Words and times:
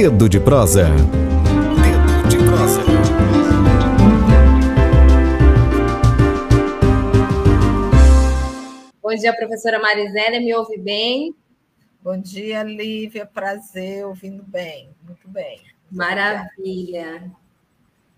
Dedo 0.00 0.28
de 0.28 0.38
prosa. 0.38 0.84
Dedo 0.84 2.28
de 2.28 2.36
prosa. 2.36 2.80
Bom 9.02 9.12
dia, 9.16 9.34
professora 9.34 9.80
Marizélia, 9.80 10.38
me 10.38 10.54
ouve 10.54 10.78
bem? 10.78 11.34
Bom 12.00 12.16
dia, 12.16 12.62
Lívia, 12.62 13.26
prazer, 13.26 14.06
ouvindo 14.06 14.44
bem, 14.44 14.88
muito 15.02 15.26
bem. 15.26 15.62
Maravilha. 15.90 17.32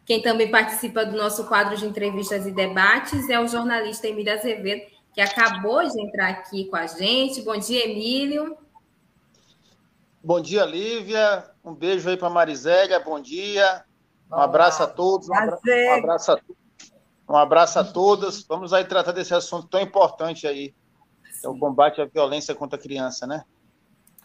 Quem 0.05 0.21
também 0.21 0.51
participa 0.51 1.07
do 1.07 1.17
nosso 1.17 1.49
quadro 1.49 1.79
de 1.79 1.87
entrevistas 1.87 2.47
e 2.47 2.53
debates 2.53 3.31
é 3.31 3.41
o 3.41 3.49
jornalista 3.49 4.07
Emílio 4.07 4.35
Azevedo, 4.35 4.83
que 5.15 5.21
acabou 5.23 5.83
de 5.89 5.99
entrar 5.99 6.29
aqui 6.29 6.67
com 6.67 6.77
a 6.77 6.87
gente. 6.87 7.41
Bom 7.41 7.57
dia, 7.57 7.87
Emílio. 7.87 8.55
Bom 10.23 10.41
dia, 10.41 10.65
Lívia. 10.65 11.45
Um 11.65 11.75
beijo 11.75 12.09
aí 12.09 12.17
para 12.17 12.31
Marisélia. 12.31 13.01
Bom 13.01 13.21
dia. 13.21 13.85
Um 14.31 14.37
abraço 14.37 14.83
a 14.83 14.87
todos. 14.87 15.29
Um, 15.29 15.35
abra... 15.35 15.59
um 15.65 15.99
abraço 15.99 16.33
a 16.33 16.41
um 17.31 17.37
abraço 17.37 17.79
a 17.79 17.85
todas. 17.85 18.43
Vamos 18.43 18.73
aí 18.73 18.85
tratar 18.85 19.13
desse 19.13 19.33
assunto 19.33 19.69
tão 19.69 19.81
importante 19.81 20.49
aí, 20.49 20.75
é 21.45 21.49
o 21.49 21.57
combate 21.57 22.01
à 22.01 22.05
violência 22.05 22.57
contra 22.57 22.77
a 22.77 22.83
criança, 22.83 23.25
né? 23.25 23.45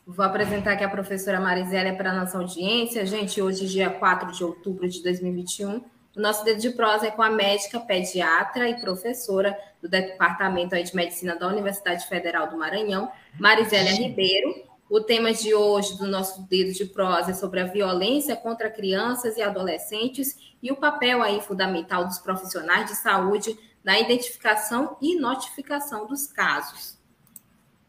Vou 0.08 0.26
apresentar 0.26 0.72
aqui 0.72 0.84
a 0.84 0.90
professora 0.90 1.40
Marizélia 1.40 1.96
para 1.96 2.10
a 2.10 2.16
nossa 2.16 2.40
audiência. 2.40 3.06
Gente, 3.06 3.40
hoje, 3.40 3.68
dia 3.68 3.92
4 3.92 4.32
de 4.32 4.44
outubro 4.44 4.90
de 4.90 5.04
2021, 5.04 5.76
o 6.16 6.20
nosso 6.20 6.44
dedo 6.44 6.60
de 6.60 6.72
prosa 6.72 7.06
é 7.06 7.12
com 7.12 7.22
a 7.22 7.30
médica 7.30 7.80
pediatra 7.80 8.68
e 8.68 8.82
professora 8.82 9.56
do 9.80 9.88
Departamento 9.88 10.76
de 10.76 10.96
Medicina 10.96 11.36
da 11.36 11.48
Universidade 11.48 12.08
Federal 12.08 12.50
do 12.50 12.58
Maranhão, 12.58 13.12
Marizélia 13.40 13.94
Ribeiro. 13.94 14.66
O 14.88 15.02
tema 15.02 15.34
de 15.34 15.54
hoje 15.54 15.98
do 15.98 16.06
nosso 16.06 16.44
dedo 16.44 16.72
de 16.72 16.86
prosa 16.86 17.32
é 17.32 17.34
sobre 17.34 17.60
a 17.60 17.66
violência 17.66 18.36
contra 18.36 18.70
crianças 18.70 19.36
e 19.36 19.42
adolescentes 19.42 20.38
e 20.62 20.72
o 20.72 20.76
papel 20.76 21.24
aí 21.24 21.42
fundamental 21.42 22.06
dos 22.06 22.20
profissionais 22.20 22.90
de 22.90 22.96
saúde 22.96 23.58
na 23.84 24.00
identificação 24.00 24.96
e 25.02 25.20
notificação 25.20 26.06
dos 26.06 26.28
casos. 26.28 27.00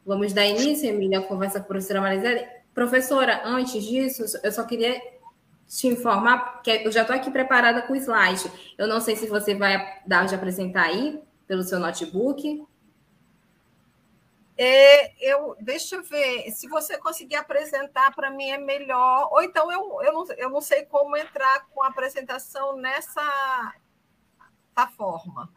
Vamos 0.06 0.32
dar 0.32 0.46
início, 0.46 0.88
Emília, 0.88 1.18
à 1.18 1.22
conversa 1.22 1.58
com 1.58 1.64
a 1.64 1.68
professora 1.68 2.00
Marizélia. 2.00 2.48
Professora, 2.72 3.42
antes 3.44 3.84
disso, 3.84 4.24
eu 4.42 4.52
só 4.52 4.64
queria 4.64 4.98
te 5.68 5.88
informar 5.88 6.62
que 6.62 6.70
eu 6.70 6.92
já 6.92 7.02
estou 7.02 7.14
aqui 7.14 7.30
preparada 7.30 7.82
com 7.82 7.92
o 7.92 7.96
slide. 7.96 8.50
Eu 8.78 8.86
não 8.86 9.00
sei 9.00 9.16
se 9.16 9.26
você 9.26 9.54
vai 9.54 10.00
dar 10.06 10.26
de 10.26 10.34
apresentar 10.34 10.84
aí 10.84 11.20
pelo 11.46 11.62
seu 11.62 11.78
notebook. 11.78 12.64
É, 14.58 15.12
eu, 15.20 15.54
deixa 15.60 15.96
eu 15.96 16.02
ver, 16.02 16.50
se 16.50 16.66
você 16.66 16.96
conseguir 16.96 17.36
apresentar 17.36 18.14
para 18.14 18.30
mim 18.30 18.50
é 18.50 18.58
melhor. 18.58 19.28
Ou 19.32 19.42
então 19.42 19.70
eu, 19.70 20.02
eu, 20.02 20.12
não, 20.12 20.26
eu 20.32 20.50
não 20.50 20.60
sei 20.60 20.84
como 20.86 21.16
entrar 21.16 21.66
com 21.68 21.82
a 21.82 21.88
apresentação 21.88 22.76
nessa 22.76 23.74
forma. 24.96 25.50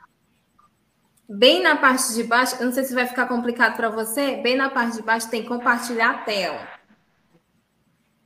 Bem 1.28 1.62
na 1.62 1.78
parte 1.78 2.14
de 2.14 2.24
baixo, 2.24 2.56
eu 2.60 2.66
não 2.66 2.74
sei 2.74 2.84
se 2.84 2.94
vai 2.94 3.06
ficar 3.06 3.28
complicado 3.28 3.76
para 3.76 3.90
você, 3.90 4.38
bem 4.38 4.56
na 4.56 4.70
parte 4.70 4.98
de 4.98 5.04
baixo 5.04 5.30
tem 5.30 5.46
compartilhar 5.46 6.10
a 6.10 6.18
tela. 6.24 6.68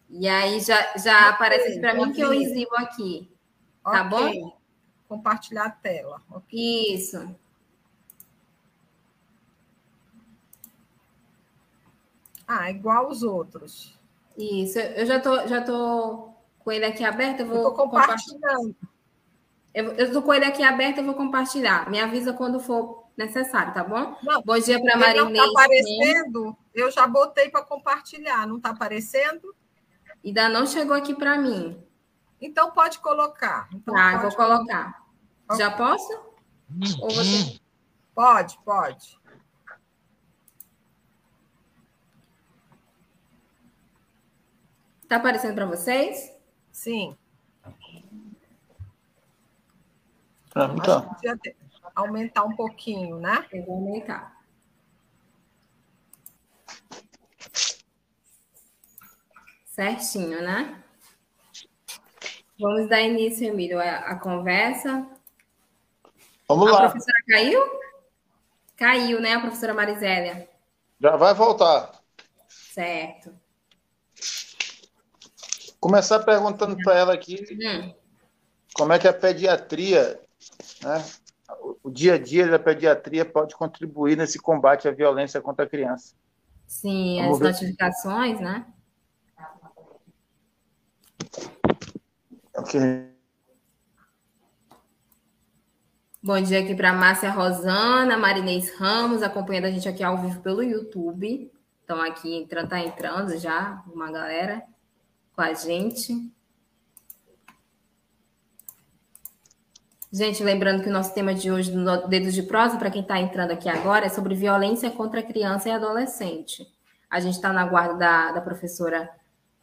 E 0.09 0.27
aí 0.27 0.59
já, 0.59 0.95
já 0.95 1.29
aparece 1.29 1.79
para 1.79 1.93
mim 1.93 2.13
que 2.13 2.21
eu 2.21 2.31
exibo 2.31 2.75
aqui. 2.75 3.29
Tá 3.83 4.05
okay. 4.05 4.39
bom? 4.39 4.57
Compartilhar 5.07 5.65
a 5.65 5.69
tela. 5.71 6.21
Okay. 6.31 6.95
Isso. 6.95 7.35
Ah, 12.47 12.69
igual 12.69 13.09
os 13.09 13.23
outros. 13.23 13.97
Isso, 14.37 14.79
eu 14.79 15.05
já 15.05 15.19
tô, 15.19 15.47
já 15.47 15.61
tô 15.61 16.29
com 16.59 16.71
ele 16.71 16.85
aqui 16.85 17.03
aberto, 17.03 17.41
eu 17.41 17.47
vou 17.47 17.63
eu 17.63 17.71
compartilhando. 17.73 18.75
Eu, 19.73 19.93
eu 19.93 20.11
tô 20.11 20.21
com 20.21 20.33
ele 20.33 20.45
aqui 20.45 20.63
aberto, 20.63 20.99
eu 20.99 21.05
vou 21.05 21.15
compartilhar. 21.15 21.89
Me 21.89 21.99
avisa 21.99 22.33
quando 22.33 22.59
for 22.59 23.03
necessário, 23.17 23.73
tá 23.73 23.83
bom? 23.83 24.15
Não, 24.23 24.41
bom 24.41 24.57
dia 24.59 24.81
para 24.81 24.97
Marinês. 24.97 25.23
Não 25.23 25.31
está 25.31 25.49
aparecendo? 25.49 26.57
Eu 26.73 26.91
já 26.91 27.07
botei 27.07 27.49
para 27.49 27.63
compartilhar, 27.63 28.47
não 28.47 28.57
está 28.57 28.69
aparecendo? 28.69 29.55
Ainda 30.23 30.49
não 30.49 30.65
chegou 30.65 30.95
aqui 30.95 31.13
para 31.13 31.37
mim. 31.37 31.81
Então 32.41 32.71
pode 32.71 32.99
colocar. 32.99 33.67
Então, 33.73 33.93
tá, 33.93 34.11
pode 34.11 34.21
vou 34.21 34.35
colocar. 34.35 35.05
colocar. 35.47 35.57
Já 35.57 35.71
posso? 35.71 36.11
Ou 37.01 37.09
você... 37.09 37.59
Pode, 38.15 38.59
pode. 38.63 39.19
Está 45.13 45.19
aparecendo 45.19 45.53
para 45.53 45.67
vocês? 45.67 46.35
Sim. 46.71 47.15
Para 50.49 50.67
mim 50.69 50.81
tá. 50.81 51.07
Aumentar 51.93 52.43
um 52.45 52.55
pouquinho, 52.55 53.19
né? 53.19 53.45
Eu 53.51 53.63
vou 53.63 53.75
aumentar. 53.75 54.43
Certinho, 59.67 60.41
né? 60.41 60.83
Vamos 62.59 62.89
dar 62.89 63.01
início, 63.01 63.47
Emílio, 63.47 63.79
à 63.79 64.15
conversa. 64.15 65.07
Vamos 66.49 66.69
a 66.69 66.71
lá. 66.71 66.77
A 66.77 66.89
professora 66.89 67.23
caiu? 67.29 67.61
Caiu, 68.75 69.21
né, 69.21 69.33
a 69.33 69.41
professora 69.41 69.75
Marisélia? 69.75 70.49
Já 70.99 71.15
vai 71.17 71.35
voltar. 71.35 72.01
Certo. 72.47 73.42
Começar 75.83 76.19
perguntando 76.19 76.77
para 76.77 76.97
ela 76.97 77.13
aqui 77.13 77.43
hum. 77.51 77.93
como 78.73 78.93
é 78.93 78.99
que 78.99 79.05
a 79.05 79.11
pediatria, 79.11 80.17
né, 80.81 81.05
o 81.83 81.91
dia 81.91 82.13
a 82.13 82.17
dia 82.17 82.47
da 82.47 82.57
pediatria 82.57 83.25
pode 83.25 83.53
contribuir 83.53 84.15
nesse 84.15 84.39
combate 84.39 84.87
à 84.87 84.91
violência 84.91 85.41
contra 85.41 85.65
a 85.65 85.69
criança. 85.69 86.15
Sim, 86.65 87.17
Vamos 87.23 87.33
as 87.33 87.39
ver. 87.39 87.51
notificações, 87.51 88.39
né? 88.39 88.65
Ok. 92.55 92.79
Bom 96.23 96.41
dia 96.41 96.61
aqui 96.61 96.73
para 96.75 96.93
Márcia 96.93 97.29
Rosana, 97.29 98.17
Marinês 98.17 98.73
Ramos, 98.77 99.21
acompanhando 99.21 99.65
a 99.65 99.71
gente 99.71 99.89
aqui 99.89 100.01
ao 100.01 100.17
vivo 100.17 100.39
pelo 100.39 100.63
YouTube. 100.63 101.51
Estão 101.81 102.01
aqui 102.01 102.33
entrando, 102.33 102.69
tá 102.69 102.79
entrando 102.79 103.37
já 103.37 103.83
uma 103.93 104.09
galera 104.09 104.63
com 105.35 105.41
a 105.41 105.53
gente. 105.53 106.31
Gente, 110.11 110.43
lembrando 110.43 110.83
que 110.83 110.89
o 110.89 110.93
nosso 110.93 111.13
tema 111.13 111.33
de 111.33 111.51
hoje 111.51 111.73
Dedos 112.07 112.35
de 112.35 112.43
Prosa, 112.43 112.77
para 112.77 112.91
quem 112.91 113.01
está 113.01 113.19
entrando 113.19 113.51
aqui 113.51 113.67
agora, 113.67 114.05
é 114.05 114.09
sobre 114.09 114.35
violência 114.35 114.91
contra 114.91 115.23
criança 115.23 115.69
e 115.69 115.71
adolescente. 115.71 116.67
A 117.09 117.19
gente 117.19 117.33
está 117.33 117.51
na 117.51 117.65
guarda 117.65 117.95
da, 117.95 118.31
da 118.33 118.41
professora 118.41 119.09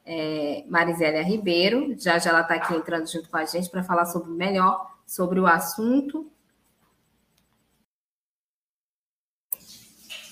é, 0.05 0.65
Marisélia 0.69 1.23
Ribeiro, 1.23 1.95
já 1.97 2.19
já 2.19 2.31
ela 2.31 2.41
está 2.41 2.55
aqui 2.55 2.75
entrando 2.75 3.07
junto 3.09 3.29
com 3.29 3.37
a 3.37 3.45
gente 3.45 3.71
para 3.71 3.85
falar 3.85 4.07
sobre 4.07 4.31
melhor 4.31 4.91
sobre 5.07 5.39
o 5.39 5.47
assunto. 5.47 6.31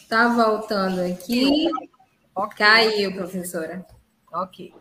Tá 0.09 0.29
voltando 0.29 1.01
aqui. 1.01 1.69
Okay. 2.35 2.57
Caiu, 2.57 3.13
professora. 3.15 3.87
Ok. 4.33 4.73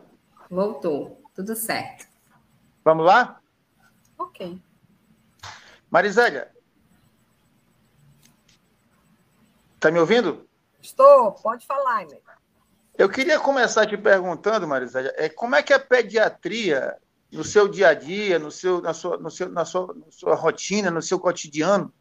Voltou. 0.50 1.22
Tudo 1.34 1.54
certo. 1.54 2.06
Vamos 2.84 3.06
lá? 3.06 3.40
Ok. 4.16 4.60
Marisélia. 5.90 6.50
Está 9.74 9.90
me 9.90 10.00
ouvindo? 10.00 10.48
Estou, 10.82 11.32
pode 11.32 11.66
falar, 11.66 12.02
Inês. 12.02 12.22
Eu 12.96 13.08
queria 13.08 13.38
começar 13.38 13.86
te 13.86 13.96
perguntando, 13.96 14.66
Marisélia, 14.66 15.14
é, 15.16 15.28
como 15.28 15.54
é 15.54 15.62
que 15.62 15.72
a 15.72 15.78
pediatria, 15.78 16.96
no 17.30 17.44
seu 17.44 17.68
dia 17.68 17.90
a 17.90 17.94
dia, 17.94 18.40
no 18.40 18.50
seu, 18.50 18.82
na, 18.82 18.92
sua, 18.92 19.16
no 19.16 19.30
seu, 19.30 19.48
na, 19.48 19.64
sua, 19.64 19.94
na 19.94 20.10
sua 20.10 20.34
rotina, 20.34 20.90
no 20.90 21.00
seu 21.00 21.20
cotidiano, 21.20 21.94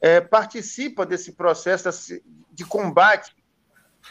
é, 0.00 0.18
participa 0.22 1.04
desse 1.04 1.32
processo 1.32 1.90
de 2.50 2.64
combate 2.64 3.35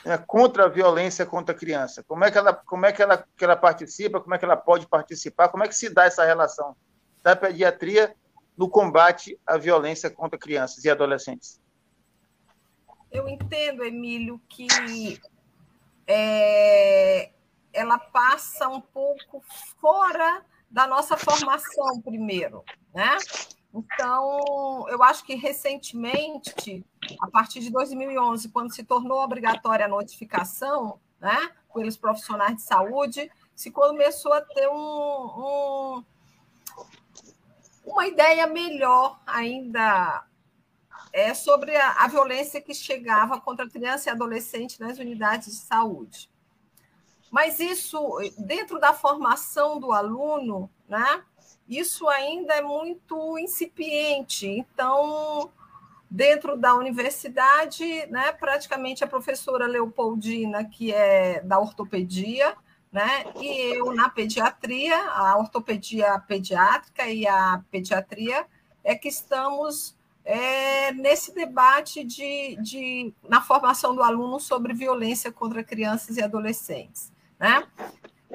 né, 0.04 0.18
contra 0.18 0.66
a 0.66 0.70
violência 0.70 1.26
contra 1.26 1.56
a 1.56 1.58
criança? 1.58 2.04
Como 2.04 2.24
é 2.24 2.32
que 2.32 2.38
ela, 2.38 2.54
como 2.54 2.86
é 2.86 2.92
que 2.92 3.02
ela, 3.02 3.26
que 3.38 3.44
ela 3.44 3.56
participa? 3.56 4.20
Como 4.20 4.34
é 4.34 4.38
que 4.38 4.46
ela 4.46 4.58
pode 4.58 4.88
participar? 4.88 5.50
Como 5.50 5.64
é 5.64 5.68
que 5.68 5.76
se 5.76 5.90
dá 5.90 6.06
essa 6.06 6.26
relação 6.26 6.76
da 7.24 7.36
pediatria 7.36 8.16
no 8.58 8.70
combate 8.70 9.40
à 9.46 9.58
violência 9.58 10.10
contra 10.10 10.40
crianças 10.40 10.84
e 10.84 10.90
adolescentes? 10.90 11.62
Eu 13.12 13.28
entendo, 13.30 13.84
Emílio, 13.84 14.42
que 14.50 15.20
é, 16.08 17.32
ela 17.72 17.98
passa 17.98 18.68
um 18.68 18.82
pouco 18.82 19.44
fora 19.80 20.44
da 20.70 20.86
nossa 20.88 21.16
formação 21.16 22.02
primeiro, 22.02 22.64
né? 22.94 23.18
Então, 23.76 24.88
eu 24.88 25.04
acho 25.04 25.26
que 25.26 25.36
recentemente, 25.36 26.86
a 27.20 27.28
partir 27.30 27.60
de 27.60 27.70
2011, 27.70 28.48
quando 28.48 28.74
se 28.74 28.86
tornou 28.86 29.22
obrigatória 29.22 29.86
a 29.86 29.90
notificação, 29.90 30.98
né, 31.20 31.52
pelos 31.74 31.98
profissionais 31.98 32.56
de 32.56 32.62
saúde, 32.62 33.30
se 33.54 33.70
começou 33.70 34.32
a 34.32 34.40
ter 34.40 34.70
um, 34.70 34.76
um, 34.78 36.06
uma 37.86 38.08
ideia 38.08 38.48
melhor 38.48 39.20
ainda 39.28 40.26
é, 41.12 41.34
sobre 41.34 41.76
a, 41.76 42.04
a 42.04 42.08
violência 42.08 42.62
que 42.62 42.74
chegava 42.74 43.42
contra 43.42 43.70
criança 43.70 44.10
e 44.10 44.12
adolescente 44.14 44.80
nas 44.80 45.00
unidades 45.00 45.48
de 45.48 45.66
saúde. 45.66 46.30
Mas 47.30 47.60
isso, 47.60 48.00
dentro 48.38 48.80
da 48.80 48.94
formação 48.94 49.78
do 49.82 49.92
aluno, 49.92 50.70
né, 50.88 51.26
isso 51.68 52.08
ainda 52.08 52.54
é 52.54 52.62
muito 52.62 53.38
incipiente. 53.40 54.48
Então, 54.48 55.52
dentro 56.10 56.56
da 56.56 56.76
universidade, 56.76 58.06
né, 58.08 58.32
praticamente 58.32 59.04
a 59.04 59.08
professora 59.08 59.68
Leopoldina, 59.68 60.64
que 60.64 60.94
é 60.94 61.42
da 61.42 61.60
ortopedia, 61.60 62.56
né, 62.92 63.26
e 63.42 63.76
eu 63.76 63.94
na 63.94 64.10
pediatria, 64.10 64.98
a 65.10 65.38
ortopedia 65.38 66.18
pediátrica 66.20 67.08
e 67.08 67.28
a 67.28 67.62
pediatria, 67.70 68.46
é 68.84 68.96
que 68.96 69.10
estamos 69.10 69.98
é, 70.24 70.92
nesse 70.94 71.34
debate 71.34 72.04
de, 72.04 72.56
de, 72.62 73.14
na 73.28 73.42
formação 73.42 73.94
do 73.94 74.02
aluno 74.02 74.40
sobre 74.40 74.74
violência 74.74 75.32
contra 75.32 75.64
crianças 75.64 76.18
e 76.18 76.24
adolescentes. 76.24 77.12
Né? 77.40 77.68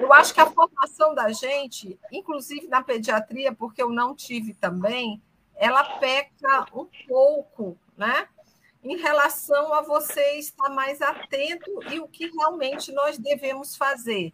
Eu 0.01 0.11
acho 0.11 0.33
que 0.33 0.41
a 0.41 0.49
formação 0.49 1.13
da 1.13 1.31
gente, 1.31 1.99
inclusive 2.11 2.67
na 2.67 2.81
pediatria, 2.81 3.53
porque 3.53 3.83
eu 3.83 3.89
não 3.91 4.15
tive 4.15 4.55
também, 4.55 5.21
ela 5.55 5.99
peca 5.99 6.65
um 6.73 6.87
pouco, 7.07 7.77
né? 7.95 8.27
Em 8.83 8.97
relação 8.97 9.71
a 9.71 9.81
você 9.81 10.39
estar 10.39 10.69
mais 10.69 11.03
atento 11.03 11.83
e 11.91 11.99
o 11.99 12.07
que 12.07 12.31
realmente 12.31 12.91
nós 12.91 13.19
devemos 13.19 13.77
fazer. 13.77 14.33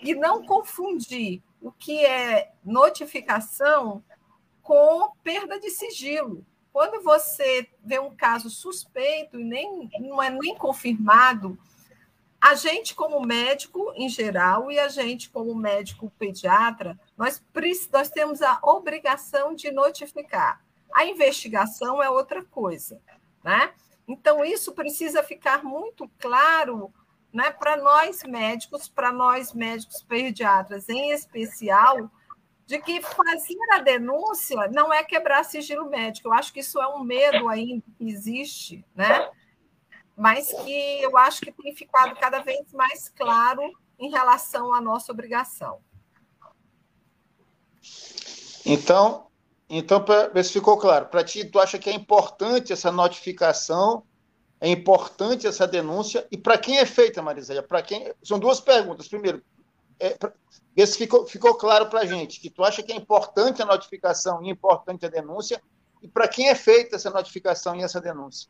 E 0.00 0.14
não 0.14 0.46
confundir 0.46 1.42
o 1.60 1.72
que 1.72 2.06
é 2.06 2.52
notificação 2.64 4.04
com 4.62 5.10
perda 5.24 5.58
de 5.58 5.68
sigilo. 5.70 6.46
Quando 6.72 7.02
você 7.02 7.68
vê 7.84 7.98
um 7.98 8.14
caso 8.14 8.48
suspeito 8.48 9.40
e 9.40 9.44
nem, 9.44 9.90
não 9.98 10.22
é 10.22 10.30
nem 10.30 10.54
confirmado, 10.54 11.58
a 12.42 12.56
gente, 12.56 12.92
como 12.92 13.24
médico 13.24 13.92
em 13.94 14.08
geral, 14.08 14.68
e 14.68 14.76
a 14.76 14.88
gente, 14.88 15.30
como 15.30 15.54
médico 15.54 16.12
pediatra, 16.18 16.98
nós, 17.16 17.40
nós 17.92 18.10
temos 18.10 18.42
a 18.42 18.58
obrigação 18.64 19.54
de 19.54 19.70
notificar. 19.70 20.60
A 20.92 21.04
investigação 21.06 22.02
é 22.02 22.10
outra 22.10 22.44
coisa, 22.44 23.00
né? 23.44 23.72
Então, 24.08 24.44
isso 24.44 24.72
precisa 24.72 25.22
ficar 25.22 25.62
muito 25.62 26.10
claro 26.18 26.92
né, 27.32 27.48
para 27.52 27.76
nós 27.76 28.24
médicos, 28.24 28.88
para 28.88 29.12
nós 29.12 29.52
médicos 29.52 30.02
pediatras 30.02 30.88
em 30.88 31.12
especial, 31.12 32.10
de 32.66 32.80
que 32.80 33.00
fazer 33.00 33.56
a 33.72 33.78
denúncia 33.78 34.68
não 34.72 34.92
é 34.92 35.04
quebrar 35.04 35.44
sigilo 35.44 35.88
médico. 35.88 36.26
Eu 36.26 36.32
acho 36.32 36.52
que 36.52 36.58
isso 36.58 36.82
é 36.82 36.88
um 36.88 37.04
medo 37.04 37.48
ainda 37.48 37.84
que 37.96 38.10
existe, 38.10 38.84
né? 38.96 39.30
Mas 40.16 40.52
que 40.64 41.02
eu 41.02 41.16
acho 41.16 41.40
que 41.40 41.52
tem 41.52 41.74
ficado 41.74 42.14
cada 42.16 42.40
vez 42.40 42.72
mais 42.72 43.08
claro 43.08 43.62
em 43.98 44.10
relação 44.10 44.72
à 44.72 44.80
nossa 44.80 45.12
obrigação. 45.12 45.80
Então, 48.64 49.26
então 49.68 50.04
para 50.04 50.28
ver 50.28 50.44
se 50.44 50.52
ficou 50.52 50.76
claro, 50.76 51.06
para 51.06 51.24
ti, 51.24 51.44
tu 51.44 51.58
acha 51.58 51.78
que 51.78 51.90
é 51.90 51.94
importante 51.94 52.72
essa 52.72 52.92
notificação, 52.92 54.04
é 54.60 54.68
importante 54.68 55.46
essa 55.46 55.66
denúncia, 55.66 56.26
e 56.30 56.36
para 56.36 56.56
quem 56.56 56.78
é 56.78 56.86
feita, 56.86 57.20
Marisélia? 57.20 57.62
Para 57.62 57.82
quem? 57.82 58.12
São 58.22 58.38
duas 58.38 58.60
perguntas. 58.60 59.08
Primeiro, 59.08 59.42
é, 59.98 60.10
pra, 60.10 60.32
ver 60.74 60.86
se 60.86 60.98
ficou, 60.98 61.26
ficou 61.26 61.54
claro 61.56 61.88
para 61.88 62.00
a 62.00 62.06
gente 62.06 62.40
que 62.40 62.50
tu 62.50 62.62
acha 62.62 62.82
que 62.82 62.92
é 62.92 62.96
importante 62.96 63.60
a 63.62 63.66
notificação 63.66 64.42
e 64.42 64.50
importante 64.50 65.04
a 65.04 65.08
denúncia, 65.08 65.60
e 66.00 66.08
para 66.08 66.28
quem 66.28 66.48
é 66.48 66.54
feita 66.54 66.96
essa 66.96 67.10
notificação 67.10 67.76
e 67.76 67.82
essa 67.82 68.00
denúncia? 68.00 68.48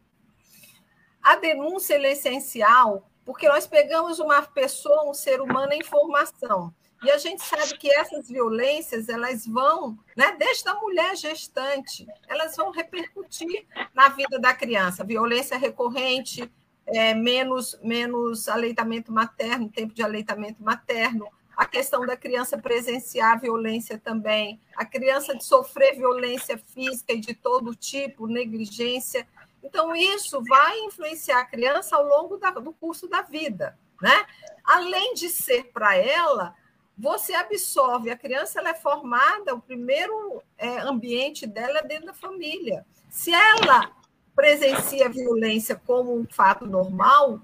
A 1.22 1.36
denúncia 1.36 1.94
é 1.94 2.12
essencial 2.12 3.08
porque 3.24 3.48
nós 3.48 3.66
pegamos 3.66 4.19
uma 4.19 4.42
pessoa, 4.42 5.08
um 5.08 5.14
ser 5.14 5.40
humano 5.40 5.72
em 5.72 5.84
formação. 5.84 6.74
E 7.04 7.10
a 7.10 7.19
gente 7.19 7.42
sabe 7.42 7.76
que 7.78 7.90
essas 7.90 8.28
violências, 8.28 9.08
elas 9.08 9.46
vão, 9.46 9.98
né, 10.16 10.36
desde 10.38 10.69
a 10.69 10.74
mulher 10.74 11.16
gestante, 11.16 12.06
elas 12.28 12.56
vão 12.56 12.70
repercutir 12.70 13.66
na 13.92 14.08
vida 14.08 14.38
da 14.38 14.54
criança. 14.54 15.02
Violência 15.02 15.58
recorrente, 15.58 16.50
é, 16.86 17.12
menos, 17.12 17.78
menos 17.82 18.48
aleitamento 18.48 19.10
materno, 19.10 19.68
tempo 19.68 19.94
de 19.94 20.02
aleitamento 20.02 20.62
materno, 20.62 21.28
a 21.56 21.66
questão 21.66 22.06
da 22.06 22.16
criança 22.16 22.56
presenciar 22.56 23.40
violência 23.40 23.98
também, 23.98 24.60
a 24.76 24.84
criança 24.84 25.36
de 25.36 25.44
sofrer 25.44 25.96
violência 25.96 26.56
física 26.56 27.12
e 27.12 27.20
de 27.20 27.34
todo 27.34 27.75
tipo, 27.75 28.26
negligência. 28.26 29.26
Então, 29.62 29.94
isso 29.94 30.43
vai 30.44 30.79
influenciar 30.81 31.41
a 31.41 31.44
criança 31.44 31.97
ao 31.97 32.05
longo 32.05 32.37
da, 32.37 32.50
do 32.50 32.73
curso 32.73 33.09
da 33.09 33.23
vida. 33.23 33.79
Né? 34.00 34.26
Além 34.64 35.14
de 35.14 35.29
ser 35.29 35.70
para 35.73 35.97
ela, 35.97 36.55
você 36.99 37.35
absorve, 37.35 38.11
a 38.11 38.17
criança 38.17 38.59
ela 38.59 38.70
é 38.70 38.75
formada, 38.75 39.55
o 39.55 39.62
primeiro 39.62 40.43
é, 40.59 40.79
ambiente 40.81 41.47
dela 41.47 41.79
é 41.79 41.87
dentro 41.87 42.06
da 42.06 42.14
família. 42.14 42.85
Se 43.09 43.32
ela 43.32 43.91
presencia 44.35 45.09
violência 45.09 45.81
como 45.87 46.17
um 46.17 46.26
fato 46.26 46.67
normal, 46.67 47.41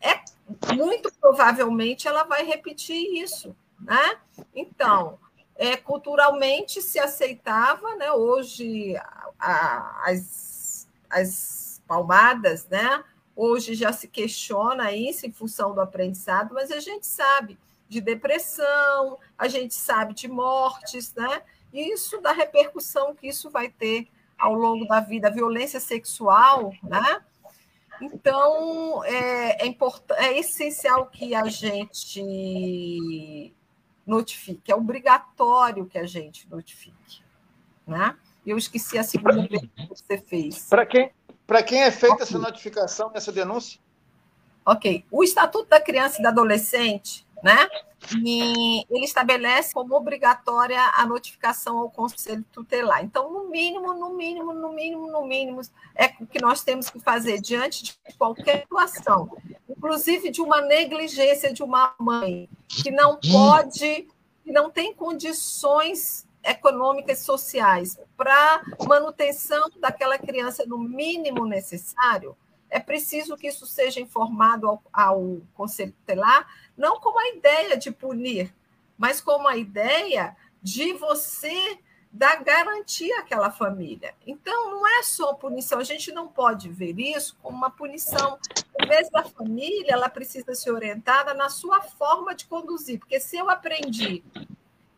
é 0.00 0.20
muito 0.74 1.12
provavelmente 1.20 2.06
ela 2.06 2.24
vai 2.24 2.44
repetir 2.44 3.22
isso, 3.22 3.56
né? 3.80 4.18
Então, 4.54 5.18
é, 5.54 5.76
culturalmente 5.76 6.82
se 6.82 6.98
aceitava, 6.98 7.94
né? 7.96 8.12
Hoje 8.12 8.94
a, 9.38 10.10
as 10.10 10.55
as 11.10 11.82
palmadas, 11.86 12.66
né? 12.68 13.04
Hoje 13.34 13.74
já 13.74 13.92
se 13.92 14.08
questiona 14.08 14.92
isso 14.92 15.26
em 15.26 15.32
função 15.32 15.74
do 15.74 15.80
aprendizado, 15.80 16.54
mas 16.54 16.70
a 16.70 16.80
gente 16.80 17.06
sabe 17.06 17.58
de 17.88 18.00
depressão, 18.00 19.18
a 19.38 19.46
gente 19.46 19.74
sabe 19.74 20.14
de 20.14 20.26
mortes, 20.28 21.14
né? 21.14 21.42
E 21.72 21.92
isso 21.92 22.20
da 22.20 22.32
repercussão 22.32 23.14
que 23.14 23.28
isso 23.28 23.50
vai 23.50 23.68
ter 23.68 24.08
ao 24.38 24.54
longo 24.54 24.86
da 24.86 25.00
vida, 25.00 25.30
violência 25.30 25.80
sexual, 25.80 26.72
né? 26.82 27.22
Então, 28.00 29.02
é, 29.04 29.66
é, 29.66 29.76
é 30.18 30.38
essencial 30.38 31.06
que 31.06 31.34
a 31.34 31.46
gente 31.46 32.22
notifique, 34.06 34.70
é 34.70 34.76
obrigatório 34.76 35.86
que 35.86 35.98
a 35.98 36.06
gente 36.06 36.48
notifique, 36.48 37.22
né? 37.86 38.16
Eu 38.46 38.56
esqueci 38.56 38.96
a 38.96 39.02
segunda 39.02 39.46
pergunta 39.48 39.68
que 39.76 39.88
você 39.88 40.18
fez. 40.18 40.68
Para 40.68 40.86
quem, 40.86 41.10
quem 41.66 41.82
é 41.82 41.90
feita 41.90 42.14
okay. 42.14 42.26
essa 42.26 42.38
notificação, 42.38 43.10
essa 43.12 43.32
denúncia? 43.32 43.80
Ok. 44.64 45.04
O 45.10 45.24
Estatuto 45.24 45.68
da 45.68 45.80
Criança 45.80 46.18
e 46.18 46.22
do 46.22 46.28
Adolescente, 46.28 47.26
né? 47.42 47.68
E 48.22 48.84
ele 48.90 49.04
estabelece 49.04 49.74
como 49.74 49.94
obrigatória 49.94 50.80
a 50.94 51.04
notificação 51.06 51.78
ao 51.78 51.90
Conselho 51.90 52.44
Tutelar. 52.52 53.02
Então, 53.04 53.32
no 53.32 53.48
mínimo, 53.48 53.94
no 53.94 54.14
mínimo, 54.14 54.52
no 54.52 54.72
mínimo, 54.72 55.10
no 55.10 55.26
mínimo, 55.26 55.60
é 55.94 56.12
o 56.20 56.26
que 56.26 56.40
nós 56.40 56.62
temos 56.62 56.88
que 56.88 57.00
fazer 57.00 57.40
diante 57.40 57.84
de 57.84 58.16
qualquer 58.16 58.62
situação, 58.62 59.36
inclusive 59.68 60.30
de 60.30 60.40
uma 60.40 60.60
negligência 60.60 61.52
de 61.52 61.62
uma 61.62 61.94
mãe 61.98 62.48
que 62.68 62.90
não 62.90 63.18
pode, 63.18 64.08
que 64.44 64.52
não 64.52 64.70
tem 64.70 64.94
condições 64.94 66.25
econômicas 66.46 67.20
e 67.20 67.24
sociais 67.24 67.98
para 68.16 68.62
manutenção 68.86 69.70
daquela 69.78 70.18
criança 70.18 70.64
no 70.66 70.78
mínimo 70.78 71.44
necessário, 71.44 72.36
é 72.68 72.80
preciso 72.80 73.36
que 73.36 73.48
isso 73.48 73.66
seja 73.66 74.00
informado 74.00 74.68
ao, 74.68 74.82
ao 74.92 75.40
Conselho 75.54 75.92
Tutelar, 75.92 76.46
não 76.76 77.00
como 77.00 77.18
a 77.18 77.28
ideia 77.28 77.76
de 77.76 77.90
punir, 77.90 78.54
mas 78.98 79.20
como 79.20 79.46
a 79.46 79.56
ideia 79.56 80.36
de 80.62 80.92
você 80.94 81.78
dar 82.12 82.42
garantia 82.42 83.20
àquela 83.20 83.50
família. 83.50 84.14
Então, 84.26 84.70
não 84.70 84.88
é 84.88 85.02
só 85.02 85.34
punição, 85.34 85.78
a 85.78 85.84
gente 85.84 86.10
não 86.12 86.26
pode 86.26 86.68
ver 86.68 86.98
isso 86.98 87.36
como 87.42 87.56
uma 87.56 87.70
punição. 87.70 88.38
Às 88.80 88.88
vezes, 88.88 89.14
a 89.14 89.22
família 89.24 89.92
ela 89.92 90.08
precisa 90.08 90.54
ser 90.54 90.70
orientada 90.70 91.34
na 91.34 91.48
sua 91.48 91.82
forma 91.82 92.34
de 92.34 92.46
conduzir, 92.46 92.98
porque 92.98 93.20
se 93.20 93.36
eu 93.36 93.50
aprendi 93.50 94.24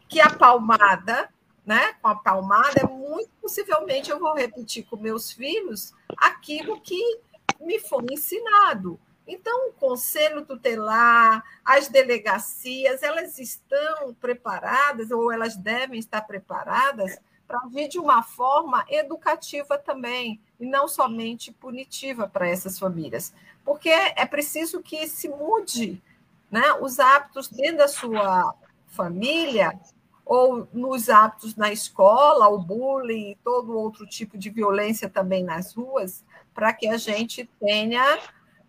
que 0.08 0.20
a 0.20 0.30
palmada 0.30 1.28
né, 1.68 1.92
com 2.00 2.08
a 2.08 2.14
palmada, 2.14 2.86
muito 2.86 3.28
possivelmente 3.42 4.10
eu 4.10 4.18
vou 4.18 4.32
repetir 4.32 4.86
com 4.86 4.96
meus 4.96 5.30
filhos 5.30 5.92
aquilo 6.16 6.80
que 6.80 7.20
me 7.60 7.78
foi 7.78 8.06
ensinado. 8.10 8.98
Então, 9.26 9.68
o 9.68 9.72
conselho 9.74 10.46
tutelar, 10.46 11.44
as 11.62 11.88
delegacias, 11.88 13.02
elas 13.02 13.38
estão 13.38 14.14
preparadas, 14.14 15.10
ou 15.10 15.30
elas 15.30 15.56
devem 15.56 16.00
estar 16.00 16.22
preparadas, 16.22 17.18
para 17.46 17.60
vir 17.68 17.86
de 17.86 17.98
uma 17.98 18.22
forma 18.22 18.86
educativa 18.88 19.76
também, 19.76 20.40
e 20.58 20.64
não 20.64 20.88
somente 20.88 21.52
punitiva 21.52 22.26
para 22.26 22.48
essas 22.48 22.78
famílias. 22.78 23.34
Porque 23.62 23.90
é 23.90 24.24
preciso 24.24 24.80
que 24.82 25.06
se 25.06 25.28
mude 25.28 26.02
né, 26.50 26.72
os 26.80 26.98
hábitos 26.98 27.46
dentro 27.48 27.76
da 27.76 27.88
sua 27.88 28.54
família 28.86 29.78
ou 30.28 30.68
nos 30.74 31.08
hábitos 31.08 31.56
na 31.56 31.72
escola, 31.72 32.48
o 32.48 32.58
bullying, 32.58 33.34
todo 33.42 33.78
outro 33.78 34.06
tipo 34.06 34.36
de 34.36 34.50
violência 34.50 35.08
também 35.08 35.42
nas 35.42 35.72
ruas, 35.72 36.22
para 36.52 36.70
que 36.74 36.86
a 36.86 36.98
gente 36.98 37.48
tenha 37.58 38.18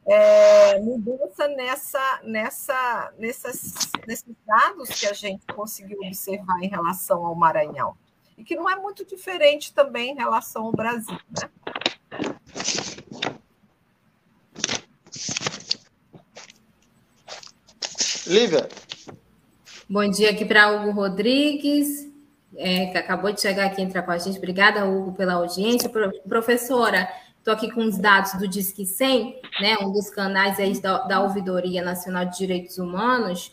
é, 0.06 0.80
mudança 0.80 1.50
nessa, 1.50 2.22
nessa, 2.24 3.14
nessas, 3.20 3.92
nesses 4.08 4.34
dados 4.48 4.88
que 4.88 5.06
a 5.06 5.12
gente 5.12 5.46
conseguiu 5.54 5.98
observar 5.98 6.64
em 6.64 6.70
relação 6.70 7.26
ao 7.26 7.36
Maranhão. 7.36 7.94
E 8.38 8.44
que 8.46 8.56
não 8.56 8.70
é 8.70 8.78
muito 8.78 9.06
diferente 9.06 9.74
também 9.74 10.14
em 10.14 10.16
relação 10.16 10.64
ao 10.64 10.72
Brasil. 10.72 11.20
Né? 11.30 11.50
Lívia. 18.26 18.70
Bom 19.90 20.08
dia 20.08 20.30
aqui 20.30 20.46
para 20.46 20.72
Hugo 20.72 20.92
Rodrigues, 20.92 22.08
é, 22.56 22.88
que 22.88 22.98
acabou 22.98 23.32
de 23.32 23.42
chegar 23.42 23.66
aqui 23.66 23.82
entrar 23.82 24.04
com 24.04 24.12
a 24.12 24.18
gente. 24.18 24.38
Obrigada, 24.38 24.86
Hugo, 24.86 25.14
pela 25.14 25.34
audiência. 25.34 25.90
Professora, 26.28 27.10
Estou 27.40 27.54
aqui 27.54 27.72
com 27.72 27.86
os 27.86 27.98
dados 27.98 28.34
do 28.34 28.48
Disque 28.48 28.86
100, 28.86 29.42
né, 29.62 29.78
um 29.82 29.92
dos 29.92 30.10
canais 30.10 30.60
aí 30.60 30.80
da, 30.80 31.00
da 31.06 31.22
Ouvidoria 31.22 31.82
Nacional 31.82 32.26
de 32.26 32.38
Direitos 32.38 32.78
Humanos, 32.78 33.52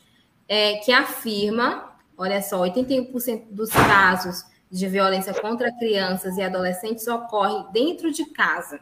é, 0.48 0.74
que 0.78 0.90
afirma, 0.92 1.94
olha 2.18 2.42
só, 2.42 2.60
81% 2.62 3.44
dos 3.48 3.70
casos 3.70 4.44
de 4.70 4.88
violência 4.88 5.32
contra 5.32 5.72
crianças 5.72 6.36
e 6.36 6.42
adolescentes 6.42 7.06
ocorre 7.06 7.72
dentro 7.72 8.12
de 8.12 8.26
casa. 8.32 8.80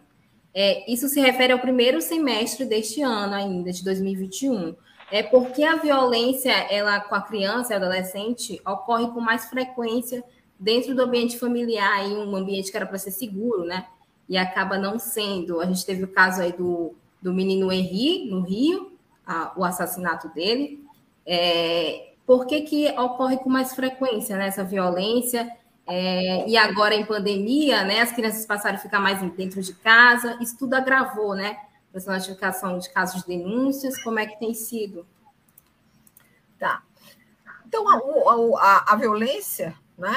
É, 0.55 0.91
isso 0.91 1.07
se 1.07 1.21
refere 1.21 1.53
ao 1.53 1.59
primeiro 1.59 2.01
semestre 2.01 2.65
deste 2.65 3.03
ano 3.03 3.35
ainda, 3.35 3.71
de 3.71 3.85
2021. 3.85 4.75
É 5.11 5.23
porque 5.23 5.63
a 5.63 5.77
violência 5.77 6.53
ela 6.71 7.01
com 7.01 7.15
a 7.15 7.23
criança 7.23 7.73
e 7.73 7.77
adolescente 7.77 8.61
ocorre 8.67 9.09
com 9.09 9.21
mais 9.21 9.47
frequência 9.47 10.25
dentro 10.59 10.95
do 10.95 11.03
ambiente 11.03 11.39
familiar, 11.39 12.05
em 12.05 12.17
um 12.17 12.35
ambiente 12.35 12.71
que 12.71 12.77
era 12.77 12.87
para 12.87 12.99
ser 12.99 13.11
seguro, 13.11 13.65
né? 13.65 13.87
e 14.29 14.37
acaba 14.37 14.79
não 14.79 14.99
sendo. 14.99 15.61
A 15.61 15.67
gente 15.67 15.85
teve 15.85 16.05
o 16.05 16.09
caso 16.09 16.43
aí 16.43 16.53
do, 16.53 16.95
do 17.21 17.33
menino 17.33 17.71
Henri, 17.73 18.31
no 18.31 18.41
Rio, 18.41 18.93
a, 19.27 19.53
o 19.57 19.65
assassinato 19.65 20.29
dele. 20.29 20.83
É, 21.27 22.13
por 22.27 22.47
que, 22.47 22.63
que 22.63 22.89
ocorre 22.99 23.37
com 23.39 23.51
mais 23.51 23.75
frequência 23.75 24.37
né, 24.37 24.49
essa 24.49 24.65
violência? 24.65 25.51
É, 25.87 26.49
e 26.49 26.57
agora 26.57 26.95
em 26.95 27.05
pandemia, 27.05 27.85
né, 27.85 28.01
as 28.01 28.13
crianças 28.13 28.47
passaram 28.47 28.77
a 28.77 28.81
ficar 28.81 29.01
mais 29.01 29.21
dentro 29.33 29.61
de 29.61 29.75
casa, 29.75 30.39
isso 30.41 30.57
tudo 30.59 30.75
agravou, 30.75 31.35
né? 31.35 31.59
Essa 31.95 32.13
notificação 32.13 32.79
de 32.79 32.91
casos 32.91 33.23
de 33.23 33.29
denúncias, 33.29 34.03
como 34.03 34.19
é 34.19 34.27
que 34.27 34.39
tem 34.39 34.53
sido? 34.53 35.07
Tá. 36.59 36.83
Então, 37.67 37.89
a, 37.89 38.61
a, 38.61 38.93
a 38.93 38.97
violência, 38.97 39.77
né, 39.97 40.15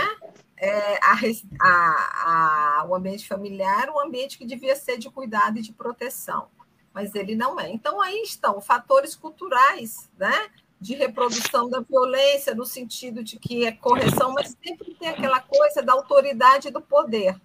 é, 0.57 0.97
a, 1.03 2.81
a, 2.81 2.85
o 2.89 2.95
ambiente 2.95 3.27
familiar 3.27 3.89
um 3.89 3.99
ambiente 3.99 4.37
que 4.37 4.45
devia 4.45 4.75
ser 4.75 4.97
de 4.97 5.09
cuidado 5.09 5.59
e 5.59 5.61
de 5.61 5.71
proteção, 5.71 6.47
mas 6.93 7.13
ele 7.13 7.35
não 7.35 7.59
é. 7.59 7.69
Então, 7.69 8.01
aí 8.01 8.23
estão 8.23 8.59
fatores 8.59 9.15
culturais, 9.15 10.09
né? 10.17 10.49
De 10.79 10.95
reprodução 10.95 11.69
da 11.69 11.79
violência, 11.79 12.53
no 12.53 12.65
sentido 12.65 13.23
de 13.23 13.37
que 13.39 13.65
é 13.65 13.71
correção, 13.71 14.33
mas 14.33 14.55
sempre 14.63 14.95
tem 14.95 15.09
aquela 15.09 15.39
coisa 15.39 15.81
da 15.81 15.93
autoridade 15.93 16.69
do 16.69 16.81
poder, 16.81 17.39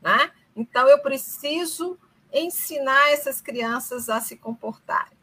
né? 0.00 0.30
Então, 0.54 0.88
eu 0.88 1.00
preciso 1.00 1.98
ensinar 2.32 3.10
essas 3.10 3.40
crianças 3.40 4.08
a 4.08 4.20
se 4.20 4.36
comportarem. 4.36 5.16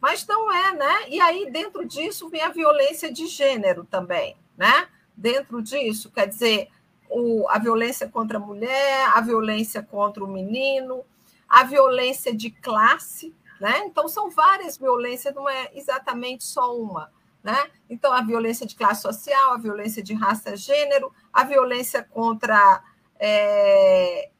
Mas 0.00 0.26
não 0.26 0.52
é, 0.52 0.74
né? 0.74 1.08
E 1.08 1.20
aí, 1.20 1.50
dentro 1.50 1.84
disso, 1.84 2.28
vem 2.28 2.42
a 2.42 2.50
violência 2.50 3.10
de 3.10 3.26
gênero 3.26 3.84
também, 3.84 4.36
né? 4.56 4.88
Dentro 5.16 5.62
disso, 5.62 6.10
quer 6.10 6.26
dizer, 6.26 6.68
o, 7.08 7.48
a 7.48 7.58
violência 7.58 8.08
contra 8.08 8.36
a 8.36 8.40
mulher, 8.40 9.10
a 9.14 9.20
violência 9.20 9.82
contra 9.82 10.22
o 10.22 10.28
menino, 10.28 11.04
a 11.48 11.64
violência 11.64 12.34
de 12.34 12.50
classe, 12.50 13.34
né? 13.60 13.78
Então, 13.86 14.08
são 14.08 14.30
várias 14.30 14.76
violências, 14.76 15.34
não 15.34 15.48
é 15.48 15.70
exatamente 15.74 16.44
só 16.44 16.76
uma. 16.76 17.10
Né? 17.42 17.56
Então, 17.90 18.12
a 18.12 18.22
violência 18.22 18.66
de 18.66 18.74
classe 18.74 19.02
social, 19.02 19.52
a 19.52 19.58
violência 19.58 20.02
de 20.02 20.14
raça, 20.14 20.56
gênero, 20.56 21.12
a 21.32 21.44
violência 21.44 22.02
contra 22.02 22.82
é, 23.18 24.30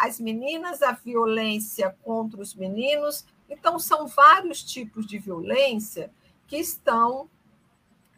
as 0.00 0.18
meninas, 0.18 0.80
a 0.80 0.92
violência 0.92 1.94
contra 2.02 2.40
os 2.40 2.54
meninos. 2.54 3.24
Então, 3.48 3.78
são 3.78 4.06
vários 4.06 4.62
tipos 4.62 5.06
de 5.06 5.18
violência 5.18 6.10
que 6.46 6.56
estão 6.56 7.28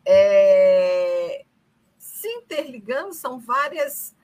é, 0.04 1.44
se 1.98 2.28
interligando, 2.28 3.12
são 3.12 3.40
várias, 3.40 4.14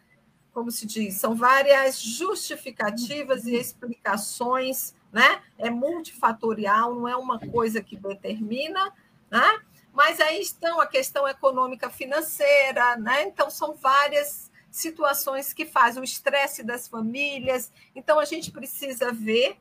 como 0.52 0.70
se 0.70 0.86
diz, 0.86 1.14
são 1.16 1.34
várias 1.34 2.00
justificativas 2.00 3.44
e 3.46 3.56
explicações, 3.56 4.94
né? 5.12 5.42
É 5.58 5.68
multifatorial, 5.68 6.94
não 6.94 7.08
é 7.08 7.16
uma 7.16 7.40
coisa 7.40 7.82
que 7.82 7.96
determina, 7.96 8.92
né? 9.28 9.60
Mas 9.92 10.20
aí 10.20 10.40
estão 10.40 10.80
a 10.80 10.86
questão 10.86 11.26
econômica 11.26 11.90
financeira, 11.90 12.96
né? 12.96 13.24
Então 13.24 13.50
são 13.50 13.74
várias 13.74 14.47
situações 14.78 15.52
que 15.52 15.64
fazem 15.64 16.00
o 16.00 16.04
estresse 16.04 16.62
das 16.62 16.88
famílias. 16.88 17.72
Então 17.94 18.18
a 18.18 18.24
gente 18.24 18.50
precisa 18.50 19.12
ver 19.12 19.58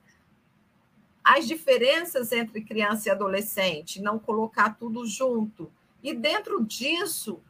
as 1.24 1.48
diferenças 1.48 2.32
entre 2.32 2.62
criança 2.62 3.10
e 3.10 3.12
adolescente, 3.12 4.02
não 4.02 4.18
colocar 4.18 4.78
tudo 4.78 5.06
junto. 5.06 5.72
E 6.02 6.14
dentro 6.14 6.64
disso, 6.64 7.42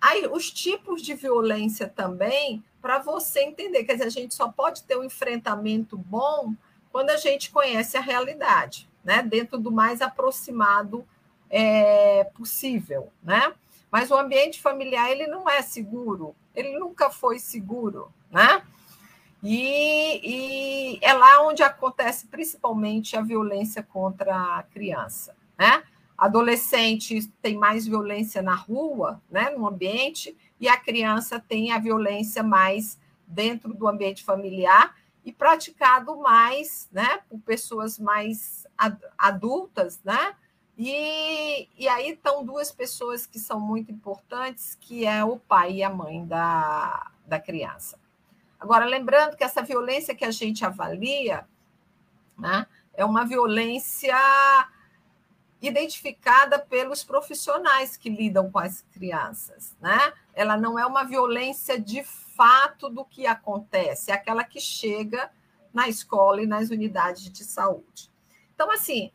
Aí, 0.00 0.26
os 0.26 0.50
tipos 0.50 1.02
de 1.02 1.14
violência 1.14 1.86
também, 1.86 2.64
para 2.80 2.98
você 2.98 3.40
entender, 3.40 3.84
quer 3.84 3.94
dizer, 3.94 4.06
a 4.06 4.10
gente 4.10 4.34
só 4.34 4.48
pode 4.48 4.82
ter 4.84 4.96
um 4.96 5.04
enfrentamento 5.04 5.96
bom 5.98 6.54
quando 6.90 7.10
a 7.10 7.18
gente 7.18 7.50
conhece 7.50 7.98
a 7.98 8.00
realidade, 8.00 8.88
né? 9.04 9.22
Dentro 9.22 9.58
do 9.58 9.70
mais 9.70 10.00
aproximado 10.00 11.06
é, 11.50 12.24
possível, 12.34 13.12
né? 13.22 13.52
Mas 13.90 14.10
o 14.10 14.16
ambiente 14.16 14.60
familiar 14.60 15.10
ele 15.10 15.26
não 15.26 15.48
é 15.48 15.62
seguro, 15.62 16.34
ele 16.54 16.78
nunca 16.78 17.10
foi 17.10 17.38
seguro, 17.38 18.12
né? 18.30 18.62
E, 19.42 20.20
e 20.22 20.98
é 21.02 21.12
lá 21.12 21.42
onde 21.42 21.62
acontece 21.62 22.26
principalmente 22.26 23.16
a 23.16 23.22
violência 23.22 23.82
contra 23.82 24.58
a 24.58 24.62
criança, 24.62 25.34
né? 25.58 25.82
adolescente 26.20 27.26
tem 27.40 27.56
mais 27.56 27.86
violência 27.86 28.42
na 28.42 28.54
rua, 28.54 29.22
né, 29.30 29.48
no 29.48 29.66
ambiente, 29.66 30.36
e 30.60 30.68
a 30.68 30.76
criança 30.76 31.40
tem 31.40 31.72
a 31.72 31.78
violência 31.78 32.42
mais 32.42 33.00
dentro 33.26 33.72
do 33.72 33.88
ambiente 33.88 34.22
familiar 34.22 34.94
e 35.24 35.32
praticado 35.32 36.14
mais, 36.18 36.90
né, 36.92 37.20
por 37.26 37.40
pessoas 37.40 37.98
mais 37.98 38.66
adultas, 39.16 40.00
né? 40.04 40.34
E, 40.82 41.68
e 41.76 41.86
aí 41.86 42.12
estão 42.12 42.42
duas 42.42 42.72
pessoas 42.72 43.26
que 43.26 43.38
são 43.38 43.60
muito 43.60 43.92
importantes, 43.92 44.78
que 44.80 45.04
é 45.04 45.22
o 45.22 45.38
pai 45.38 45.72
e 45.72 45.82
a 45.82 45.90
mãe 45.90 46.24
da, 46.24 47.10
da 47.26 47.38
criança. 47.38 48.00
Agora, 48.58 48.86
lembrando 48.86 49.36
que 49.36 49.44
essa 49.44 49.60
violência 49.60 50.14
que 50.14 50.24
a 50.24 50.30
gente 50.30 50.64
avalia, 50.64 51.46
né, 52.38 52.66
é 52.94 53.04
uma 53.04 53.26
violência 53.26 54.16
identificada 55.60 56.58
pelos 56.58 57.04
profissionais 57.04 57.98
que 57.98 58.08
lidam 58.08 58.50
com 58.50 58.58
as 58.58 58.80
crianças, 58.90 59.76
né? 59.82 60.14
Ela 60.32 60.56
não 60.56 60.78
é 60.78 60.86
uma 60.86 61.04
violência 61.04 61.78
de 61.78 62.02
fato 62.02 62.88
do 62.88 63.04
que 63.04 63.26
acontece, 63.26 64.10
é 64.10 64.14
aquela 64.14 64.44
que 64.44 64.58
chega 64.58 65.30
na 65.74 65.90
escola 65.90 66.40
e 66.40 66.46
nas 66.46 66.70
unidades 66.70 67.30
de 67.30 67.44
saúde. 67.44 68.10
Então, 68.54 68.70
assim, 68.70 69.12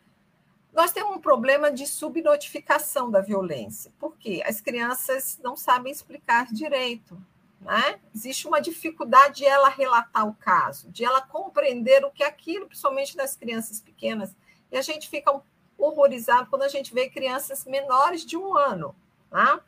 nós 0.76 0.92
temos 0.92 1.16
um 1.16 1.22
problema 1.22 1.72
de 1.72 1.88
subnotificação 1.88 3.10
da 3.10 3.22
violência, 3.22 3.94
porque 3.98 4.44
as 4.46 4.60
crianças 4.60 5.40
não 5.42 5.56
sabem 5.56 5.90
explicar 5.90 6.52
direito, 6.52 7.18
né? 7.62 7.98
Existe 8.14 8.46
uma 8.46 8.60
dificuldade 8.60 9.38
de 9.38 9.46
ela 9.46 9.70
relatar 9.70 10.28
o 10.28 10.34
caso, 10.34 10.92
de 10.92 11.06
ela 11.06 11.22
compreender 11.22 12.04
o 12.04 12.12
que 12.12 12.24
é 12.24 12.28
aquilo, 12.28 12.68
principalmente 12.68 13.16
das 13.16 13.38
crianças 13.38 13.80
pequenas, 13.80 14.36
e 14.70 14.78
a 14.78 14.82
gente 14.82 15.10
fica 15.10 15.42
horrorizado 15.78 16.50
quando 16.50 16.64
a 16.64 16.68
gente 16.68 16.94
vê 16.94 17.10
crianças 17.10 17.64
menores 17.64 18.26
de 18.26 18.36
um 18.36 18.58
ano, 18.58 18.94
tá? 19.30 19.62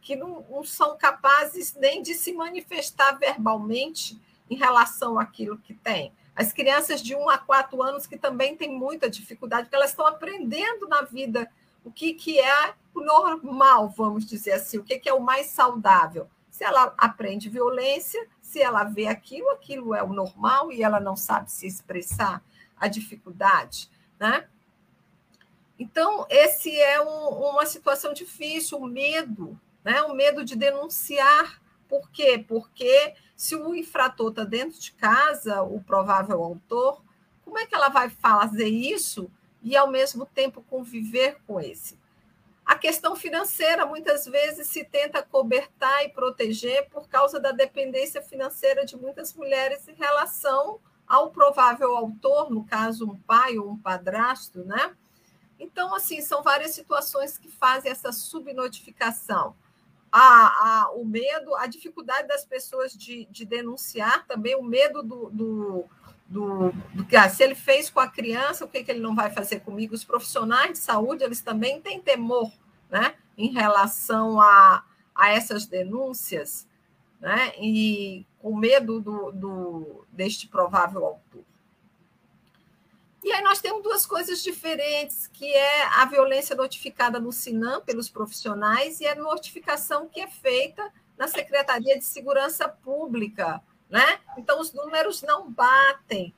que 0.00 0.16
não, 0.16 0.46
não 0.50 0.64
são 0.64 0.96
capazes 0.96 1.74
nem 1.74 2.02
de 2.02 2.14
se 2.14 2.32
manifestar 2.32 3.12
verbalmente 3.18 4.18
em 4.48 4.56
relação 4.56 5.18
àquilo 5.18 5.58
que 5.58 5.74
tem. 5.74 6.12
As 6.34 6.52
crianças 6.52 7.00
de 7.00 7.14
1 7.14 7.28
a 7.28 7.38
4 7.38 7.82
anos 7.82 8.06
que 8.06 8.18
também 8.18 8.56
têm 8.56 8.76
muita 8.76 9.08
dificuldade, 9.08 9.64
porque 9.64 9.76
elas 9.76 9.90
estão 9.90 10.06
aprendendo 10.06 10.88
na 10.88 11.02
vida 11.02 11.48
o 11.84 11.92
que, 11.92 12.14
que 12.14 12.40
é 12.40 12.74
o 12.94 13.00
normal, 13.00 13.88
vamos 13.90 14.24
dizer 14.24 14.52
assim, 14.52 14.78
o 14.78 14.84
que, 14.84 14.98
que 14.98 15.08
é 15.08 15.14
o 15.14 15.20
mais 15.20 15.46
saudável. 15.46 16.28
Se 16.50 16.64
ela 16.64 16.94
aprende 16.96 17.48
violência, 17.48 18.26
se 18.40 18.60
ela 18.60 18.84
vê 18.84 19.06
aquilo, 19.06 19.50
aquilo 19.50 19.94
é 19.94 20.02
o 20.02 20.12
normal 20.12 20.72
e 20.72 20.82
ela 20.82 21.00
não 21.00 21.16
sabe 21.16 21.50
se 21.50 21.66
expressar, 21.66 22.42
a 22.76 22.88
dificuldade. 22.88 23.90
Né? 24.18 24.46
Então, 25.78 26.26
esse 26.28 26.78
é 26.78 27.00
um, 27.00 27.28
uma 27.50 27.66
situação 27.66 28.12
difícil, 28.12 28.78
o 28.78 28.86
medo, 28.86 29.58
né? 29.82 30.02
o 30.02 30.14
medo 30.14 30.44
de 30.44 30.56
denunciar. 30.56 31.60
Por 31.88 32.10
quê? 32.10 32.44
Porque 32.46 33.14
se 33.36 33.56
o 33.56 33.74
infrator 33.74 34.30
está 34.30 34.44
dentro 34.44 34.78
de 34.78 34.92
casa, 34.92 35.62
o 35.62 35.80
provável 35.82 36.42
autor, 36.42 37.02
como 37.44 37.58
é 37.58 37.66
que 37.66 37.74
ela 37.74 37.88
vai 37.88 38.08
fazer 38.08 38.68
isso 38.68 39.30
e, 39.62 39.76
ao 39.76 39.90
mesmo 39.90 40.26
tempo, 40.26 40.64
conviver 40.68 41.38
com 41.46 41.60
esse? 41.60 41.98
A 42.64 42.76
questão 42.76 43.14
financeira, 43.14 43.84
muitas 43.84 44.24
vezes, 44.24 44.68
se 44.68 44.84
tenta 44.84 45.22
cobertar 45.22 46.04
e 46.04 46.08
proteger 46.08 46.88
por 46.88 47.06
causa 47.08 47.38
da 47.38 47.52
dependência 47.52 48.22
financeira 48.22 48.86
de 48.86 48.96
muitas 48.96 49.34
mulheres 49.34 49.86
em 49.86 49.94
relação 49.94 50.80
ao 51.06 51.30
provável 51.30 51.94
autor, 51.94 52.50
no 52.50 52.64
caso, 52.64 53.10
um 53.10 53.16
pai 53.16 53.58
ou 53.58 53.70
um 53.70 53.76
padrasto, 53.76 54.64
né? 54.64 54.96
Então, 55.60 55.94
assim, 55.94 56.22
são 56.22 56.42
várias 56.42 56.70
situações 56.70 57.36
que 57.36 57.48
fazem 57.48 57.92
essa 57.92 58.10
subnotificação. 58.10 59.54
A, 60.16 60.46
a, 60.46 60.92
o 60.92 61.04
medo, 61.04 61.56
a 61.56 61.66
dificuldade 61.66 62.28
das 62.28 62.44
pessoas 62.44 62.92
de, 62.92 63.24
de 63.32 63.44
denunciar 63.44 64.24
também, 64.28 64.54
o 64.54 64.62
medo 64.62 65.02
do, 65.02 65.28
do, 65.28 65.84
do, 66.28 66.72
do 66.94 67.04
que 67.04 67.16
ah, 67.16 67.28
se 67.28 67.42
ele 67.42 67.56
fez 67.56 67.90
com 67.90 67.98
a 67.98 68.06
criança, 68.06 68.64
o 68.64 68.68
que, 68.68 68.84
que 68.84 68.92
ele 68.92 69.00
não 69.00 69.12
vai 69.12 69.30
fazer 69.30 69.60
comigo? 69.60 69.92
Os 69.92 70.04
profissionais 70.04 70.74
de 70.74 70.78
saúde, 70.78 71.24
eles 71.24 71.40
também 71.40 71.80
têm 71.80 72.00
temor 72.00 72.52
né, 72.88 73.16
em 73.36 73.52
relação 73.52 74.40
a, 74.40 74.84
a 75.12 75.30
essas 75.30 75.66
denúncias, 75.66 76.68
né, 77.20 77.52
e 77.58 78.24
com 78.38 78.56
medo 78.56 79.00
do, 79.00 79.32
do, 79.32 80.04
deste 80.12 80.46
provável 80.46 81.04
autor. 81.04 81.42
E 83.24 83.32
aí 83.32 83.42
nós 83.42 83.58
temos 83.58 83.82
duas 83.82 84.04
coisas 84.04 84.42
diferentes, 84.42 85.26
que 85.28 85.50
é 85.50 85.84
a 85.98 86.04
violência 86.04 86.54
notificada 86.54 87.18
no 87.18 87.32
SINAM 87.32 87.80
pelos 87.80 88.10
profissionais 88.10 89.00
e 89.00 89.06
a 89.06 89.14
notificação 89.14 90.06
que 90.06 90.20
é 90.20 90.26
feita 90.26 90.92
na 91.16 91.26
Secretaria 91.26 91.98
de 91.98 92.04
Segurança 92.04 92.68
Pública, 92.68 93.62
né? 93.88 94.20
Então 94.36 94.60
os 94.60 94.74
números 94.74 95.22
não 95.22 95.50
batem. 95.50 96.34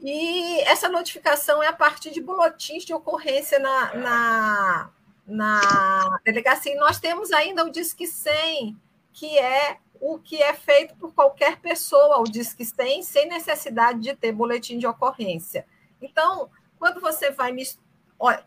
E 0.00 0.60
essa 0.62 0.88
notificação 0.88 1.62
é 1.62 1.68
a 1.68 1.72
partir 1.72 2.10
de 2.10 2.20
boletins 2.20 2.84
de 2.84 2.92
ocorrência 2.92 3.60
na, 3.60 3.94
na, 3.94 4.90
na 5.24 6.20
delegacia. 6.24 6.72
E 6.72 6.76
nós 6.76 6.98
temos 6.98 7.30
ainda 7.30 7.64
o 7.64 7.70
Disque 7.70 8.08
100, 8.08 8.76
que 9.12 9.38
é 9.38 9.78
o 10.00 10.18
que 10.18 10.42
é 10.42 10.52
feito 10.52 10.96
por 10.96 11.14
qualquer 11.14 11.60
pessoa, 11.60 12.18
o 12.18 12.24
Disque 12.24 12.64
100, 12.64 13.02
sem 13.02 13.28
necessidade 13.28 14.00
de 14.00 14.16
ter 14.16 14.32
boletim 14.32 14.78
de 14.78 14.86
ocorrência. 14.86 15.64
Então, 16.00 16.50
quando 16.78 17.00
você 17.00 17.30
vai 17.30 17.54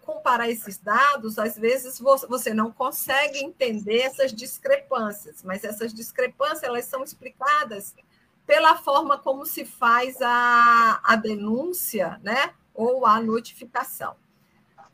comparar 0.02 0.50
esses 0.50 0.78
dados, 0.78 1.40
às 1.40 1.58
vezes 1.58 2.00
você 2.00 2.54
não 2.54 2.72
consegue 2.72 3.40
entender 3.40 4.02
essas 4.02 4.34
discrepâncias, 4.34 5.44
mas 5.44 5.64
essas 5.64 5.94
discrepâncias 5.94 6.64
elas 6.64 6.86
são 6.86 7.04
explicadas 7.04 7.96
pela 8.46 8.78
forma 8.78 9.18
como 9.18 9.46
se 9.46 9.66
faz 9.66 10.22
a, 10.22 11.02
a 11.04 11.16
denúncia, 11.16 12.20
né, 12.22 12.54
ou 12.74 13.06
a 13.06 13.20
notificação. 13.22 14.16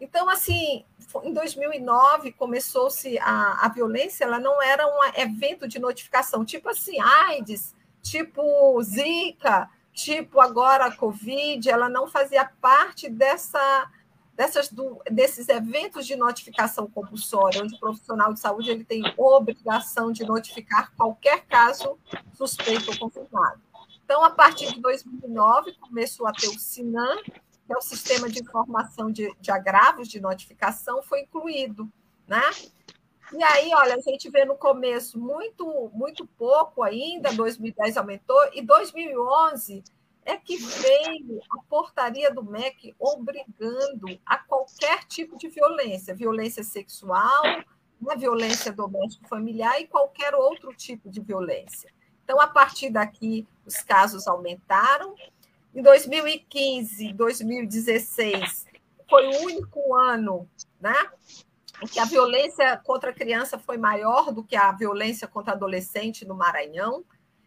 Então, 0.01 0.27
assim, 0.27 0.83
em 1.23 1.31
2009 1.31 2.31
começou-se 2.31 3.19
a, 3.19 3.65
a 3.65 3.69
violência, 3.69 4.23
ela 4.23 4.39
não 4.39 4.59
era 4.59 4.87
um 4.87 5.21
evento 5.21 5.67
de 5.67 5.77
notificação, 5.77 6.43
tipo 6.43 6.67
assim, 6.69 6.99
AIDS, 6.99 7.75
tipo 8.01 8.81
Zika, 8.81 9.69
tipo 9.93 10.41
agora 10.41 10.85
a 10.85 10.95
Covid, 10.95 11.69
ela 11.69 11.87
não 11.87 12.07
fazia 12.07 12.43
parte 12.59 13.07
dessa, 13.07 13.91
dessas, 14.33 14.69
do, 14.69 14.99
desses 15.11 15.47
eventos 15.49 16.07
de 16.07 16.15
notificação 16.15 16.87
compulsória, 16.87 17.61
onde 17.61 17.75
o 17.75 17.79
profissional 17.79 18.33
de 18.33 18.39
saúde 18.39 18.71
ele 18.71 18.83
tem 18.83 19.03
obrigação 19.15 20.11
de 20.11 20.25
notificar 20.25 20.91
qualquer 20.97 21.45
caso 21.45 21.99
suspeito 22.33 22.89
ou 22.89 22.97
confirmado. 22.97 23.61
Então, 24.03 24.23
a 24.23 24.31
partir 24.31 24.73
de 24.73 24.81
2009, 24.81 25.73
começou 25.79 26.25
a 26.25 26.31
ter 26.31 26.47
o 26.47 26.59
SINAM, 26.59 27.17
que 27.65 27.73
é 27.73 27.77
o 27.77 27.81
sistema 27.81 28.29
de 28.29 28.41
informação 28.41 29.11
de, 29.11 29.33
de 29.39 29.51
agravos 29.51 30.07
de 30.07 30.19
notificação, 30.19 31.01
foi 31.03 31.21
incluído, 31.21 31.91
né? 32.27 32.41
E 33.33 33.43
aí, 33.43 33.71
olha, 33.73 33.95
a 33.95 34.01
gente 34.01 34.29
vê 34.29 34.43
no 34.43 34.57
começo 34.57 35.17
muito, 35.17 35.89
muito 35.93 36.27
pouco 36.27 36.83
ainda, 36.83 37.33
2010 37.33 37.95
aumentou, 37.95 38.37
e 38.53 38.61
2011 38.61 39.83
é 40.25 40.37
que 40.37 40.57
veio 40.57 41.41
a 41.49 41.63
portaria 41.69 42.33
do 42.33 42.43
MEC 42.43 42.93
obrigando 42.99 44.19
a 44.25 44.37
qualquer 44.37 45.05
tipo 45.05 45.37
de 45.37 45.47
violência, 45.47 46.13
violência 46.13 46.63
sexual, 46.63 47.43
né, 48.01 48.15
violência 48.17 48.71
doméstico 48.71 49.27
familiar 49.27 49.79
e 49.79 49.87
qualquer 49.87 50.35
outro 50.35 50.73
tipo 50.75 51.09
de 51.09 51.21
violência. 51.21 51.91
Então, 52.23 52.39
a 52.39 52.47
partir 52.47 52.89
daqui, 52.89 53.47
os 53.65 53.77
casos 53.77 54.27
aumentaram, 54.27 55.15
em 55.73 55.81
2015, 55.81 57.13
2016, 57.13 58.65
foi 59.09 59.27
o 59.27 59.43
único 59.43 59.95
ano 59.95 60.49
né, 60.79 60.95
em 61.81 61.87
que 61.87 61.99
a 61.99 62.05
violência 62.05 62.77
contra 62.77 63.11
a 63.11 63.13
criança 63.13 63.57
foi 63.57 63.77
maior 63.77 64.31
do 64.31 64.43
que 64.43 64.55
a 64.55 64.71
violência 64.71 65.27
contra 65.27 65.53
adolescente 65.53 66.25
no 66.25 66.35
Maranhão. 66.35 67.03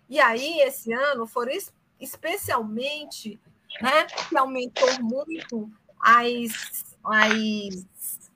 E 0.08 0.20
aí, 0.20 0.60
esse 0.60 0.92
ano, 0.92 1.26
foram 1.26 1.52
especialmente 2.00 3.40
né, 3.80 4.04
que 4.28 4.36
aumentou 4.36 4.88
muito 5.02 5.70
as, 6.00 6.96
as 7.04 7.88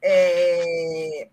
é, 0.03 1.29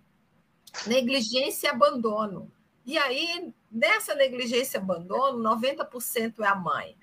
negligência 0.87 1.67
e 1.67 1.69
abandono. 1.69 2.51
E 2.85 2.97
aí, 2.97 3.53
nessa 3.71 4.13
negligência 4.15 4.77
e 4.77 4.81
abandono, 4.81 5.39
90% 5.39 6.39
é 6.39 6.47
a 6.47 6.55
mãe. 6.55 6.95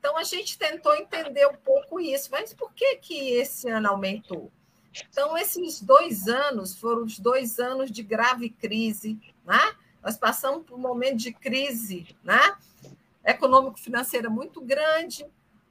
Então, 0.00 0.16
a 0.16 0.24
gente 0.24 0.58
tentou 0.58 0.94
entender 0.94 1.46
um 1.46 1.56
pouco 1.56 2.00
isso, 2.00 2.30
mas 2.32 2.54
por 2.54 2.72
que, 2.72 2.96
que 2.96 3.34
esse 3.34 3.68
ano 3.68 3.88
aumentou? 3.88 4.50
Então, 5.10 5.36
esses 5.36 5.78
dois 5.82 6.26
anos 6.26 6.74
foram 6.74 7.04
os 7.04 7.18
dois 7.18 7.58
anos 7.58 7.90
de 7.90 8.02
grave 8.02 8.48
crise, 8.48 9.20
né? 9.44 9.60
Nós 10.02 10.16
passamos 10.16 10.64
por 10.64 10.74
um 10.76 10.80
momento 10.80 11.16
de 11.16 11.34
crise 11.34 12.16
né? 12.24 12.56
econômico-financeira 13.22 14.30
muito 14.30 14.62
grande, 14.62 15.26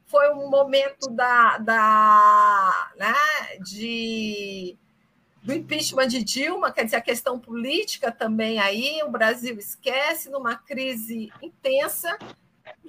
foi 0.06 0.32
um 0.32 0.48
momento 0.48 1.10
da, 1.10 1.58
da, 1.58 2.92
né, 2.98 3.14
de, 3.62 4.76
do 5.42 5.54
impeachment 5.54 6.08
de 6.08 6.24
Dilma, 6.24 6.72
quer 6.72 6.86
dizer, 6.86 6.98
a 6.98 7.02
questão 7.02 7.40
política 7.40 8.12
também 8.12 8.60
aí, 8.60 9.02
o 9.04 9.10
Brasil 9.10 9.58
esquece, 9.58 10.30
numa 10.30 10.56
crise 10.56 11.32
intensa, 11.42 12.18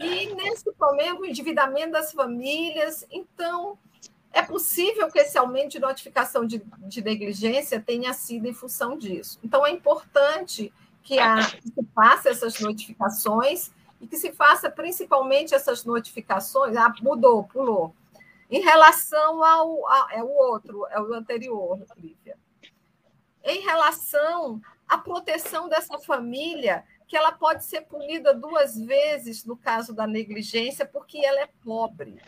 e 0.00 0.34
nesse 0.34 0.72
momento, 0.80 1.20
o 1.20 1.26
endividamento 1.26 1.92
das 1.92 2.12
famílias. 2.12 3.06
Então, 3.10 3.78
é 4.32 4.40
possível 4.40 5.10
que 5.10 5.18
esse 5.18 5.36
aumento 5.36 5.72
de 5.72 5.78
notificação 5.78 6.46
de, 6.46 6.62
de 6.78 7.02
negligência 7.02 7.80
tenha 7.80 8.14
sido 8.14 8.46
em 8.46 8.54
função 8.54 8.96
disso. 8.96 9.38
Então, 9.44 9.66
é 9.66 9.70
importante 9.70 10.72
que, 11.02 11.18
a, 11.18 11.36
que 11.44 11.68
se 11.68 11.86
faça 11.94 12.30
essas 12.30 12.58
notificações 12.60 13.70
e 14.00 14.06
que 14.06 14.16
se 14.16 14.32
faça 14.32 14.70
principalmente 14.70 15.54
essas 15.54 15.84
notificações. 15.84 16.76
Ah, 16.76 16.92
mudou, 17.02 17.44
pulou. 17.44 17.94
Em 18.50 18.62
relação 18.62 19.44
ao, 19.44 19.86
ao 19.86 20.10
é 20.10 20.22
o 20.22 20.30
outro, 20.30 20.86
é 20.90 20.98
o 20.98 21.12
anterior, 21.12 21.78
Lívia. 21.96 22.38
Em 23.44 23.60
relação 23.60 24.60
à 24.88 24.96
proteção 24.96 25.68
dessa 25.68 25.98
família 25.98 26.84
que 27.11 27.16
ela 27.16 27.33
pode 27.33 27.64
ser 27.64 27.81
punida 27.81 28.33
duas 28.33 28.79
vezes 28.79 29.44
no 29.44 29.57
caso 29.57 29.92
da 29.92 30.07
negligência, 30.07 30.87
porque 30.87 31.18
ela 31.18 31.40
é 31.40 31.49
pobre. 31.64 32.23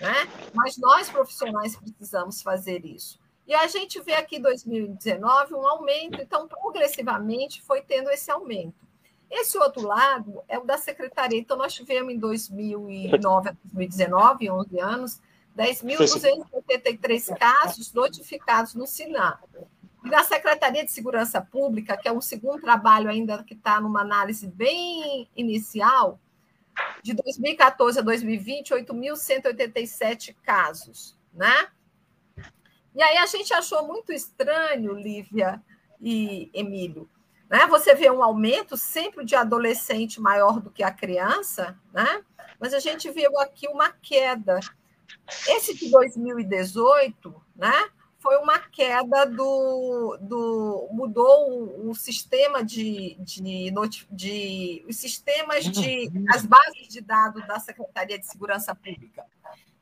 Né? 0.00 0.14
Mas 0.54 0.78
nós, 0.78 1.10
profissionais, 1.10 1.76
precisamos 1.76 2.40
fazer 2.40 2.82
isso. 2.82 3.20
E 3.46 3.52
a 3.52 3.66
gente 3.66 4.00
vê 4.00 4.14
aqui 4.14 4.36
em 4.36 4.40
2019 4.40 5.54
um 5.54 5.68
aumento, 5.68 6.18
então, 6.18 6.48
progressivamente 6.48 7.60
foi 7.60 7.82
tendo 7.82 8.08
esse 8.08 8.30
aumento. 8.30 8.88
Esse 9.30 9.58
outro 9.58 9.86
lado 9.86 10.42
é 10.48 10.58
o 10.58 10.64
da 10.64 10.78
secretaria. 10.78 11.38
Então, 11.38 11.58
nós 11.58 11.74
tivemos 11.74 12.14
em 12.14 12.18
2009 12.18 13.50
a 13.50 13.56
2019, 13.64 14.50
11 14.50 14.80
anos, 14.80 15.20
10.283 15.54 17.36
casos 17.36 17.92
notificados 17.92 18.74
no 18.74 18.86
SINAM. 18.86 19.38
E 20.04 20.08
na 20.08 20.24
Secretaria 20.24 20.84
de 20.84 20.90
Segurança 20.90 21.40
Pública, 21.40 21.96
que 21.96 22.08
é 22.08 22.12
um 22.12 22.20
segundo 22.20 22.60
trabalho 22.60 23.08
ainda 23.08 23.42
que 23.44 23.54
está 23.54 23.80
numa 23.80 24.00
análise 24.00 24.46
bem 24.46 25.28
inicial, 25.36 26.18
de 27.02 27.14
2014 27.14 27.98
a 27.98 28.02
2020, 28.02 28.74
8.187 28.74 30.34
casos, 30.42 31.16
né? 31.32 31.68
E 32.94 33.02
aí 33.02 33.16
a 33.18 33.26
gente 33.26 33.52
achou 33.54 33.86
muito 33.86 34.12
estranho, 34.12 34.92
Lívia 34.94 35.62
e 36.00 36.50
Emílio, 36.52 37.08
né? 37.48 37.66
Você 37.66 37.94
vê 37.94 38.10
um 38.10 38.22
aumento 38.22 38.76
sempre 38.76 39.24
de 39.24 39.34
adolescente 39.34 40.20
maior 40.20 40.60
do 40.60 40.70
que 40.70 40.82
a 40.82 40.90
criança, 40.90 41.78
né? 41.92 42.22
Mas 42.58 42.74
a 42.74 42.78
gente 42.78 43.10
viu 43.10 43.38
aqui 43.38 43.68
uma 43.68 43.90
queda. 43.90 44.60
Esse 45.48 45.74
de 45.74 45.90
2018, 45.90 47.42
né? 47.56 47.90
Foi 48.22 48.36
uma 48.36 48.60
queda 48.60 49.26
do. 49.26 50.16
do 50.20 50.88
mudou 50.92 51.50
o, 51.50 51.90
o 51.90 51.94
sistema 51.94 52.64
de, 52.64 53.16
de, 53.18 53.72
de, 54.10 54.84
os 54.88 54.96
sistemas 54.96 55.64
de. 55.64 56.10
as 56.30 56.46
bases 56.46 56.86
de 56.88 57.00
dados 57.00 57.44
da 57.48 57.58
Secretaria 57.58 58.18
de 58.18 58.24
Segurança 58.24 58.74
Pública. 58.74 59.26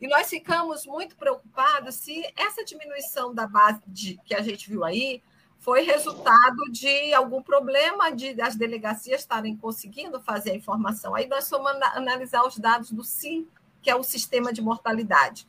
E 0.01 0.09
nós 0.09 0.31
ficamos 0.31 0.87
muito 0.87 1.15
preocupados 1.15 1.97
se 1.97 2.27
essa 2.35 2.65
diminuição 2.65 3.35
da 3.35 3.47
base 3.47 3.83
de, 3.87 4.19
que 4.25 4.35
a 4.35 4.41
gente 4.41 4.71
viu 4.71 4.83
aí 4.83 5.23
foi 5.59 5.83
resultado 5.83 6.73
de 6.73 7.13
algum 7.13 7.43
problema 7.43 8.11
de 8.11 8.41
as 8.41 8.57
delegacias 8.57 9.21
estarem 9.21 9.55
conseguindo 9.55 10.19
fazer 10.19 10.53
a 10.53 10.57
informação. 10.57 11.15
Aí 11.15 11.27
nós 11.29 11.47
fomos 11.51 11.71
analisar 11.93 12.47
os 12.47 12.57
dados 12.57 12.91
do 12.91 13.05
SIM, 13.05 13.47
que 13.83 13.91
é 13.91 13.95
o 13.95 14.03
sistema 14.03 14.55
de 14.55 14.63
mortalidade. 14.63 15.47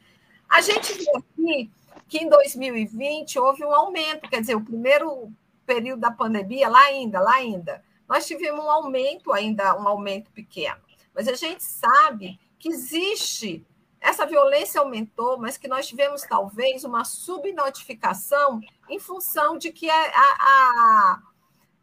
A 0.49 0.60
gente 0.60 0.93
viu 0.95 1.15
aqui 1.15 1.71
que 2.12 2.17
em 2.17 2.28
2020 2.28 3.39
houve 3.39 3.63
um 3.63 3.74
aumento, 3.74 4.30
quer 4.30 4.41
dizer, 4.41 4.54
o 4.54 4.62
primeiro 4.65 5.32
período 5.65 6.02
da 6.02 6.12
pandemia, 6.12 6.67
lá 6.67 6.82
ainda, 6.82 7.21
lá 7.21 7.36
ainda, 7.36 7.82
nós 8.06 8.28
tivemos 8.28 8.62
um 8.62 8.69
aumento 8.69 9.32
ainda, 9.32 9.80
um 9.80 9.88
aumento 9.88 10.30
pequeno. 10.32 10.82
Mas 11.15 11.30
a 11.30 11.36
gente 11.36 11.63
sabe 11.63 12.38
que 12.60 12.67
existe 12.67 13.65
essa 14.02 14.26
violência 14.26 14.82
aumentou, 14.82 15.38
mas 15.38 15.58
que 15.58 15.69
nós 15.69 15.88
tivemos 15.88 16.24
talvez 16.24 16.84
uma 16.84 17.06
subnotificação 17.06 18.60
em 18.89 19.00
função 19.00 19.58
de 19.58 19.71
que 19.71 19.89
a, 19.89 19.95
a, 19.95 20.36
a 20.41 21.21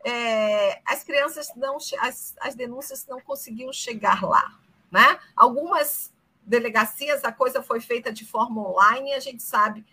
é, 0.04 0.82
as 0.84 1.02
crianças 1.02 1.48
não, 1.56 1.78
as, 2.00 2.36
as 2.38 2.54
denúncias 2.54 3.06
não 3.06 3.18
conseguiam 3.18 3.72
chegar 3.72 4.22
lá. 4.22 4.58
Né? 4.90 5.18
Algumas 5.34 6.12
delegacias 6.44 7.24
a 7.24 7.32
coisa 7.32 7.62
foi 7.62 7.80
feita 7.80 8.12
de 8.12 8.26
forma 8.26 8.60
online 8.68 9.12
a 9.12 9.20
gente 9.20 9.42
sabe 9.42 9.84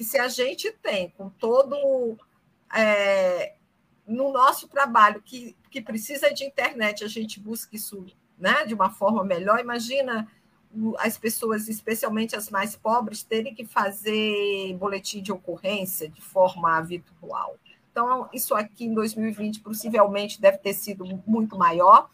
que 0.00 0.04
se 0.04 0.18
a 0.18 0.28
gente 0.28 0.72
tem 0.82 1.10
com 1.10 1.28
todo 1.28 2.16
é, 2.74 3.52
no 4.06 4.32
nosso 4.32 4.66
trabalho 4.66 5.20
que, 5.20 5.54
que 5.70 5.82
precisa 5.82 6.32
de 6.32 6.42
internet, 6.42 7.04
a 7.04 7.06
gente 7.06 7.38
busca 7.38 7.76
isso 7.76 8.06
né, 8.38 8.64
de 8.64 8.72
uma 8.72 8.88
forma 8.88 9.22
melhor, 9.22 9.60
imagina 9.60 10.26
as 11.00 11.18
pessoas, 11.18 11.68
especialmente 11.68 12.34
as 12.34 12.48
mais 12.48 12.74
pobres, 12.74 13.22
terem 13.22 13.54
que 13.54 13.66
fazer 13.66 14.74
boletim 14.78 15.20
de 15.20 15.32
ocorrência 15.32 16.08
de 16.08 16.22
forma 16.22 16.80
virtual. 16.80 17.58
Então, 17.92 18.26
isso 18.32 18.54
aqui 18.54 18.86
em 18.86 18.94
2020 18.94 19.60
possivelmente 19.60 20.40
deve 20.40 20.56
ter 20.56 20.72
sido 20.72 21.04
muito 21.26 21.58
maior. 21.58 22.08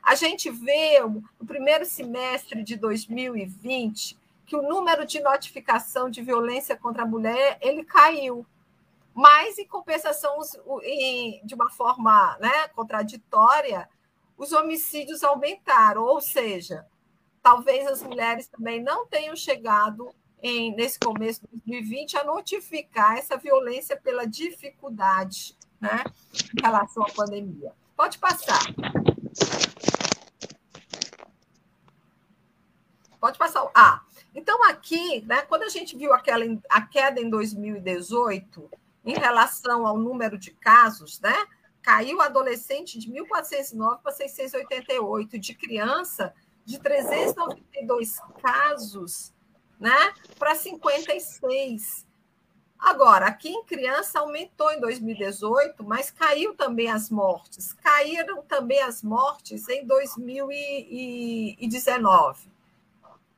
A 0.00 0.14
gente 0.14 0.48
vê 0.48 1.00
no 1.00 1.44
primeiro 1.44 1.84
semestre 1.86 2.62
de 2.62 2.76
2020 2.76 4.21
que 4.46 4.56
o 4.56 4.62
número 4.62 5.06
de 5.06 5.20
notificação 5.20 6.10
de 6.10 6.22
violência 6.22 6.76
contra 6.76 7.02
a 7.02 7.06
mulher 7.06 7.58
ele 7.60 7.84
caiu, 7.84 8.46
mas 9.14 9.58
em 9.58 9.66
compensação, 9.66 10.38
de 11.44 11.54
uma 11.54 11.70
forma 11.70 12.36
né, 12.40 12.68
contraditória, 12.68 13.88
os 14.36 14.52
homicídios 14.52 15.22
aumentaram, 15.22 16.02
ou 16.02 16.20
seja, 16.20 16.86
talvez 17.42 17.86
as 17.86 18.02
mulheres 18.02 18.48
também 18.48 18.82
não 18.82 19.06
tenham 19.06 19.36
chegado 19.36 20.14
em, 20.42 20.74
nesse 20.74 20.98
começo 20.98 21.40
de 21.42 21.48
2020 21.64 22.16
a 22.16 22.24
notificar 22.24 23.16
essa 23.16 23.36
violência 23.36 23.96
pela 23.96 24.26
dificuldade 24.26 25.56
né, 25.80 26.04
em 26.56 26.62
relação 26.62 27.02
à 27.02 27.12
pandemia. 27.12 27.72
Pode 27.96 28.18
passar. 28.18 28.60
Pode 33.20 33.38
passar. 33.38 33.70
Ah, 33.74 34.02
então 34.34 34.64
aqui, 34.64 35.22
né, 35.26 35.42
quando 35.42 35.64
a 35.64 35.68
gente 35.68 35.96
viu 35.96 36.12
aquela 36.12 36.44
a 36.68 36.82
queda 36.82 37.20
em 37.20 37.28
2018 37.28 38.70
em 39.04 39.14
relação 39.14 39.84
ao 39.86 39.98
número 39.98 40.38
de 40.38 40.52
casos, 40.52 41.20
né, 41.20 41.34
caiu 41.82 42.20
adolescente 42.20 42.96
de 42.98 43.10
1.409 43.10 44.00
para 44.02 44.12
688, 44.12 45.38
de 45.38 45.54
criança 45.54 46.34
de 46.64 46.78
392 46.78 48.20
casos 48.40 49.34
né, 49.80 50.14
para 50.38 50.54
56. 50.54 52.06
Agora, 52.78 53.26
aqui 53.26 53.48
em 53.48 53.64
criança 53.64 54.20
aumentou 54.20 54.70
em 54.72 54.80
2018, 54.80 55.84
mas 55.84 56.10
caiu 56.10 56.54
também 56.54 56.90
as 56.90 57.10
mortes. 57.10 57.74
Caíram 57.74 58.42
também 58.42 58.80
as 58.80 59.02
mortes 59.02 59.68
em 59.68 59.86
2019. 59.86 62.51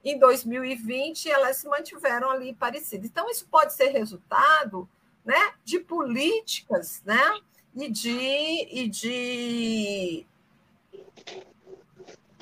Em 0.04 0.18
2020, 0.18 1.30
elas 1.30 1.56
se 1.56 1.68
mantiveram 1.68 2.30
ali 2.30 2.54
parecidas. 2.54 3.08
Então, 3.08 3.30
isso 3.30 3.46
pode 3.50 3.72
ser 3.72 3.88
resultado 3.88 4.88
né, 5.24 5.54
de 5.64 5.78
políticas 5.80 7.02
né, 7.04 7.40
e 7.74 7.90
de, 7.90 8.68
e 8.70 8.88
de 8.88 10.26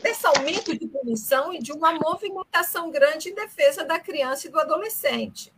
desse 0.03 0.27
aumento 0.27 0.77
de 0.77 0.89
punição 0.89 1.53
e 1.53 1.61
de 1.61 1.73
uma 1.73 1.93
movimentação 1.93 2.91
grande 2.91 3.29
em 3.29 3.35
defesa 3.35 3.85
da 3.85 4.01
criança 4.01 4.49
e 4.49 4.51
do 4.51 4.59
adolescente. 4.59 5.53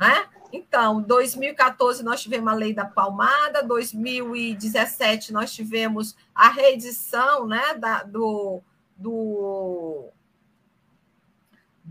Né? 0.00 0.28
Então, 0.50 1.02
2014 1.02 2.02
nós 2.02 2.22
tivemos 2.22 2.50
a 2.50 2.56
lei 2.56 2.72
da 2.72 2.86
palmada, 2.86 3.62
2017 3.62 5.32
nós 5.32 5.52
tivemos 5.52 6.16
a 6.34 6.48
reedição 6.48 7.46
né, 7.46 7.74
da, 7.74 8.02
do, 8.02 8.62
do, 8.96 10.08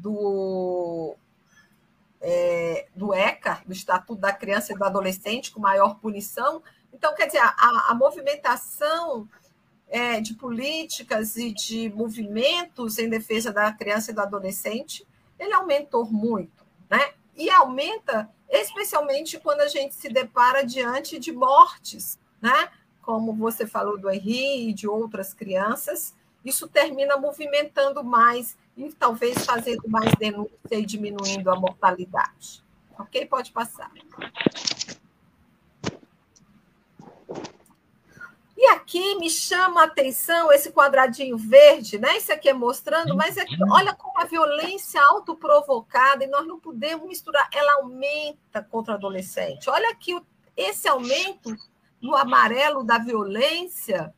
do, 0.02 1.16
é, 2.20 2.88
do 2.96 3.14
ECA, 3.14 3.62
do 3.66 3.74
Estatuto 3.74 4.20
da 4.20 4.34
Criança 4.34 4.74
e 4.74 4.76
do 4.76 4.84
Adolescente, 4.84 5.52
com 5.52 5.60
maior 5.60 6.00
punição. 6.00 6.62
Então, 6.92 7.14
quer 7.16 7.28
dizer, 7.28 7.42
a, 7.42 7.88
a 7.90 7.96
movimentação 7.96 9.30
é, 9.88 10.20
de 10.20 10.34
políticas 10.34 11.36
e 11.36 11.52
de 11.52 11.90
movimentos 11.90 12.98
em 12.98 13.10
defesa 13.10 13.52
da 13.52 13.72
criança 13.72 14.12
e 14.12 14.14
do 14.14 14.22
adolescente, 14.22 15.06
ele 15.38 15.54
aumentou 15.54 16.06
muito, 16.06 16.66
né? 16.90 17.14
E 17.36 17.50
aumenta 17.50 18.30
especialmente 18.50 19.40
quando 19.40 19.62
a 19.62 19.68
gente 19.68 19.94
se 19.96 20.10
depara 20.10 20.66
diante 20.66 21.20
de 21.20 21.32
mortes, 21.32 22.20
né? 22.42 22.70
Como 23.02 23.34
você 23.34 23.68
falou 23.68 23.98
do 23.98 24.10
Henri 24.10 24.70
e 24.70 24.74
de 24.74 24.88
outras 24.88 25.34
crianças, 25.34 26.16
isso 26.44 26.68
termina 26.68 27.18
movimentando 27.18 28.04
mais 28.04 28.58
e 28.88 28.94
talvez 28.94 29.46
fazendo 29.46 29.88
mais 29.88 30.14
denúncia 30.16 30.52
e 30.72 30.86
diminuindo 30.86 31.52
a 31.52 31.56
mortalidade. 31.56 32.64
Ok? 32.98 33.26
Pode 33.26 33.52
passar. 33.52 33.92
E 38.58 38.66
aqui 38.68 39.16
me 39.16 39.30
chama 39.30 39.82
a 39.82 39.86
atenção 39.86 40.52
esse 40.52 40.72
quadradinho 40.72 41.36
verde, 41.36 41.98
né? 41.98 42.18
Isso 42.18 42.32
aqui 42.32 42.48
é 42.48 42.54
mostrando, 42.54 43.16
mas 43.16 43.36
é, 43.36 43.44
olha 43.72 43.96
como 43.96 44.20
a 44.20 44.26
violência 44.26 45.02
autoprovocada, 45.02 46.24
e 46.24 46.28
nós 46.28 46.46
não 46.46 46.60
podemos 46.60 47.08
misturar, 47.08 47.50
ela 47.52 47.82
aumenta 47.82 48.62
contra 48.62 48.94
o 48.94 48.98
adolescente. 48.98 49.68
Olha 49.68 49.90
aqui 49.90 50.20
esse 50.56 50.88
aumento 50.88 51.56
no 52.00 52.16
amarelo 52.16 52.84
da 52.84 53.00
violência 53.00 54.14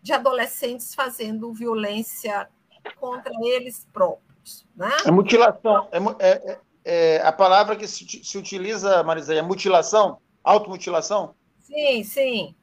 de 0.03 0.13
adolescentes 0.13 0.95
fazendo 0.95 1.51
violência 1.53 2.49
contra 3.01 3.33
eles 3.43 3.87
próprios. 3.91 4.67
Né? 4.77 4.91
É 5.07 5.11
mutilação. 5.11 5.89
É, 6.19 6.29
é, 6.29 6.61
é, 6.85 7.21
a 7.23 7.33
palavra 7.33 7.77
que 7.77 7.87
se, 7.89 8.05
se 8.23 8.37
utiliza, 8.37 9.03
Marisa, 9.03 9.35
é 9.35 9.43
mutilação? 9.43 10.21
Automutilação? 10.43 11.35
Sim, 11.59 12.05
sim, 12.05 12.55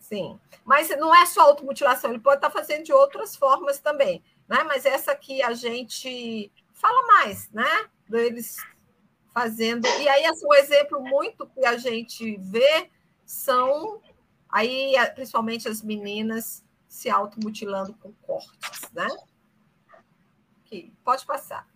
sim. 0.00 0.38
Mas 0.64 0.88
não 0.98 1.14
é 1.14 1.24
só 1.24 1.42
automutilação, 1.42 2.10
ele 2.10 2.18
pode 2.18 2.38
estar 2.38 2.50
fazendo 2.50 2.84
de 2.84 2.92
outras 2.92 3.36
formas 3.36 3.78
também. 3.78 4.22
Né? 4.48 4.64
Mas 4.64 4.84
essa 4.84 5.12
aqui 5.12 5.42
a 5.42 5.52
gente 5.54 6.50
fala 6.72 7.06
mais, 7.06 7.48
né? 7.50 7.88
Eles 8.10 8.56
fazendo. 9.32 9.86
E 9.86 10.08
aí, 10.08 10.24
assim, 10.26 10.46
um 10.46 10.54
exemplo 10.54 11.00
muito 11.00 11.46
que 11.46 11.64
a 11.64 11.76
gente 11.76 12.36
vê 12.38 12.90
são 13.24 14.00
aí, 14.48 14.94
principalmente 15.14 15.68
as 15.68 15.82
meninas 15.82 16.64
se 16.88 17.08
automutilando 17.08 17.94
com 17.94 18.12
cortes, 18.22 18.90
né? 18.92 19.06
Aqui, 20.64 20.92
pode 21.04 21.24
passar. 21.24 21.68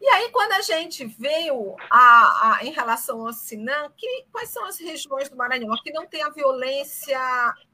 E 0.00 0.08
aí, 0.08 0.30
quando 0.30 0.52
a 0.52 0.62
gente 0.62 1.04
veio 1.04 1.76
a, 1.90 2.54
a, 2.56 2.64
em 2.64 2.70
relação 2.70 3.26
ao 3.26 3.34
Sinã, 3.34 3.90
que, 3.94 4.26
quais 4.32 4.48
são 4.48 4.64
as 4.64 4.78
regiões 4.78 5.28
do 5.28 5.36
Maranhão? 5.36 5.74
Aqui 5.74 5.92
não 5.92 6.06
tem 6.06 6.22
a 6.22 6.30
violência 6.30 7.20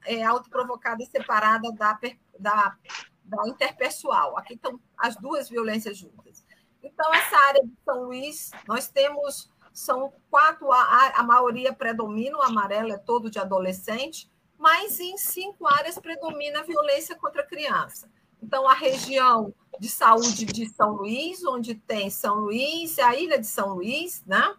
é, 0.05 0.23
autoprovocada 0.25 1.01
e 1.01 1.05
separada 1.05 1.71
da, 1.71 1.97
da, 2.37 2.75
da 3.23 3.47
interpessoal. 3.47 4.37
Aqui 4.37 4.55
estão 4.55 4.77
as 4.97 5.15
duas 5.15 5.47
violências 5.47 5.97
juntas. 5.97 6.45
Então, 6.83 7.13
essa 7.13 7.37
área 7.37 7.63
de 7.63 7.73
São 7.85 8.03
Luís, 8.03 8.51
nós 8.67 8.89
temos, 8.89 9.49
são 9.71 10.11
quatro, 10.29 10.69
a, 10.69 11.13
a 11.15 11.23
maioria 11.23 11.71
predomina, 11.71 12.37
o 12.37 12.41
amarelo 12.41 12.91
é 12.91 12.97
todo 12.97 13.31
de 13.31 13.39
adolescente, 13.39 14.29
mas 14.57 14.99
em 14.99 15.17
cinco 15.17 15.65
áreas 15.65 15.97
predomina 15.97 16.59
a 16.59 16.63
violência 16.63 17.15
contra 17.15 17.41
a 17.41 17.45
criança. 17.45 18.11
Então, 18.41 18.67
a 18.67 18.73
região 18.73 19.53
de 19.79 19.89
saúde 19.89 20.45
de 20.45 20.67
São 20.69 20.91
Luís, 20.93 21.43
onde 21.43 21.75
tem 21.75 22.09
São 22.09 22.35
Luís, 22.35 22.97
a 22.99 23.15
ilha 23.15 23.39
de 23.39 23.47
São 23.47 23.75
Luís, 23.75 24.23
né? 24.25 24.55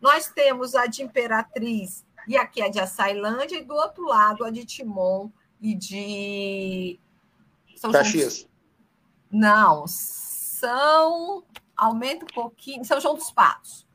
Nós 0.00 0.28
temos 0.28 0.74
a 0.74 0.86
de 0.86 1.02
Imperatriz 1.02 2.04
e 2.26 2.36
aqui 2.36 2.62
a 2.62 2.68
de 2.68 2.78
Açailândia, 2.78 3.56
e 3.58 3.64
do 3.64 3.74
outro 3.74 4.04
lado 4.04 4.44
a 4.44 4.50
de 4.50 4.64
Timon 4.64 5.30
e 5.60 5.74
de. 5.74 7.00
São 7.76 7.90
Caxias. 7.90 8.48
Não, 9.30 9.86
são. 9.86 11.44
Aumenta 11.76 12.24
um 12.24 12.34
pouquinho. 12.34 12.84
São 12.84 13.00
João 13.00 13.14
dos 13.14 13.30
Patos. 13.30 13.86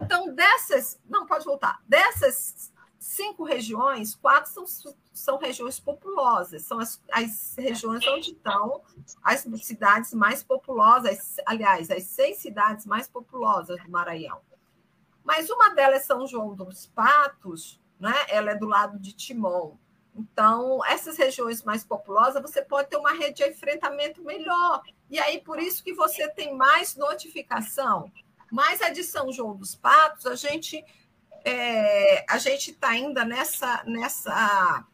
Então, 0.00 0.34
dessas. 0.34 0.98
Não, 1.08 1.26
pode 1.26 1.44
voltar. 1.44 1.80
Dessas 1.88 2.72
cinco 3.16 3.44
regiões, 3.44 4.14
quatro 4.14 4.50
são, 4.50 4.94
são 5.12 5.38
regiões 5.38 5.80
populosas, 5.80 6.62
são 6.62 6.78
as, 6.78 7.02
as 7.10 7.54
regiões 7.56 8.06
onde 8.06 8.32
estão 8.32 8.82
as 9.22 9.40
cidades 9.62 10.12
mais 10.12 10.42
populosas, 10.42 11.36
aliás, 11.46 11.90
as 11.90 12.04
seis 12.04 12.36
cidades 12.36 12.84
mais 12.84 13.08
populosas 13.08 13.82
do 13.82 13.90
Maranhão. 13.90 14.40
Mas 15.24 15.48
uma 15.50 15.70
delas 15.70 16.02
é 16.02 16.04
São 16.04 16.26
João 16.26 16.54
dos 16.54 16.86
Patos, 16.86 17.80
né? 17.98 18.14
ela 18.28 18.50
é 18.50 18.54
do 18.54 18.66
lado 18.66 18.98
de 18.98 19.12
Timon. 19.12 19.76
Então, 20.14 20.84
essas 20.86 21.16
regiões 21.16 21.62
mais 21.62 21.82
populosas, 21.82 22.40
você 22.40 22.62
pode 22.62 22.88
ter 22.88 22.96
uma 22.96 23.12
rede 23.12 23.42
de 23.42 23.50
enfrentamento 23.50 24.22
melhor. 24.22 24.82
E 25.10 25.18
aí, 25.18 25.40
por 25.40 25.58
isso 25.58 25.82
que 25.82 25.92
você 25.92 26.28
tem 26.30 26.54
mais 26.54 26.96
notificação. 26.96 28.10
Mas 28.50 28.80
a 28.80 28.90
de 28.90 29.02
São 29.02 29.32
João 29.32 29.56
dos 29.56 29.74
Patos, 29.74 30.26
a 30.26 30.34
gente 30.34 30.82
é, 31.46 32.24
a 32.28 32.38
gente 32.38 32.72
está 32.72 32.88
ainda 32.88 33.24
nessa, 33.24 33.84
nessa 33.86 34.84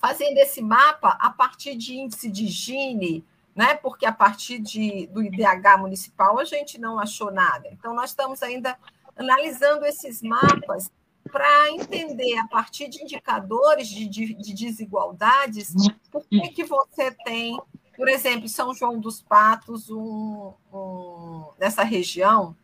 fazendo 0.00 0.38
esse 0.38 0.62
mapa 0.62 1.18
a 1.20 1.30
partir 1.30 1.74
de 1.74 1.96
índice 1.96 2.30
de 2.30 2.46
Gini, 2.46 3.24
né? 3.56 3.74
Porque 3.74 4.06
a 4.06 4.12
partir 4.12 4.60
de, 4.60 5.08
do 5.08 5.20
IDH 5.20 5.78
municipal 5.80 6.38
a 6.38 6.44
gente 6.44 6.78
não 6.78 7.00
achou 7.00 7.32
nada. 7.32 7.68
Então 7.72 7.92
nós 7.92 8.10
estamos 8.10 8.40
ainda 8.40 8.78
analisando 9.16 9.84
esses 9.84 10.22
mapas 10.22 10.92
para 11.32 11.72
entender 11.72 12.38
a 12.38 12.46
partir 12.46 12.88
de 12.88 13.02
indicadores 13.02 13.88
de, 13.88 14.06
de, 14.06 14.34
de 14.34 14.54
desigualdades 14.54 15.74
por 16.12 16.24
que, 16.26 16.50
que 16.50 16.64
você 16.64 17.10
tem, 17.24 17.60
por 17.96 18.08
exemplo, 18.08 18.46
São 18.48 18.72
João 18.72 19.00
dos 19.00 19.20
Patos, 19.22 19.90
um, 19.90 20.52
um, 20.72 21.48
nessa 21.58 21.82
região, 21.82 22.54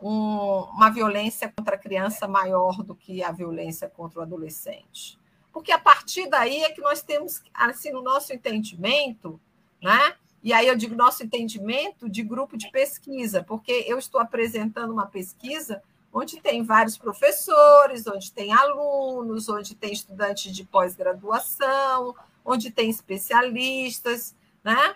um, 0.00 0.60
uma 0.74 0.90
violência 0.90 1.52
contra 1.56 1.76
a 1.76 1.78
criança 1.78 2.28
maior 2.28 2.82
do 2.82 2.94
que 2.94 3.22
a 3.22 3.32
violência 3.32 3.88
contra 3.88 4.20
o 4.20 4.22
adolescente. 4.22 5.18
Porque 5.52 5.72
a 5.72 5.78
partir 5.78 6.28
daí 6.28 6.62
é 6.62 6.70
que 6.70 6.80
nós 6.80 7.02
temos, 7.02 7.42
assim, 7.54 7.90
no 7.90 8.02
nosso 8.02 8.32
entendimento, 8.32 9.40
né? 9.82 10.14
E 10.42 10.52
aí 10.52 10.68
eu 10.68 10.76
digo 10.76 10.94
nosso 10.94 11.24
entendimento 11.24 12.08
de 12.08 12.22
grupo 12.22 12.56
de 12.56 12.70
pesquisa, 12.70 13.42
porque 13.42 13.84
eu 13.86 13.98
estou 13.98 14.20
apresentando 14.20 14.92
uma 14.92 15.06
pesquisa 15.06 15.82
onde 16.12 16.40
tem 16.40 16.62
vários 16.62 16.96
professores, 16.96 18.06
onde 18.06 18.32
tem 18.32 18.52
alunos, 18.52 19.48
onde 19.48 19.74
tem 19.74 19.92
estudantes 19.92 20.54
de 20.54 20.64
pós-graduação, 20.64 22.14
onde 22.44 22.70
tem 22.70 22.88
especialistas, 22.88 24.34
né? 24.62 24.94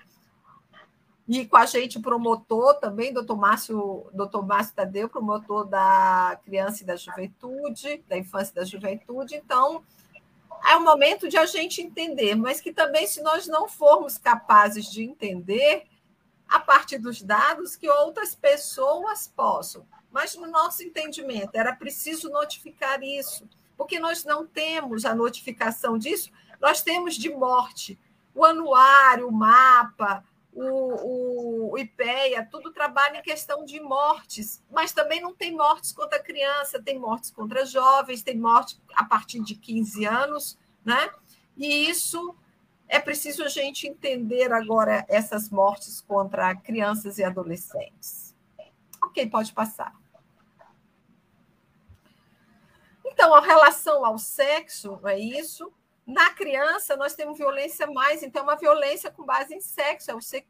E 1.32 1.46
com 1.46 1.56
a 1.56 1.64
gente 1.64 2.00
promotor 2.00 2.74
também, 2.80 3.12
doutor 3.12 3.36
Márcio, 3.36 4.10
doutor 4.12 4.44
Márcio 4.44 4.74
Tadeu, 4.74 5.08
promotor 5.08 5.64
da 5.64 6.36
criança 6.44 6.82
e 6.82 6.86
da 6.86 6.96
juventude, 6.96 8.02
da 8.08 8.18
infância 8.18 8.50
e 8.50 8.54
da 8.56 8.64
juventude. 8.64 9.36
Então, 9.36 9.84
é 10.68 10.74
o 10.74 10.82
momento 10.82 11.28
de 11.28 11.36
a 11.36 11.46
gente 11.46 11.80
entender, 11.80 12.34
mas 12.34 12.60
que 12.60 12.72
também, 12.72 13.06
se 13.06 13.22
nós 13.22 13.46
não 13.46 13.68
formos 13.68 14.18
capazes 14.18 14.90
de 14.90 15.04
entender, 15.04 15.86
a 16.48 16.58
partir 16.58 16.98
dos 16.98 17.22
dados, 17.22 17.76
que 17.76 17.88
outras 17.88 18.34
pessoas 18.34 19.28
possam. 19.28 19.86
Mas, 20.10 20.34
no 20.34 20.48
nosso 20.48 20.82
entendimento, 20.82 21.54
era 21.54 21.76
preciso 21.76 22.28
notificar 22.28 23.04
isso, 23.04 23.48
porque 23.76 24.00
nós 24.00 24.24
não 24.24 24.44
temos 24.44 25.04
a 25.04 25.14
notificação 25.14 25.96
disso, 25.96 26.32
nós 26.60 26.82
temos 26.82 27.14
de 27.14 27.30
morte. 27.30 27.96
O 28.34 28.44
anuário, 28.44 29.28
o 29.28 29.32
mapa, 29.32 30.24
o, 30.62 31.72
o, 31.72 31.78
IPEA, 31.78 32.46
tudo 32.50 32.72
trabalha 32.72 33.18
em 33.18 33.22
questão 33.22 33.64
de 33.64 33.80
mortes, 33.80 34.62
mas 34.70 34.92
também 34.92 35.20
não 35.20 35.34
tem 35.34 35.56
mortes 35.56 35.92
contra 35.92 36.22
criança, 36.22 36.82
tem 36.82 36.98
mortes 36.98 37.30
contra 37.30 37.64
jovens, 37.64 38.22
tem 38.22 38.38
morte 38.38 38.80
a 38.94 39.04
partir 39.04 39.40
de 39.40 39.54
15 39.54 40.04
anos, 40.04 40.58
né? 40.84 41.10
E 41.56 41.88
isso 41.88 42.36
é 42.88 42.98
preciso 42.98 43.44
a 43.44 43.48
gente 43.48 43.86
entender 43.86 44.52
agora 44.52 45.04
essas 45.08 45.48
mortes 45.48 46.00
contra 46.00 46.54
crianças 46.54 47.18
e 47.18 47.24
adolescentes. 47.24 48.34
Ok, 49.04 49.26
pode 49.28 49.52
passar. 49.52 49.94
Então, 53.04 53.34
a 53.34 53.40
relação 53.40 54.04
ao 54.04 54.18
sexo, 54.18 55.00
é 55.04 55.18
isso. 55.18 55.72
Na 56.10 56.30
criança, 56.30 56.96
nós 56.96 57.14
temos 57.14 57.38
violência 57.38 57.86
mais, 57.86 58.22
então, 58.24 58.40
é 58.40 58.44
uma 58.44 58.56
violência 58.56 59.12
com 59.12 59.24
base 59.24 59.54
em 59.54 59.60
sexo. 59.60 60.10
É. 60.10 60.44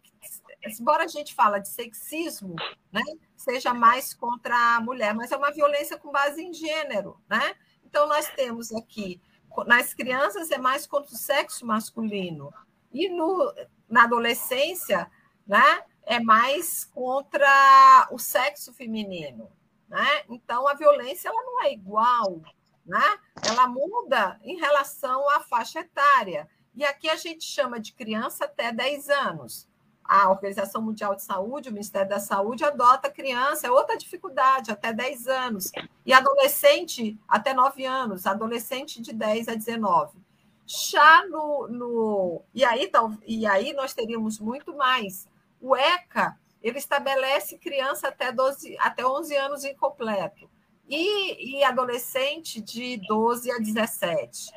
Embora 0.80 1.04
a 1.04 1.08
gente 1.08 1.34
fala 1.34 1.58
de 1.58 1.68
sexismo, 1.68 2.56
né, 2.90 3.02
seja 3.36 3.74
mais 3.74 4.14
contra 4.14 4.76
a 4.76 4.80
mulher, 4.80 5.14
mas 5.14 5.30
é 5.30 5.36
uma 5.36 5.50
violência 5.50 5.98
com 5.98 6.10
base 6.10 6.42
em 6.42 6.54
gênero. 6.54 7.20
Né? 7.28 7.54
Então, 7.84 8.08
nós 8.08 8.26
temos 8.30 8.72
aqui, 8.72 9.20
nas 9.66 9.92
crianças, 9.92 10.50
é 10.50 10.56
mais 10.56 10.86
contra 10.86 11.12
o 11.12 11.18
sexo 11.18 11.66
masculino. 11.66 12.50
E 12.90 13.10
no, 13.10 13.52
na 13.86 14.04
adolescência, 14.04 15.10
né, 15.46 15.82
é 16.04 16.18
mais 16.18 16.86
contra 16.86 18.08
o 18.10 18.18
sexo 18.18 18.72
feminino. 18.72 19.50
Né? 19.88 20.22
Então, 20.30 20.66
a 20.66 20.72
violência 20.72 21.28
ela 21.28 21.42
não 21.42 21.62
é 21.64 21.72
igual 21.72 22.40
né? 22.84 23.18
Ela 23.46 23.66
muda 23.66 24.38
em 24.42 24.58
relação 24.58 25.28
à 25.30 25.40
faixa 25.40 25.80
etária. 25.80 26.48
E 26.74 26.84
aqui 26.84 27.08
a 27.08 27.16
gente 27.16 27.44
chama 27.44 27.80
de 27.80 27.92
criança 27.92 28.44
até 28.44 28.72
10 28.72 29.08
anos. 29.10 29.68
A 30.04 30.28
Organização 30.28 30.82
Mundial 30.82 31.14
de 31.14 31.22
Saúde, 31.22 31.68
o 31.68 31.72
Ministério 31.72 32.08
da 32.08 32.18
Saúde, 32.18 32.64
adota 32.64 33.10
criança, 33.10 33.66
é 33.66 33.70
outra 33.70 33.96
dificuldade, 33.96 34.72
até 34.72 34.92
10 34.92 35.28
anos. 35.28 35.70
E 36.04 36.12
adolescente, 36.12 37.18
até 37.28 37.54
9 37.54 37.84
anos, 37.84 38.26
adolescente 38.26 39.00
de 39.00 39.12
10 39.12 39.48
a 39.48 39.54
19. 39.54 40.18
Já 40.66 41.26
no. 41.26 41.68
no 41.68 42.42
e, 42.54 42.64
aí, 42.64 42.90
e 43.26 43.46
aí 43.46 43.72
nós 43.72 43.94
teríamos 43.94 44.40
muito 44.40 44.74
mais. 44.74 45.28
O 45.60 45.76
ECA, 45.76 46.36
ele 46.62 46.78
estabelece 46.78 47.58
criança 47.58 48.08
até, 48.08 48.32
12, 48.32 48.76
até 48.80 49.06
11 49.06 49.36
anos 49.36 49.64
incompleto 49.64 50.48
e, 50.90 51.58
e 51.58 51.64
adolescente 51.64 52.60
de 52.60 52.96
12 53.06 53.52
a 53.52 53.58
17. 53.58 54.52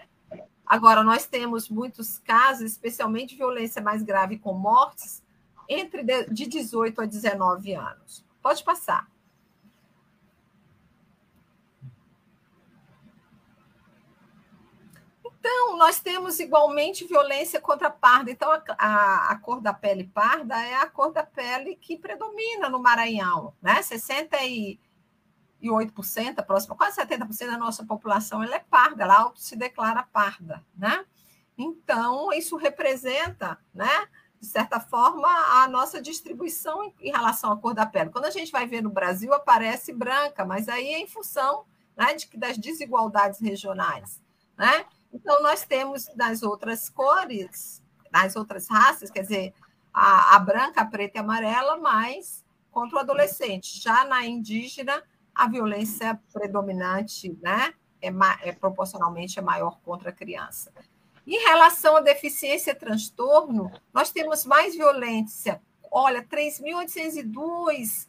Agora, 0.65 1.04
nós 1.04 1.28
temos 1.28 1.69
muitos 1.69 2.17
casos, 2.17 2.72
especialmente 2.72 3.36
violência 3.36 3.82
mais 3.82 4.02
grave 4.02 4.39
com 4.39 4.54
mortes, 4.54 5.24
entre 5.69 6.04
de 6.04 6.48
18 6.48 7.02
a 7.02 7.06
19 7.06 7.76
anos. 7.76 8.26
Pode 8.41 8.63
passar. 8.63 9.08
Então, 15.24 15.78
nós 15.78 16.00
temos 16.00 16.39
igualmente 16.39 17.06
violência 17.06 17.62
contra 17.62 17.89
a 17.89 17.91
parda. 17.91 18.32
Então, 18.32 18.50
a, 18.52 18.63
a, 18.78 19.32
a, 19.32 19.36
cor 19.38 19.62
da 19.62 19.74
pele 19.74 20.06
parda 20.06 20.56
é 20.56 20.76
a 20.76 20.88
cor 20.88 21.12
da 21.12 21.24
pele 21.24 21.76
que 21.76 21.98
predomina 21.98 22.69
no 22.69 22.80
Maranhão, 22.80 23.54
né? 23.62 23.82
60 23.82 24.38
e 24.46 24.80
8%, 25.69 26.39
a 26.39 26.43
próxima, 26.43 26.76
quase 26.76 26.99
70% 27.02 27.47
da 27.47 27.58
nossa 27.58 27.86
população 27.86 28.43
ela 28.43 28.56
é 28.56 28.60
parda, 28.60 29.04
ela 29.04 29.32
se 29.36 29.56
declara 29.56 30.04
parda, 30.04 30.63
né? 30.76 31.06
Então, 31.58 32.34
isso 32.34 32.56
representa, 32.56 33.58
né, 33.73 34.08
de 34.39 34.47
certa 34.47 34.80
forma, 34.80 35.28
a 35.28 35.67
nossa 35.67 36.02
distribuição 36.02 36.93
em 36.99 37.12
relação 37.12 37.52
à 37.52 37.58
cor 37.58 37.73
da 37.73 37.86
pele. 37.86 38.10
Quando 38.10 38.26
a 38.26 38.30
gente 38.30 38.52
vai 38.52 38.67
ver 38.67 38.82
no 38.82 38.89
Brasil, 38.89 39.34
aparece 39.34 39.93
branca, 39.93 40.43
mas 40.43 40.67
aí 40.67 40.93
é 40.93 40.99
em 40.99 41.08
função 41.08 41.65
né, 41.95 42.13
de, 42.13 42.30
das 42.36 42.58
desigualdades 42.58 43.39
regionais. 43.39 44.21
Né? 44.58 44.86
Então, 45.13 45.41
nós 45.41 45.65
temos 45.65 46.10
nas 46.15 46.43
outras 46.43 46.89
cores, 46.89 47.82
nas 48.12 48.36
outras 48.36 48.67
raças, 48.67 49.10
quer 49.10 49.21
dizer, 49.21 49.54
a, 49.93 50.36
a 50.36 50.39
branca, 50.39 50.82
a 50.82 50.86
preta 50.86 51.17
e 51.17 51.19
a 51.19 51.23
amarela, 51.23 51.78
mais 51.78 52.43
contra 52.69 52.97
o 52.97 52.99
adolescente. 52.99 53.80
Já 53.80 54.04
na 54.04 54.26
indígena, 54.26 55.02
a 55.34 55.48
violência 55.48 56.19
predominante 56.32 57.38
né, 57.41 57.74
é, 58.02 58.12
é 58.41 58.52
proporcionalmente 58.52 59.39
é 59.39 59.41
maior 59.41 59.80
contra 59.84 60.10
a 60.10 60.13
criança. 60.13 60.72
Em 61.26 61.41
relação 61.46 61.96
à 61.96 62.02
deficiência 62.02 62.72
e 62.72 62.76
transtorno, 62.76 63.72
nós 63.93 64.12
temos 64.12 64.46
mais 64.46 64.76
violência. 64.76 65.62
Olha, 65.89 66.22
3.802 66.22 68.08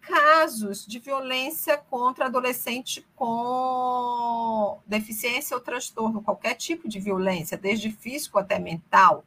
casos 0.00 0.86
de 0.86 0.98
violência 0.98 1.76
contra 1.76 2.26
adolescente 2.26 3.06
com 3.14 4.80
deficiência 4.86 5.56
ou 5.56 5.62
transtorno, 5.62 6.22
qualquer 6.22 6.54
tipo 6.54 6.88
de 6.88 7.00
violência, 7.00 7.56
desde 7.56 7.90
físico 7.90 8.38
até 8.38 8.58
mental. 8.58 9.24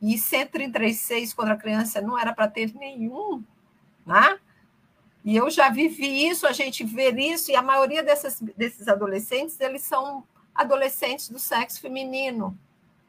E 0.00 0.18
136 0.18 1.32
contra 1.32 1.54
a 1.54 1.58
criança 1.58 2.00
não 2.00 2.18
era 2.18 2.32
para 2.32 2.48
ter 2.48 2.74
nenhum, 2.74 3.42
né? 4.04 4.38
E 5.24 5.34
eu 5.34 5.48
já 5.48 5.70
vivi 5.70 6.28
isso, 6.28 6.46
a 6.46 6.52
gente 6.52 6.84
vê 6.84 7.10
isso, 7.10 7.50
e 7.50 7.56
a 7.56 7.62
maioria 7.62 8.02
dessas, 8.02 8.38
desses 8.40 8.86
adolescentes, 8.88 9.58
eles 9.58 9.82
são 9.82 10.22
adolescentes 10.54 11.30
do 11.30 11.38
sexo 11.38 11.80
feminino. 11.80 12.56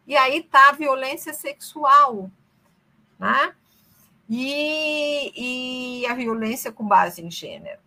E 0.08 0.16
aí 0.16 0.40
está 0.40 0.70
a 0.70 0.74
violência 0.74 1.34
sexual, 1.34 2.32
né? 3.20 3.54
E, 4.30 6.02
e 6.02 6.08
a 6.08 6.14
violência 6.14 6.72
com 6.72 6.88
base 6.88 7.22
em 7.22 7.30
gênero. 7.30 7.80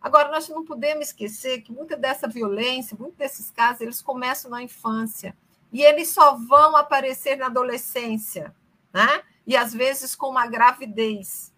Agora, 0.00 0.30
nós 0.30 0.48
não 0.48 0.64
podemos 0.64 1.08
esquecer 1.08 1.62
que 1.62 1.72
muita 1.72 1.96
dessa 1.96 2.26
violência, 2.28 2.96
muitos 2.98 3.16
desses 3.16 3.50
casos, 3.50 3.80
eles 3.80 4.02
começam 4.02 4.50
na 4.50 4.62
infância 4.62 5.36
e 5.72 5.82
eles 5.82 6.08
só 6.08 6.36
vão 6.36 6.76
aparecer 6.76 7.36
na 7.36 7.46
adolescência, 7.46 8.54
né? 8.92 9.22
E 9.46 9.56
às 9.56 9.72
vezes 9.72 10.14
com 10.14 10.28
uma 10.28 10.46
gravidez, 10.46 11.53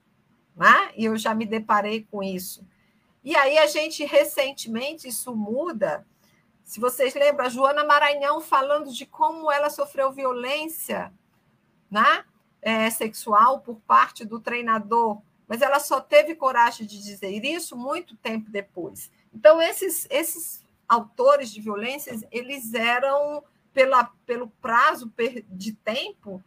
né? 0.56 0.90
E 0.96 1.04
eu 1.04 1.16
já 1.16 1.34
me 1.34 1.44
deparei 1.44 2.06
com 2.10 2.22
isso. 2.22 2.66
E 3.22 3.36
aí 3.36 3.58
a 3.58 3.66
gente 3.66 4.04
recentemente 4.04 5.08
isso 5.08 5.34
muda 5.34 6.06
se 6.66 6.80
vocês 6.80 7.14
lembram, 7.14 7.46
a 7.46 7.48
Joana 7.48 7.84
Maranhão 7.84 8.40
falando 8.40 8.92
de 8.92 9.06
como 9.06 9.52
ela 9.52 9.70
sofreu 9.70 10.10
violência 10.10 11.12
né, 11.88 12.24
é, 12.60 12.90
sexual 12.90 13.60
por 13.60 13.76
parte 13.86 14.24
do 14.24 14.40
treinador, 14.40 15.22
mas 15.46 15.62
ela 15.62 15.78
só 15.78 16.00
teve 16.00 16.34
coragem 16.34 16.84
de 16.84 17.00
dizer 17.00 17.44
isso 17.44 17.76
muito 17.76 18.16
tempo 18.16 18.50
depois. 18.50 19.12
Então, 19.32 19.62
esses, 19.62 20.08
esses 20.10 20.64
autores 20.88 21.52
de 21.52 21.60
violências, 21.60 22.24
eles 22.32 22.74
eram, 22.74 23.44
pela, 23.72 24.10
pelo 24.26 24.48
prazo 24.60 25.12
de 25.48 25.72
tempo, 25.72 26.42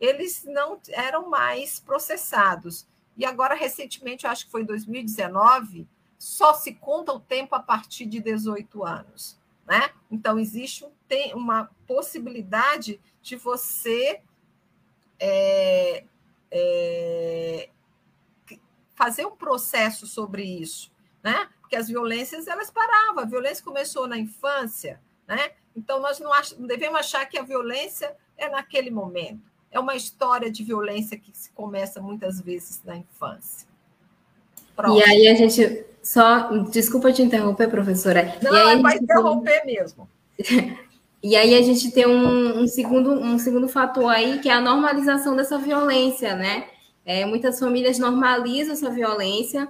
eles 0.00 0.44
não 0.44 0.80
eram 0.90 1.28
mais 1.28 1.80
processados. 1.80 2.86
E 3.16 3.24
agora, 3.24 3.54
recentemente, 3.54 4.26
acho 4.26 4.46
que 4.46 4.50
foi 4.50 4.62
em 4.62 4.66
2019, 4.66 5.86
só 6.18 6.54
se 6.54 6.74
conta 6.74 7.12
o 7.12 7.20
tempo 7.20 7.54
a 7.54 7.60
partir 7.60 8.06
de 8.06 8.20
18 8.20 8.84
anos. 8.84 9.38
Né? 9.66 9.90
Então, 10.10 10.38
existe 10.38 10.84
um, 10.84 10.90
tem 11.08 11.34
uma 11.34 11.70
possibilidade 11.86 13.00
de 13.22 13.36
você 13.36 14.20
é, 15.18 16.04
é, 16.50 17.70
fazer 18.94 19.26
um 19.26 19.36
processo 19.36 20.06
sobre 20.06 20.44
isso, 20.44 20.92
né? 21.22 21.48
Porque 21.60 21.76
as 21.76 21.88
violências 21.88 22.46
elas 22.46 22.70
paravam, 22.70 23.20
a 23.20 23.26
violência 23.26 23.64
começou 23.64 24.06
na 24.06 24.18
infância, 24.18 25.00
né? 25.26 25.52
Então 25.74 26.00
nós 26.00 26.20
não, 26.20 26.32
ach, 26.32 26.52
não 26.52 26.66
devemos 26.66 27.00
achar 27.00 27.26
que 27.26 27.38
a 27.38 27.42
violência 27.42 28.16
é 28.36 28.48
naquele 28.48 28.90
momento. 28.90 29.50
É 29.74 29.80
uma 29.80 29.96
história 29.96 30.50
de 30.50 30.62
violência 30.62 31.18
que 31.18 31.36
se 31.36 31.50
começa 31.50 32.00
muitas 32.00 32.40
vezes 32.40 32.80
na 32.84 32.96
infância. 32.96 33.66
Pronto. 34.76 34.98
E 34.98 35.02
aí 35.02 35.26
a 35.28 35.34
gente 35.34 35.84
só, 36.00 36.48
desculpa 36.70 37.12
te 37.12 37.22
interromper, 37.22 37.68
professora. 37.68 38.38
Não, 38.40 38.56
é 38.56 38.80
para 38.80 38.96
interromper 38.96 39.64
mesmo. 39.66 40.08
E 41.26 41.36
aí 41.36 41.54
a 41.54 41.62
gente 41.62 41.90
tem 41.90 42.06
um, 42.06 42.60
um, 42.60 42.66
segundo, 42.66 43.10
um 43.10 43.38
segundo 43.38 43.66
fator 43.66 44.10
aí, 44.10 44.40
que 44.40 44.48
é 44.50 44.52
a 44.52 44.60
normalização 44.60 45.34
dessa 45.34 45.56
violência, 45.56 46.36
né? 46.36 46.66
É, 47.02 47.24
muitas 47.24 47.58
famílias 47.58 47.98
normalizam 47.98 48.74
essa 48.74 48.90
violência 48.90 49.66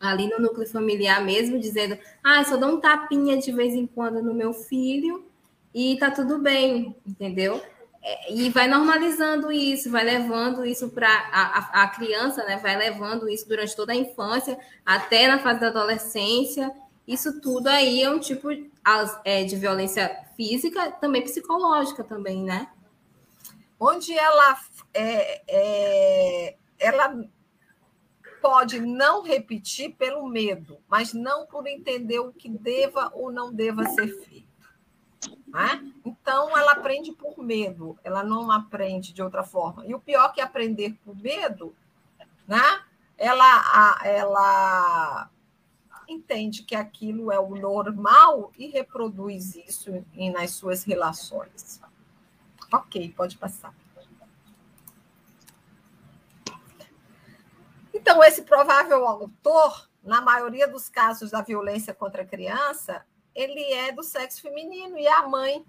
ali 0.00 0.26
no 0.26 0.40
núcleo 0.40 0.66
familiar 0.66 1.24
mesmo, 1.24 1.60
dizendo, 1.60 1.96
ah, 2.24 2.42
só 2.44 2.56
dou 2.56 2.70
um 2.70 2.80
tapinha 2.80 3.38
de 3.38 3.52
vez 3.52 3.72
em 3.72 3.86
quando 3.86 4.20
no 4.20 4.34
meu 4.34 4.52
filho 4.52 5.24
e 5.72 5.96
tá 5.96 6.10
tudo 6.10 6.40
bem, 6.40 6.96
entendeu? 7.06 7.62
É, 8.02 8.32
e 8.32 8.48
vai 8.48 8.66
normalizando 8.66 9.52
isso, 9.52 9.90
vai 9.90 10.04
levando 10.04 10.64
isso 10.64 10.88
para 10.88 11.08
a, 11.08 11.82
a, 11.82 11.88
criança, 11.88 12.44
né? 12.44 12.56
Vai 12.56 12.76
levando 12.76 13.28
isso 13.28 13.46
durante 13.46 13.76
toda 13.76 13.92
a 13.92 13.96
infância, 13.96 14.58
até 14.84 15.28
na 15.28 15.38
fase 15.38 15.60
da 15.60 15.68
adolescência. 15.68 16.72
Isso 17.06 17.40
tudo 17.40 17.68
aí 17.68 18.02
é 18.02 18.10
um 18.10 18.18
tipo 18.18 18.48
é, 19.24 19.44
de 19.44 19.56
violência 19.56 20.24
física, 20.36 20.92
também 20.92 21.22
psicológica 21.22 22.02
também, 22.02 22.42
né? 22.42 22.68
Onde 23.78 24.16
ela 24.16 24.58
é, 24.94 25.42
é, 25.48 26.56
ela 26.78 27.14
pode 28.40 28.80
não 28.80 29.22
repetir 29.22 29.94
pelo 29.96 30.26
medo, 30.26 30.78
mas 30.88 31.12
não 31.12 31.46
por 31.46 31.66
entender 31.66 32.18
o 32.18 32.32
que 32.32 32.48
deva 32.48 33.10
ou 33.14 33.30
não 33.30 33.52
deva 33.52 33.84
ser 33.84 34.08
feito. 34.24 34.49
Né? 35.50 35.92
Então, 36.04 36.56
ela 36.56 36.72
aprende 36.72 37.12
por 37.12 37.36
medo, 37.38 37.98
ela 38.04 38.22
não 38.22 38.50
aprende 38.50 39.12
de 39.12 39.22
outra 39.22 39.42
forma. 39.42 39.84
E 39.84 39.94
o 39.94 40.00
pior 40.00 40.32
que 40.32 40.40
aprender 40.40 40.96
por 41.04 41.16
medo, 41.16 41.74
né? 42.46 42.82
ela, 43.18 44.00
ela 44.04 45.30
entende 46.08 46.62
que 46.62 46.74
aquilo 46.74 47.30
é 47.30 47.38
o 47.38 47.54
normal 47.54 48.50
e 48.56 48.68
reproduz 48.68 49.54
isso 49.56 50.04
nas 50.32 50.52
suas 50.52 50.84
relações. 50.84 51.80
Ok, 52.72 53.12
pode 53.16 53.36
passar. 53.36 53.74
Então, 57.92 58.24
esse 58.24 58.42
provável 58.42 59.06
autor, 59.06 59.88
na 60.02 60.20
maioria 60.20 60.66
dos 60.66 60.88
casos 60.88 61.30
da 61.30 61.42
violência 61.42 61.92
contra 61.92 62.22
a 62.22 62.26
criança, 62.26 63.04
ele 63.34 63.72
é 63.72 63.92
do 63.92 64.02
sexo 64.02 64.42
feminino 64.42 64.98
e 64.98 65.06
a 65.06 65.26
mãe. 65.26 65.64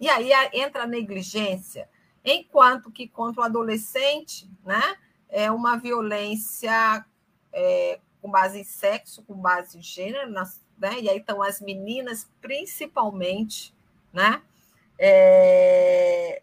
E 0.00 0.08
aí 0.08 0.30
entra 0.52 0.82
a 0.82 0.86
negligência, 0.86 1.88
enquanto 2.24 2.90
que 2.90 3.06
contra 3.06 3.42
o 3.42 3.44
adolescente, 3.44 4.50
né, 4.64 4.96
é 5.28 5.50
uma 5.50 5.76
violência 5.76 7.04
é, 7.52 8.00
com 8.20 8.30
base 8.30 8.60
em 8.60 8.64
sexo, 8.64 9.22
com 9.22 9.34
base 9.34 9.78
em 9.78 9.82
gênero, 9.82 10.28
né, 10.28 11.00
e 11.00 11.08
aí 11.08 11.18
estão 11.18 11.40
as 11.40 11.60
meninas 11.60 12.28
principalmente, 12.40 13.72
né, 14.12 14.42
é, 14.98 16.42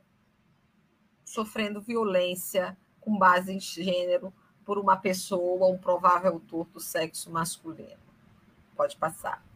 sofrendo 1.25 1.81
violência 1.81 2.77
com 3.01 3.17
base 3.17 3.53
em 3.53 3.59
gênero 3.59 4.33
por 4.65 4.77
uma 4.77 4.95
pessoa, 4.95 5.67
um 5.67 5.77
provável 5.77 6.33
autor 6.33 6.65
do 6.67 6.79
sexo 6.79 7.29
masculino. 7.31 7.99
Pode 8.75 8.95
passar. 8.95 9.48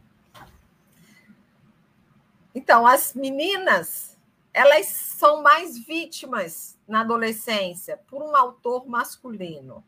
Então, 2.54 2.86
as 2.86 3.14
meninas, 3.14 4.16
elas 4.52 4.86
são 4.86 5.42
mais 5.42 5.76
vítimas 5.76 6.78
na 6.86 7.00
adolescência 7.00 7.98
por 8.06 8.22
um 8.22 8.36
autor 8.36 8.86
masculino. 8.86 9.84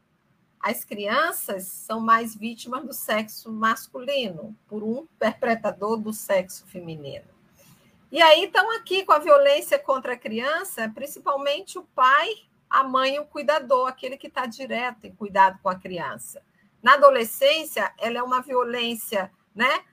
As 0.60 0.84
crianças 0.84 1.64
são 1.64 2.00
mais 2.00 2.34
vítimas 2.34 2.84
do 2.84 2.92
sexo 2.92 3.52
masculino 3.52 4.56
por 4.66 4.82
um 4.82 5.06
interpretador 5.14 5.96
do 5.96 6.12
sexo 6.12 6.66
feminino. 6.66 7.24
E 8.10 8.20
aí 8.20 8.44
estão 8.44 8.74
aqui 8.76 9.04
com 9.04 9.12
a 9.12 9.18
violência 9.20 9.78
contra 9.78 10.14
a 10.14 10.18
criança, 10.18 10.90
principalmente 10.92 11.78
o 11.78 11.84
pai, 11.94 12.28
a 12.68 12.82
mãe 12.82 13.14
e 13.14 13.20
o 13.20 13.26
cuidador, 13.26 13.88
aquele 13.88 14.16
que 14.16 14.26
está 14.26 14.46
direto 14.46 15.06
em 15.06 15.14
cuidado 15.14 15.58
com 15.62 15.68
a 15.68 15.78
criança. 15.78 16.42
Na 16.82 16.94
adolescência, 16.94 17.92
ela 17.98 18.18
é 18.18 18.22
uma 18.22 18.40
violência, 18.40 19.30
né? 19.54 19.84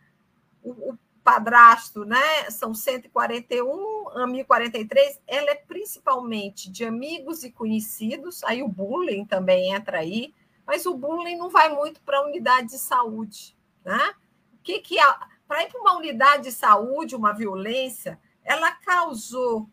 O, 0.64 0.72
o 0.92 0.98
padrasto, 1.24 2.04
né? 2.06 2.50
São 2.50 2.74
141, 2.74 4.10
a 4.10 4.28
1043, 4.28 5.22
ela 5.26 5.52
é 5.52 5.56
principalmente 5.56 6.70
de 6.70 6.84
amigos 6.86 7.44
e 7.44 7.52
conhecidos, 7.52 8.44
aí 8.44 8.62
o 8.62 8.68
bullying 8.68 9.26
também 9.26 9.74
entra 9.74 10.00
aí, 10.00 10.34
mas 10.66 10.86
o 10.86 10.94
bullying 10.94 11.38
não 11.38 11.50
vai 11.50 11.70
muito 11.70 12.02
para 12.02 12.20
a 12.20 12.26
unidade 12.26 12.70
de 12.70 12.80
saúde, 12.80 13.58
né? 13.84 14.14
O 14.54 14.58
que 14.64 14.80
que 14.80 14.98
para 15.48 15.64
ir 15.64 15.72
para 15.72 15.82
uma 15.82 15.98
unidade 15.98 16.44
de 16.44 16.52
saúde, 16.52 17.16
uma 17.16 17.34
violência, 17.34 18.20
ela 18.44 18.72
causou 18.72 19.70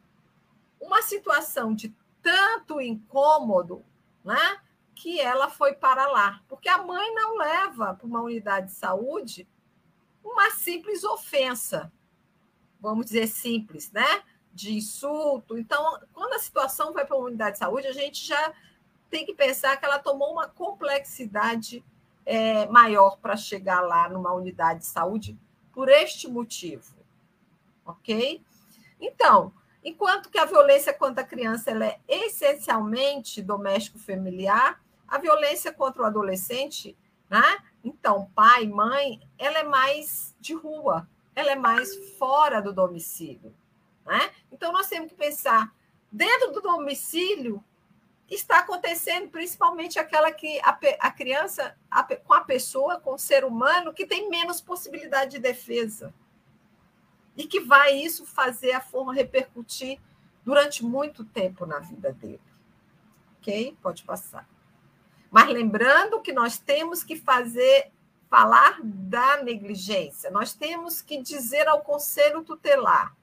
uma 0.81 1.03
situação 1.03 1.75
de 1.75 1.95
tanto 2.23 2.81
incômodo, 2.81 3.85
né? 4.25 4.59
Que 4.95 5.21
ela 5.21 5.49
foi 5.49 5.73
para 5.73 6.07
lá, 6.07 6.43
porque 6.49 6.69
a 6.69 6.83
mãe 6.83 7.15
não 7.15 7.37
leva 7.37 7.95
para 7.95 8.07
uma 8.07 8.21
unidade 8.21 8.67
de 8.67 8.73
saúde 8.73 9.49
uma 10.25 10.51
simples 10.51 11.05
ofensa, 11.05 11.93
vamos 12.81 13.07
dizer 13.07 13.27
simples, 13.27 13.91
né? 13.91 14.23
De 14.53 14.75
insulto. 14.75 15.59
Então, 15.59 15.99
quando 16.13 16.35
a 16.35 16.39
situação 16.39 16.93
vai 16.93 17.07
para 17.07 17.17
uma 17.17 17.27
unidade 17.27 17.53
de 17.53 17.59
saúde, 17.59 17.87
a 17.87 17.93
gente 17.93 18.27
já 18.27 18.53
tem 19.09 19.27
que 19.27 19.35
pensar 19.35 19.77
que 19.77 19.85
ela 19.85 19.99
tomou 19.99 20.33
uma 20.33 20.49
complexidade 20.49 21.85
é, 22.25 22.67
maior 22.69 23.19
para 23.19 23.37
chegar 23.37 23.81
lá 23.81 24.09
numa 24.09 24.33
unidade 24.33 24.81
de 24.81 24.87
saúde 24.87 25.39
por 25.73 25.89
este 25.89 26.29
motivo. 26.29 26.95
Ok? 27.85 28.43
Então, 29.01 29.53
enquanto 29.83 30.31
que 30.31 30.39
a 30.39 30.45
violência 30.45 30.93
contra 30.93 31.23
a 31.23 31.27
criança 31.27 31.71
ela 31.71 31.87
é 31.87 32.01
essencialmente 32.07 33.43
doméstico-familiar, 33.43 34.81
a 35.09 35.19
violência 35.19 35.73
contra 35.73 36.03
o 36.03 36.07
adolescente, 36.07 36.97
né? 37.29 37.59
Então, 37.83 38.31
pai, 38.35 38.67
mãe, 38.67 39.21
ela 39.39 39.61
é 39.61 39.63
mais 39.63 40.35
de 40.39 40.55
rua, 40.55 41.09
ela 41.35 41.53
é 41.53 41.57
mais 41.57 41.95
fora 42.19 42.61
do 42.61 42.73
domicílio. 42.73 43.55
Né? 44.05 44.31
Então, 44.53 44.73
nós 44.73 44.89
temos 44.89 45.11
que 45.11 45.17
pensar, 45.17 45.75
dentro 46.11 46.53
do 46.53 46.61
domicílio, 46.61 47.65
está 48.29 48.61
acontecendo 48.61 49.29
principalmente 49.29 49.99
aquela 49.99 50.31
que 50.31 50.61
a, 50.61 50.79
a 51.01 51.11
criança, 51.11 51.77
a, 51.91 52.03
com 52.03 52.33
a 52.33 52.43
pessoa, 52.43 53.01
com 53.01 53.15
o 53.15 53.19
ser 53.19 53.45
humano, 53.45 53.93
que 53.93 54.07
tem 54.07 54.31
menos 54.31 54.61
possibilidade 54.61 55.33
de 55.33 55.39
defesa. 55.39 56.15
E 57.37 57.47
que 57.47 57.61
vai 57.61 57.95
isso 57.95 58.27
fazer 58.27 58.73
a 58.73 58.81
forma 58.81 59.15
repercutir 59.15 59.99
durante 60.45 60.85
muito 60.85 61.25
tempo 61.25 61.67
na 61.67 61.79
vida 61.79 62.13
dele. 62.13 62.41
Ok? 63.39 63.77
Pode 63.83 64.05
passar. 64.05 64.47
Mas 65.31 65.49
lembrando 65.49 66.21
que 66.21 66.33
nós 66.33 66.59
temos 66.59 67.05
que 67.05 67.15
fazer, 67.15 67.91
falar 68.29 68.79
da 68.83 69.43
negligência, 69.43 70.31
nós 70.31 70.53
temos 70.53 71.01
que 71.01 71.23
dizer 71.23 71.69
ao 71.69 71.83
conselho 71.83 72.43
tutelar, 72.43 73.15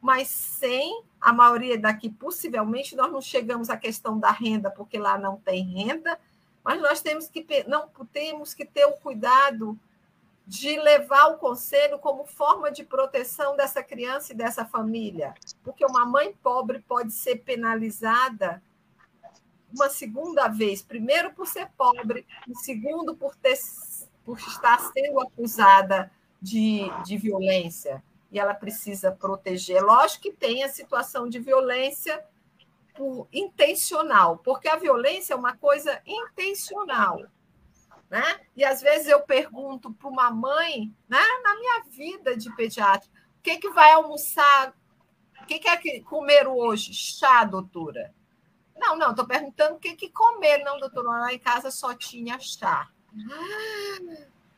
mas 0.00 0.28
sem 0.28 1.02
a 1.20 1.32
maioria 1.32 1.76
daqui, 1.76 2.08
possivelmente, 2.08 2.94
nós 2.94 3.10
não 3.10 3.20
chegamos 3.20 3.68
à 3.68 3.76
questão 3.76 4.18
da 4.18 4.30
renda, 4.30 4.70
porque 4.70 4.98
lá 4.98 5.18
não 5.18 5.36
tem 5.38 5.64
renda, 5.64 6.18
mas 6.62 6.80
nós 6.80 7.00
temos 7.00 7.26
que 7.28 7.44
não 7.66 7.88
temos 8.12 8.54
que 8.54 8.64
ter 8.64 8.84
o 8.84 8.92
cuidado 8.92 9.78
de 10.46 10.78
levar 10.80 11.26
o 11.26 11.38
conselho 11.38 11.98
como 11.98 12.24
forma 12.24 12.70
de 12.70 12.84
proteção 12.84 13.56
dessa 13.56 13.82
criança 13.82 14.32
e 14.32 14.36
dessa 14.36 14.64
família, 14.64 15.34
porque 15.64 15.84
uma 15.84 16.06
mãe 16.06 16.32
pobre 16.42 16.78
pode 16.78 17.12
ser 17.12 17.36
penalizada 17.36 18.62
uma 19.72 19.88
segunda 19.88 20.48
vez, 20.48 20.82
primeiro 20.82 21.32
por 21.32 21.46
ser 21.46 21.68
pobre, 21.76 22.26
e 22.48 22.54
segundo 22.56 23.14
por, 23.14 23.34
ter, 23.36 23.58
por 24.24 24.38
estar 24.38 24.78
sendo 24.92 25.20
acusada 25.20 26.10
de, 26.40 26.90
de 27.04 27.16
violência. 27.16 28.02
E 28.30 28.38
ela 28.38 28.54
precisa 28.54 29.10
proteger. 29.10 29.82
Lógico 29.82 30.24
que 30.24 30.32
tem 30.32 30.62
a 30.62 30.68
situação 30.68 31.28
de 31.28 31.38
violência 31.38 32.22
por, 32.94 33.28
intencional, 33.32 34.38
porque 34.38 34.68
a 34.68 34.76
violência 34.76 35.32
é 35.32 35.36
uma 35.36 35.56
coisa 35.56 36.00
intencional. 36.06 37.22
Né? 38.10 38.40
E 38.56 38.64
às 38.64 38.80
vezes 38.80 39.06
eu 39.06 39.20
pergunto 39.20 39.92
para 39.92 40.08
uma 40.08 40.30
mãe, 40.30 40.92
né, 41.08 41.22
na 41.42 41.54
minha 41.56 41.84
vida 41.90 42.36
de 42.36 42.54
pediatra, 42.56 43.08
o 43.38 43.42
que, 43.42 43.58
que 43.58 43.70
vai 43.70 43.92
almoçar? 43.92 44.74
O 45.42 45.46
que, 45.46 45.58
que 45.58 45.68
é 45.68 46.00
comer 46.00 46.46
hoje? 46.46 46.92
Chá, 46.92 47.44
doutora. 47.44 48.14
Não, 48.78 48.96
não, 48.96 49.10
estou 49.10 49.26
perguntando 49.26 49.76
o 49.76 49.78
que, 49.78 49.94
que 49.94 50.08
comer. 50.10 50.62
Não, 50.64 50.78
doutora, 50.78 51.08
lá 51.08 51.32
em 51.32 51.38
casa 51.38 51.70
só 51.70 51.94
tinha 51.94 52.38
chá. 52.38 52.88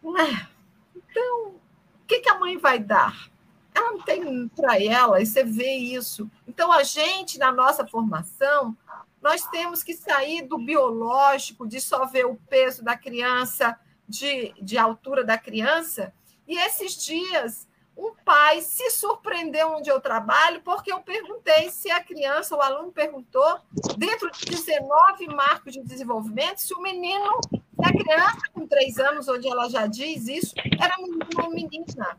Ah, 0.05 0.49
então, 0.95 1.49
o 1.49 2.07
que, 2.07 2.21
que 2.21 2.29
a 2.29 2.39
mãe 2.39 2.59
vai 2.59 2.79
dar? 2.79 3.31
Ela 3.75 3.93
não 3.93 4.01
tem 4.03 4.49
para 4.49 4.83
ela, 4.83 5.21
e 5.21 5.27
você 5.27 5.45
vê 5.45 5.75
isso. 5.75 6.31
Então, 6.47 6.73
a 6.73 6.83
gente, 6.83 7.39
na 7.39 7.53
nossa 7.53 7.87
formação, 7.87 8.77
nós 9.23 9.47
temos 9.47 9.83
que 9.83 9.95
sair 9.95 10.43
do 10.43 10.59
biológico, 10.59 11.67
de 11.67 11.81
só 11.81 12.05
ver 12.07 12.27
o 12.27 12.37
peso 12.49 12.83
da 12.83 12.97
criança, 12.97 13.79
de, 14.09 14.53
de 14.61 14.77
altura 14.77 15.23
da 15.23 15.39
criança. 15.39 16.13
E 16.49 16.59
esses 16.59 16.97
dias 16.97 17.69
um 18.01 18.15
pai 18.25 18.63
se 18.63 18.91
surpreendeu 18.91 19.75
onde 19.75 19.91
eu 19.91 20.01
trabalho, 20.01 20.63
porque 20.63 20.91
eu 20.91 21.01
perguntei 21.01 21.71
se 21.71 21.91
a 21.91 22.03
criança, 22.03 22.57
o 22.57 22.63
aluno 22.63 22.91
perguntou, 22.91 23.61
dentro 23.99 24.31
de 24.31 24.47
19 24.47 25.27
marcos 25.27 25.75
de 25.75 25.83
desenvolvimento, 25.83 26.63
se 26.63 26.73
o 26.73 26.81
menino, 26.81 27.39
se 27.53 27.85
a 27.85 27.93
criança 27.93 28.41
com 28.55 28.67
três 28.67 28.99
anos, 28.99 29.29
onde 29.29 29.47
ela 29.47 29.69
já 29.69 29.87
diz 29.87 30.27
isso, 30.29 30.55
era 30.81 30.95
uma 30.99 31.51
menina. 31.51 32.17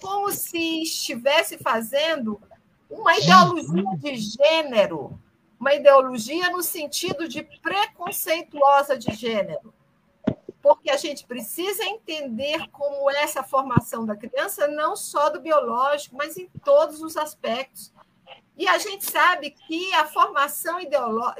Como 0.00 0.32
se 0.32 0.82
estivesse 0.82 1.58
fazendo 1.58 2.40
uma 2.90 3.16
ideologia 3.16 3.96
de 3.98 4.16
gênero, 4.16 5.16
uma 5.60 5.74
ideologia 5.74 6.50
no 6.50 6.60
sentido 6.60 7.28
de 7.28 7.44
preconceituosa 7.62 8.98
de 8.98 9.14
gênero 9.14 9.72
porque 10.74 10.90
a 10.90 10.96
gente 10.96 11.26
precisa 11.26 11.84
entender 11.84 12.68
como 12.70 13.10
é 13.10 13.22
essa 13.22 13.42
formação 13.42 14.06
da 14.06 14.16
criança, 14.16 14.66
não 14.68 14.96
só 14.96 15.30
do 15.30 15.40
biológico, 15.40 16.16
mas 16.16 16.36
em 16.36 16.48
todos 16.64 17.02
os 17.02 17.16
aspectos. 17.16 17.92
E 18.56 18.68
a 18.68 18.78
gente 18.78 19.10
sabe 19.10 19.50
que 19.50 19.94
a 19.94 20.06
formação 20.06 20.78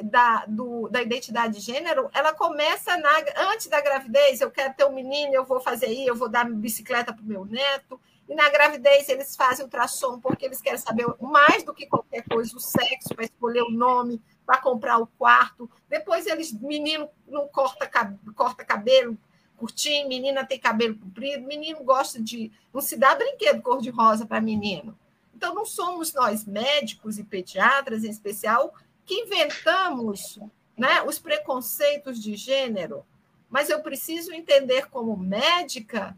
da, 0.03 0.45
do, 0.47 0.89
da 0.89 1.03
identidade 1.03 1.55
de 1.55 1.61
gênero, 1.61 2.11
ela 2.13 2.33
começa 2.33 2.97
na, 2.97 3.11
antes 3.51 3.69
da 3.69 3.81
gravidez. 3.81 4.41
Eu 4.41 4.51
quero 4.51 4.75
ter 4.75 4.85
um 4.85 4.93
menino, 4.93 5.35
eu 5.35 5.45
vou 5.45 5.61
fazer 5.61 5.87
aí, 5.87 6.07
eu 6.07 6.17
vou 6.17 6.29
dar 6.29 6.45
bicicleta 6.45 7.13
para 7.13 7.23
o 7.23 7.27
meu 7.27 7.45
neto. 7.45 8.01
E 8.29 8.35
na 8.35 8.49
gravidez 8.49 9.09
eles 9.09 9.37
fazem 9.37 9.65
ultrassom 9.65 10.21
porque 10.21 10.47
eles 10.47 10.61
querem 10.61 10.79
saber 10.79 11.07
mais 11.21 11.63
do 11.65 11.75
que 11.75 11.87
qualquer 11.87 12.23
coisa 12.23 12.57
o 12.57 12.61
sexo, 12.61 13.15
para 13.15 13.25
escolher 13.25 13.63
o 13.63 13.71
nome, 13.71 14.23
para 14.45 14.61
comprar 14.61 14.99
o 14.99 15.07
quarto. 15.07 15.71
Depois 15.89 16.27
eles, 16.27 16.53
menino 16.53 17.09
não 17.27 17.49
corta, 17.49 17.91
corta 18.35 18.65
cabelo 18.65 19.17
curtinho, 19.57 20.09
menina 20.09 20.45
tem 20.45 20.59
cabelo 20.59 20.99
comprido, 20.99 21.47
menino 21.47 21.85
gosta 21.85 22.21
de. 22.21 22.51
Não 22.73 22.81
se 22.81 22.97
dá 22.97 23.15
brinquedo 23.15 23.63
cor-de-rosa 23.63 24.27
para 24.27 24.41
menino. 24.41 24.99
Então, 25.35 25.55
não 25.55 25.65
somos 25.65 26.13
nós, 26.13 26.45
médicos 26.45 27.19
e 27.19 27.25
pediatras 27.25 28.05
em 28.05 28.11
especial, 28.11 28.75
que 29.05 29.15
inventamos 29.15 30.39
né, 30.77 31.03
os 31.03 31.19
preconceitos 31.19 32.21
de 32.21 32.37
gênero. 32.37 33.05
Mas 33.49 33.69
eu 33.69 33.81
preciso 33.83 34.33
entender 34.33 34.89
como 34.89 35.17
médica 35.17 36.17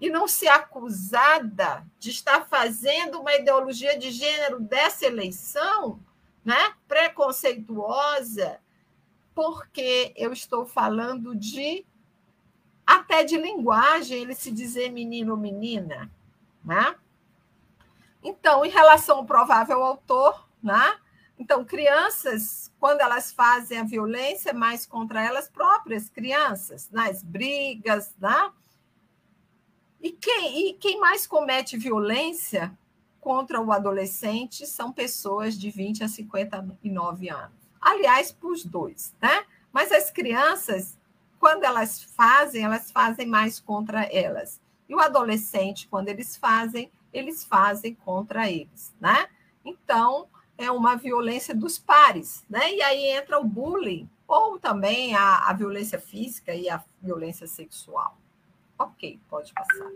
e 0.00 0.10
não 0.10 0.26
ser 0.26 0.48
acusada 0.48 1.86
de 1.98 2.10
estar 2.10 2.46
fazendo 2.46 3.20
uma 3.20 3.34
ideologia 3.34 3.98
de 3.98 4.10
gênero 4.10 4.60
dessa 4.60 5.06
eleição 5.06 6.00
né? 6.44 6.74
preconceituosa, 6.86 8.60
porque 9.34 10.12
eu 10.16 10.32
estou 10.32 10.66
falando 10.66 11.34
de 11.34 11.84
até 12.86 13.24
de 13.24 13.36
linguagem, 13.36 14.22
ele 14.22 14.34
se 14.34 14.52
dizer 14.52 14.90
menino 14.90 15.32
ou 15.32 15.38
menina, 15.38 16.10
né? 16.62 16.94
Então, 18.22 18.64
em 18.64 18.70
relação 18.70 19.18
ao 19.18 19.24
provável 19.24 19.82
autor, 19.82 20.48
né? 20.62 20.98
Então, 21.38 21.64
crianças, 21.64 22.72
quando 22.78 23.00
elas 23.00 23.32
fazem 23.32 23.78
a 23.78 23.84
violência, 23.84 24.52
mais 24.52 24.86
contra 24.86 25.22
elas 25.22 25.48
próprias, 25.48 26.08
crianças, 26.08 26.88
nas 26.90 27.22
brigas, 27.22 28.14
né? 28.18 28.52
E 30.00 30.12
quem, 30.12 30.68
e 30.68 30.72
quem 30.74 31.00
mais 31.00 31.26
comete 31.26 31.78
violência 31.78 32.76
contra 33.24 33.58
o 33.58 33.72
adolescente 33.72 34.66
são 34.66 34.92
pessoas 34.92 35.58
de 35.58 35.70
20 35.70 36.04
a 36.04 36.08
59 36.08 37.30
anos. 37.30 37.56
Aliás, 37.80 38.30
para 38.30 38.50
os 38.50 38.62
dois, 38.62 39.14
né? 39.20 39.46
Mas 39.72 39.90
as 39.90 40.10
crianças, 40.10 40.98
quando 41.40 41.64
elas 41.64 42.02
fazem, 42.02 42.62
elas 42.62 42.92
fazem 42.92 43.26
mais 43.26 43.58
contra 43.58 44.02
elas. 44.12 44.60
E 44.86 44.94
o 44.94 45.00
adolescente, 45.00 45.88
quando 45.88 46.08
eles 46.10 46.36
fazem, 46.36 46.92
eles 47.14 47.42
fazem 47.46 47.94
contra 47.94 48.50
eles, 48.50 48.94
né? 49.00 49.26
Então, 49.64 50.28
é 50.58 50.70
uma 50.70 50.94
violência 50.94 51.54
dos 51.54 51.78
pares, 51.78 52.44
né? 52.48 52.74
E 52.74 52.82
aí 52.82 53.06
entra 53.06 53.40
o 53.40 53.44
bullying, 53.44 54.06
ou 54.28 54.58
também 54.58 55.16
a, 55.16 55.48
a 55.48 55.52
violência 55.54 55.98
física 55.98 56.54
e 56.54 56.68
a 56.68 56.84
violência 57.00 57.46
sexual. 57.46 58.18
Ok, 58.78 59.18
pode 59.30 59.54
passar. 59.54 59.90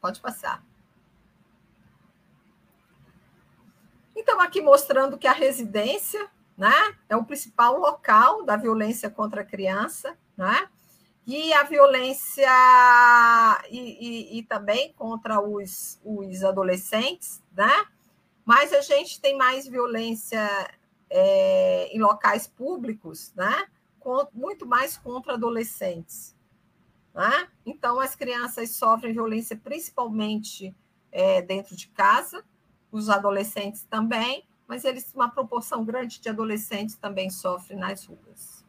Pode 0.00 0.20
passar. 0.20 0.67
Então, 4.18 4.40
aqui 4.40 4.60
mostrando 4.60 5.16
que 5.16 5.28
a 5.28 5.32
residência 5.32 6.28
né, 6.56 6.74
é 7.08 7.14
o 7.14 7.24
principal 7.24 7.78
local 7.78 8.44
da 8.44 8.56
violência 8.56 9.08
contra 9.08 9.42
a 9.42 9.44
criança, 9.44 10.18
né? 10.36 10.68
E 11.24 11.52
a 11.52 11.62
violência 11.62 12.50
e, 13.70 13.78
e, 13.78 14.38
e 14.38 14.42
também 14.42 14.92
contra 14.94 15.40
os, 15.40 16.00
os 16.02 16.42
adolescentes, 16.42 17.40
né? 17.54 17.86
mas 18.44 18.72
a 18.72 18.80
gente 18.80 19.20
tem 19.20 19.36
mais 19.36 19.68
violência 19.68 20.48
é, 21.10 21.88
em 21.94 22.00
locais 22.00 22.46
públicos, 22.46 23.30
né? 23.36 23.68
muito 24.32 24.66
mais 24.66 24.96
contra 24.96 25.34
adolescentes. 25.34 26.34
Né? 27.14 27.48
Então, 27.66 28.00
as 28.00 28.16
crianças 28.16 28.70
sofrem 28.70 29.12
violência 29.12 29.54
principalmente 29.54 30.74
é, 31.12 31.42
dentro 31.42 31.76
de 31.76 31.88
casa, 31.88 32.42
os 32.90 33.08
adolescentes 33.08 33.82
também, 33.82 34.44
mas 34.66 34.84
eles, 34.84 35.12
uma 35.14 35.28
proporção 35.28 35.84
grande 35.84 36.20
de 36.20 36.28
adolescentes 36.28 36.96
também 36.96 37.30
sofrem 37.30 37.78
nas 37.78 38.04
ruas, 38.04 38.64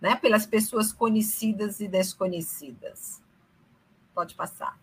né? 0.00 0.16
pelas 0.16 0.46
pessoas 0.46 0.92
conhecidas 0.92 1.80
e 1.80 1.88
desconhecidas. 1.88 3.22
Pode 4.14 4.34
passar. 4.34 4.78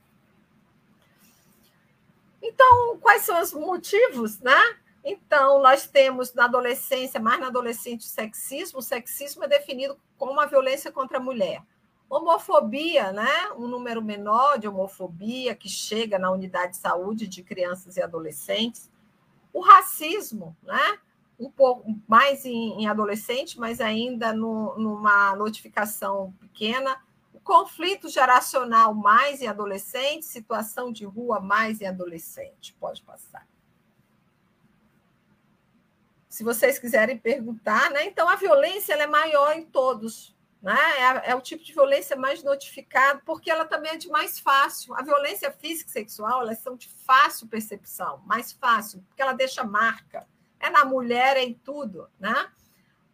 Então, 2.42 2.98
quais 3.00 3.24
são 3.24 3.42
os 3.42 3.54
motivos, 3.54 4.40
né? 4.40 4.78
Então, 5.04 5.62
nós 5.62 5.88
temos 5.88 6.34
na 6.34 6.46
adolescência, 6.46 7.20
mais 7.20 7.40
na 7.40 7.48
adolescente, 7.48 8.02
o 8.02 8.10
sexismo. 8.10 8.80
O 8.80 8.82
sexismo 8.82 9.44
é 9.44 9.48
definido 9.48 10.00
como 10.18 10.40
a 10.40 10.46
violência 10.46 10.92
contra 10.92 11.18
a 11.18 11.22
mulher. 11.22 11.62
Homofobia, 12.10 13.12
né? 13.12 13.52
Um 13.58 13.68
número 13.68 14.02
menor 14.02 14.58
de 14.58 14.68
homofobia 14.68 15.56
que 15.56 15.68
chega 15.68 16.20
na 16.20 16.32
unidade 16.32 16.74
de 16.74 16.78
saúde 16.78 17.28
de 17.28 17.44
crianças 17.44 17.98
e 17.98 18.02
adolescentes. 18.02 18.92
O 19.52 19.62
racismo, 19.62 20.56
né? 20.62 21.00
Um 21.40 21.50
pouco 21.50 21.94
mais 22.08 22.46
em, 22.46 22.82
em 22.82 22.88
adolescente, 22.88 23.60
mas 23.60 23.82
ainda 23.82 24.32
no, 24.34 24.78
numa 24.78 25.36
notificação 25.36 26.34
pequena. 26.40 27.02
O 27.34 27.40
conflito 27.40 28.08
geracional 28.08 28.94
mais 28.94 29.42
em 29.42 29.48
adolescente, 29.48 30.26
situação 30.26 30.92
de 30.92 31.06
rua 31.06 31.40
mais 31.40 31.82
em 31.82 31.88
adolescente. 31.88 32.74
Pode 32.80 33.02
passar 33.02 33.46
se 36.36 36.44
vocês 36.44 36.78
quiserem 36.78 37.18
perguntar, 37.18 37.90
né? 37.92 38.08
Então 38.08 38.28
a 38.28 38.36
violência 38.36 38.94
é 38.94 39.08
maior 39.08 39.54
em 39.56 39.64
todos, 39.64 40.35
né? 40.66 40.76
É, 40.98 41.30
é, 41.30 41.36
o 41.36 41.42
tipo 41.42 41.64
de 41.64 41.72
violência 41.72 42.16
mais 42.16 42.42
notificado, 42.42 43.22
porque 43.24 43.52
ela 43.52 43.66
também 43.66 43.92
é 43.92 43.98
de 43.98 44.10
mais 44.10 44.40
fácil. 44.40 44.96
A 44.96 45.04
violência 45.04 45.52
física 45.52 45.92
e 45.92 45.94
sexual, 45.94 46.42
elas 46.42 46.58
são 46.58 46.76
de 46.76 46.90
fácil 47.06 47.48
percepção, 47.48 48.20
mais 48.26 48.52
fácil, 48.52 49.06
porque 49.08 49.22
ela 49.22 49.34
deixa 49.34 49.64
marca. 49.64 50.28
É 50.60 50.72
na 50.72 50.84
mulher, 50.84 51.38
é 51.38 51.44
em 51.44 51.54
tudo, 51.54 52.10
né? 52.20 52.50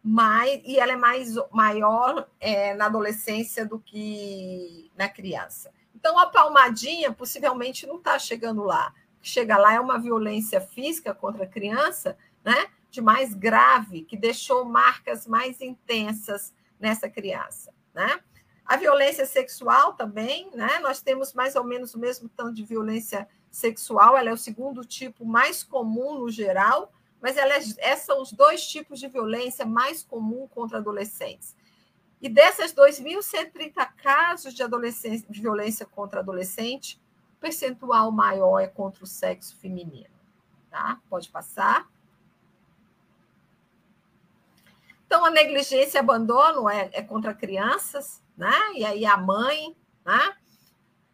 Mas, 0.02 0.62
e 0.64 0.78
ela 0.78 0.92
é 0.92 0.96
mais 0.96 1.34
maior 1.50 2.26
é, 2.40 2.72
na 2.72 2.86
adolescência 2.86 3.66
do 3.66 3.78
que 3.78 4.90
na 4.96 5.10
criança. 5.10 5.70
Então, 5.94 6.18
a 6.18 6.28
palmadinha 6.28 7.12
possivelmente 7.12 7.86
não 7.86 7.98
está 7.98 8.18
chegando 8.18 8.62
lá. 8.62 8.94
Chega 9.20 9.58
lá 9.58 9.74
é 9.74 9.78
uma 9.78 9.98
violência 9.98 10.58
física 10.58 11.14
contra 11.14 11.44
a 11.44 11.46
criança, 11.46 12.16
né? 12.42 12.66
de 12.90 13.02
mais 13.02 13.34
grave, 13.34 14.04
que 14.04 14.16
deixou 14.16 14.64
marcas 14.64 15.26
mais 15.26 15.60
intensas 15.60 16.52
nessa 16.82 17.08
criança, 17.08 17.72
né? 17.94 18.20
A 18.64 18.76
violência 18.76 19.24
sexual 19.24 19.94
também, 19.94 20.50
né? 20.54 20.80
Nós 20.80 21.00
temos 21.00 21.32
mais 21.32 21.54
ou 21.54 21.62
menos 21.62 21.94
o 21.94 21.98
mesmo 21.98 22.28
tanto 22.28 22.54
de 22.54 22.64
violência 22.64 23.28
sexual, 23.50 24.16
ela 24.16 24.30
é 24.30 24.32
o 24.32 24.36
segundo 24.36 24.84
tipo 24.84 25.24
mais 25.24 25.62
comum 25.62 26.18
no 26.18 26.30
geral, 26.30 26.92
mas 27.20 27.36
ela 27.36 27.54
é, 27.54 27.58
esses 27.58 28.04
são 28.04 28.20
os 28.20 28.32
dois 28.32 28.66
tipos 28.66 28.98
de 28.98 29.06
violência 29.06 29.64
mais 29.64 30.02
comum 30.02 30.48
contra 30.48 30.78
adolescentes. 30.78 31.54
E 32.20 32.28
dessas 32.28 32.72
2.130 32.72 33.92
casos 33.96 34.54
de, 34.54 34.62
de 35.28 35.40
violência 35.40 35.86
contra 35.86 36.20
adolescente, 36.20 37.00
o 37.36 37.40
percentual 37.40 38.10
maior 38.10 38.58
é 38.58 38.66
contra 38.66 39.04
o 39.04 39.06
sexo 39.06 39.56
feminino. 39.56 40.14
Tá? 40.70 41.00
Pode 41.08 41.28
passar. 41.28 41.88
Então, 45.12 45.26
a 45.26 45.30
negligência 45.30 45.98
e 45.98 46.00
abandono 46.00 46.70
é, 46.70 46.88
é 46.90 47.02
contra 47.02 47.34
crianças, 47.34 48.22
né? 48.34 48.50
E 48.74 48.82
aí 48.82 49.04
a 49.04 49.14
mãe, 49.14 49.76
né? 50.06 50.32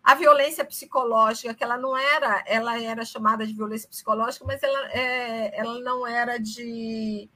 A 0.04 0.14
violência 0.14 0.64
psicológica, 0.64 1.52
que 1.52 1.64
ela 1.64 1.76
não 1.76 1.96
era, 1.96 2.44
ela 2.46 2.80
era 2.80 3.04
chamada 3.04 3.44
de 3.44 3.52
violência 3.52 3.88
psicológica, 3.88 4.44
mas 4.44 4.62
ela, 4.62 4.92
é, 4.92 5.58
ela 5.58 5.80
não 5.80 6.06
era 6.06 6.38
de, 6.38 7.28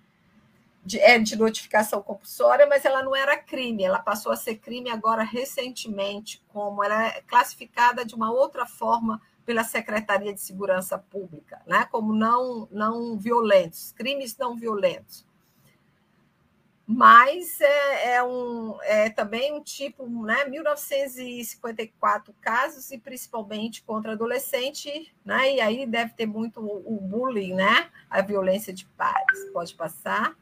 de, 0.85 1.01
é, 1.01 1.19
de 1.19 1.35
notificação 1.35 2.01
compulsória, 2.01 2.65
mas 2.65 2.85
ela 2.85 3.03
não 3.03 3.17
era 3.17 3.37
crime, 3.37 3.83
ela 3.83 3.99
passou 3.99 4.31
a 4.31 4.37
ser 4.37 4.55
crime 4.59 4.89
agora 4.89 5.25
recentemente, 5.25 6.45
como 6.53 6.85
ela 6.85 7.07
é 7.09 7.23
classificada 7.23 8.05
de 8.05 8.15
uma 8.15 8.31
outra 8.31 8.67
forma 8.67 9.21
pela 9.45 9.65
Secretaria 9.65 10.33
de 10.33 10.41
Segurança 10.41 10.97
Pública, 10.97 11.61
né? 11.67 11.89
como 11.91 12.15
não, 12.15 12.69
não 12.71 13.19
violentos, 13.19 13.91
crimes 13.91 14.37
não 14.39 14.55
violentos 14.55 15.27
mas 16.87 17.61
é, 17.61 18.15
é, 18.15 18.23
um, 18.23 18.77
é 18.83 19.09
também 19.09 19.53
um 19.53 19.63
tipo, 19.63 20.07
né, 20.25 20.45
1954 20.47 22.35
casos, 22.41 22.91
e 22.91 22.99
principalmente 22.99 23.83
contra 23.83 24.13
adolescente, 24.13 25.15
né, 25.25 25.55
e 25.55 25.61
aí 25.61 25.87
deve 25.87 26.13
ter 26.15 26.27
muito 26.27 26.61
o, 26.61 26.97
o 26.97 27.01
bullying, 27.01 27.55
né, 27.55 27.91
a 28.11 28.21
violência 28.21 28.73
de 28.73 28.85
pares. 28.87 29.51
Pode 29.53 29.75
passar. 29.75 30.37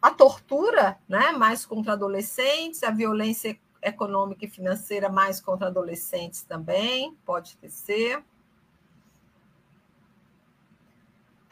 A 0.00 0.10
tortura, 0.10 0.98
né, 1.08 1.32
mais 1.32 1.66
contra 1.66 1.94
adolescentes, 1.94 2.82
a 2.84 2.90
violência 2.90 3.58
econômica 3.82 4.44
e 4.44 4.48
financeira 4.48 5.08
mais 5.08 5.40
contra 5.40 5.66
adolescentes 5.68 6.42
também, 6.42 7.16
pode 7.24 7.58
ser. 7.68 8.22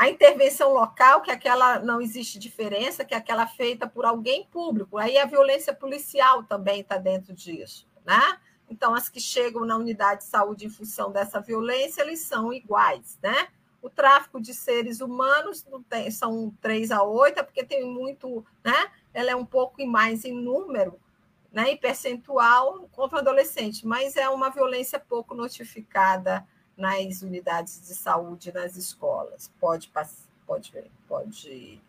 A 0.04 0.10
intervenção 0.10 0.74
local, 0.74 1.22
que 1.22 1.30
é 1.30 1.34
aquela 1.34 1.78
não 1.78 1.98
existe 1.98 2.38
diferença, 2.38 3.06
que 3.06 3.14
é 3.14 3.16
aquela 3.16 3.46
feita 3.46 3.86
por 3.86 4.04
alguém 4.04 4.44
público. 4.44 4.98
Aí 4.98 5.16
a 5.16 5.24
violência 5.24 5.74
policial 5.74 6.42
também 6.42 6.80
está 6.80 6.98
dentro 6.98 7.32
disso, 7.32 7.88
né? 8.04 8.38
Então, 8.68 8.94
as 8.94 9.08
que 9.08 9.18
chegam 9.18 9.64
na 9.64 9.76
unidade 9.76 10.20
de 10.20 10.26
saúde 10.26 10.66
em 10.66 10.70
função 10.70 11.10
dessa 11.10 11.40
violência, 11.40 12.02
eles 12.02 12.20
são 12.20 12.52
iguais, 12.52 13.18
né? 13.22 13.48
O 13.80 13.88
tráfico 13.88 14.40
de 14.40 14.52
seres 14.52 15.00
humanos 15.00 15.66
tem, 15.88 16.10
são 16.10 16.54
três 16.60 16.90
a 16.90 17.02
oito, 17.02 17.40
é 17.40 17.42
porque 17.42 17.64
tem 17.64 17.84
muito, 17.86 18.44
né? 18.62 18.90
Ela 19.12 19.30
é 19.30 19.36
um 19.36 19.46
pouco 19.46 19.86
mais 19.86 20.24
em 20.26 20.32
número, 20.32 21.00
né? 21.50 21.72
E 21.72 21.76
percentual 21.76 22.88
contra 22.92 23.20
adolescente, 23.20 23.86
mas 23.86 24.16
é 24.16 24.28
uma 24.28 24.50
violência 24.50 24.98
pouco 24.98 25.34
notificada 25.34 26.46
nas 26.76 27.22
unidades 27.22 27.86
de 27.86 27.94
saúde, 27.94 28.52
nas 28.52 28.76
escolas. 28.76 29.50
Pode, 29.60 29.90
pode 30.46 30.72
ver, 30.72 30.90
pode. 31.08 31.80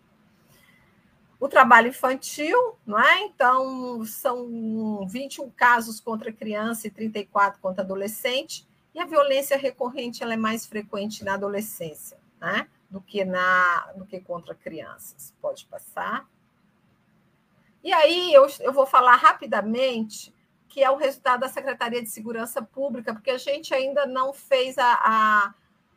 O 1.39 1.47
trabalho 1.47 1.89
infantil, 1.89 2.77
não 2.85 2.99
é? 2.99 3.21
Então, 3.21 4.05
são 4.05 5.05
21 5.07 5.49
casos 5.51 5.99
contra 5.99 6.31
criança 6.31 6.87
e 6.87 6.91
34 6.91 7.59
contra 7.59 7.83
adolescente, 7.83 8.65
e 8.93 8.99
a 8.99 9.05
violência 9.05 9.57
recorrente 9.57 10.23
ela 10.23 10.33
é 10.33 10.37
mais 10.37 10.65
frequente 10.65 11.23
na 11.23 11.33
adolescência, 11.33 12.17
né? 12.39 12.67
Do 12.89 13.01
que, 13.01 13.25
na, 13.25 13.91
do 13.97 14.05
que 14.05 14.19
contra 14.21 14.55
crianças. 14.55 15.33
Pode 15.41 15.65
passar. 15.65 16.27
E 17.83 17.91
aí, 17.91 18.33
eu, 18.33 18.47
eu 18.61 18.71
vou 18.71 18.85
falar 18.85 19.15
rapidamente 19.15 20.34
que 20.75 20.83
é 20.83 20.91
o 20.91 20.97
resultado 20.97 21.39
da 21.39 21.47
Secretaria 21.47 22.03
de 22.03 22.09
Segurança 22.09 22.61
Pública, 22.61 23.13
porque 23.13 23.31
a 23.31 23.37
gente 23.37 23.73
ainda 23.73 24.05
não 24.05 24.33
fez 24.33 24.77
a. 24.77 24.99
a... 25.01 25.53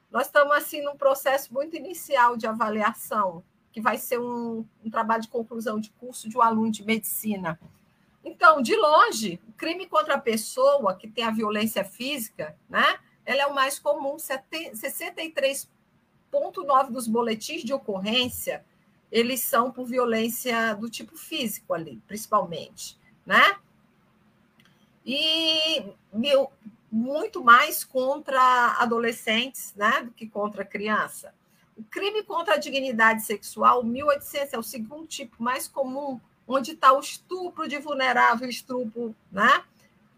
Nós 0.09 0.26
estamos 0.26 0.57
assim 0.57 0.81
num 0.83 0.97
processo 0.97 1.53
muito 1.53 1.74
inicial 1.74 2.37
de 2.37 2.47
avaliação, 2.47 3.43
que 3.72 3.81
vai 3.81 3.99
ser 3.99 4.20
um, 4.20 4.64
um 4.85 4.89
trabalho 4.89 5.22
de 5.22 5.26
conclusão 5.26 5.81
de 5.81 5.91
curso 5.99 6.29
de 6.29 6.39
um 6.39 6.43
aluno 6.43 6.70
de 6.70 6.85
medicina. 6.85 7.59
Então, 8.24 8.62
de 8.62 8.76
longe, 8.76 9.41
o 9.49 9.53
crime 9.55 9.89
contra 9.89 10.14
a 10.14 10.20
pessoa 10.20 10.95
que 10.95 11.09
tem 11.09 11.24
a 11.24 11.33
violência 11.33 11.85
física, 11.85 12.57
né? 12.70 13.01
Ela 13.26 13.43
é 13.43 13.47
o 13.49 13.55
mais 13.57 13.81
comum, 13.81 14.14
63,9% 14.14 16.93
dos 16.93 17.09
boletins 17.09 17.64
de 17.64 17.74
ocorrência, 17.74 18.64
eles 19.11 19.41
são 19.41 19.72
por 19.72 19.87
violência 19.87 20.74
do 20.74 20.89
tipo 20.89 21.16
físico 21.16 21.74
ali, 21.74 22.01
principalmente, 22.07 22.97
né? 23.26 23.59
E 25.11 25.82
mil, 26.12 26.50
muito 26.92 27.42
mais 27.42 27.82
contra 27.82 28.76
adolescentes 28.78 29.74
né, 29.74 30.02
do 30.02 30.11
que 30.11 30.26
contra 30.26 30.66
criança. 30.66 31.34
O 31.74 31.82
crime 31.82 32.22
contra 32.22 32.54
a 32.54 32.59
dignidade 32.59 33.22
sexual, 33.22 33.82
1800, 33.82 34.52
é 34.52 34.59
o 34.59 34.62
segundo 34.62 35.06
tipo 35.06 35.42
mais 35.42 35.66
comum, 35.66 36.20
onde 36.46 36.72
está 36.72 36.92
o 36.92 37.00
estupro 37.00 37.66
de 37.66 37.78
vulnerável, 37.78 38.46
estupro, 38.50 39.14
né? 39.32 39.64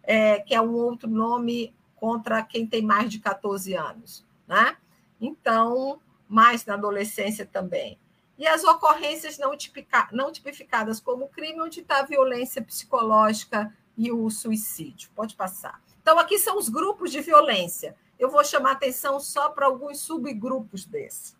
É, 0.02 0.40
que 0.40 0.54
é 0.54 0.60
um 0.60 0.72
outro 0.72 1.08
nome 1.08 1.72
contra 1.94 2.42
quem 2.42 2.66
tem 2.66 2.82
mais 2.82 3.10
de 3.10 3.20
14 3.20 3.74
anos. 3.74 4.24
Né? 4.48 4.76
Então, 5.20 6.00
mais 6.28 6.64
na 6.64 6.74
adolescência 6.74 7.46
também. 7.46 7.96
E 8.36 8.48
as 8.48 8.64
ocorrências 8.64 9.38
não, 9.38 9.56
tipica, 9.56 10.08
não 10.10 10.32
tipificadas 10.32 10.98
como 10.98 11.28
crime, 11.28 11.60
onde 11.60 11.80
está 11.80 12.00
a 12.00 12.06
violência 12.06 12.62
psicológica 12.62 13.72
e 14.00 14.10
o 14.10 14.30
suicídio. 14.30 15.10
Pode 15.14 15.36
passar. 15.36 15.78
Então, 16.00 16.18
aqui 16.18 16.38
são 16.38 16.56
os 16.56 16.70
grupos 16.70 17.12
de 17.12 17.20
violência. 17.20 17.94
eu 18.18 18.30
vou 18.30 18.42
chamar 18.42 18.72
atenção 18.72 19.20
só 19.20 19.50
para 19.50 19.66
alguns 19.66 20.00
subgrupos 20.00 20.86
desse. 20.86 21.34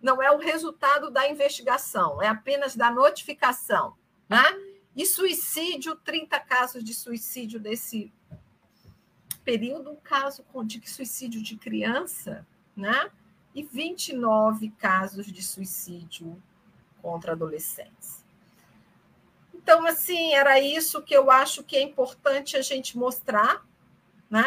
não 0.02 0.22
é 0.22 0.32
o 0.32 0.38
resultado 0.38 1.10
da 1.12 1.30
investigação, 1.30 2.22
é 2.22 2.28
apenas 2.28 2.76
da 2.76 2.90
notificação. 2.90 3.96
Né? 4.28 4.44
E 4.96 5.06
suicídio, 5.06 5.96
30 5.96 6.40
casos 6.40 6.84
de 6.84 6.94
suicídio 6.94 7.60
nesse 7.60 8.12
período, 9.44 9.92
um 9.92 9.96
caso 9.96 10.46
de 10.66 10.90
suicídio 10.90 11.42
de 11.42 11.58
criança, 11.58 12.46
né? 12.76 13.12
e 13.54 13.64
29 13.64 14.70
casos 14.72 15.26
de 15.26 15.44
suicídio 15.44 16.42
contra 17.02 17.34
adolescentes. 17.34 18.24
Então, 19.54 19.86
assim, 19.86 20.34
era 20.34 20.60
isso 20.60 21.02
que 21.02 21.14
eu 21.14 21.30
acho 21.30 21.64
que 21.64 21.76
é 21.76 21.82
importante 21.82 22.56
a 22.56 22.62
gente 22.62 22.98
mostrar 22.98 23.66
né? 24.30 24.46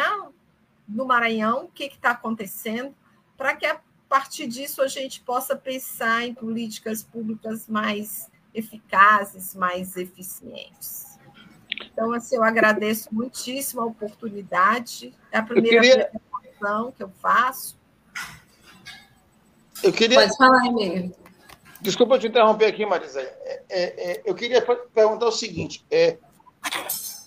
no 0.87 1.05
Maranhão, 1.05 1.65
o 1.65 1.67
que 1.67 1.85
está 1.85 2.11
acontecendo, 2.11 2.95
para 3.37 3.55
que 3.55 3.65
a 3.65 3.79
partir 4.13 4.45
disso 4.45 4.83
a 4.83 4.87
gente 4.87 5.21
possa 5.21 5.55
pensar 5.55 6.23
em 6.23 6.35
políticas 6.35 7.01
públicas 7.01 7.67
mais 7.67 8.29
eficazes, 8.53 9.55
mais 9.55 9.97
eficientes. 9.97 11.17
Então, 11.81 12.13
assim, 12.13 12.35
eu 12.35 12.43
agradeço 12.43 13.09
muitíssimo 13.11 13.81
a 13.81 13.85
oportunidade. 13.85 15.11
É 15.31 15.39
a 15.39 15.41
primeira 15.41 15.81
queria... 15.81 16.03
apresentação 16.03 16.91
que 16.91 17.01
eu 17.01 17.09
faço. 17.09 17.75
Eu 19.81 19.91
queria. 19.91 20.19
Pode 20.19 20.37
falar, 20.37 20.63
Emílio. 20.67 21.15
Desculpa 21.81 22.19
te 22.19 22.27
interromper 22.27 22.67
aqui, 22.67 22.85
Marisa. 22.85 23.19
É, 23.19 23.63
é, 23.67 24.11
é, 24.11 24.21
eu 24.25 24.35
queria 24.35 24.61
perguntar 24.93 25.25
o 25.25 25.31
seguinte: 25.31 25.83
é, 25.89 26.19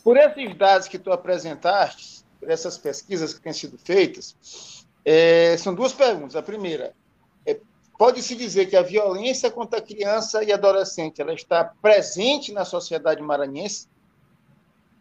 por 0.05 0.17
esses 0.17 0.57
dados 0.57 0.87
que 0.87 1.01
tu 1.01 1.11
apresentaste, 1.11 2.25
por 2.39 2.49
essas 2.49 2.79
pesquisas 2.79 3.35
que 3.35 3.41
têm 3.41 3.53
sido 3.53 3.77
feitas, 3.77 4.37
é, 5.07 5.57
são 5.57 5.75
duas 5.75 5.95
perguntas. 5.95 6.37
A 6.37 6.43
primeira, 6.43 6.95
Pode-se 7.99 8.35
dizer 8.35 8.67
que 8.67 8.77
a 8.77 8.83
violência 8.83 9.51
contra 9.51 9.79
a 9.79 9.83
criança 9.83 10.45
e 10.45 10.53
adolescente 10.53 11.21
ela 11.21 11.33
está 11.33 11.65
presente 11.65 12.53
na 12.53 12.65
sociedade 12.65 13.23
maranhense, 13.23 13.89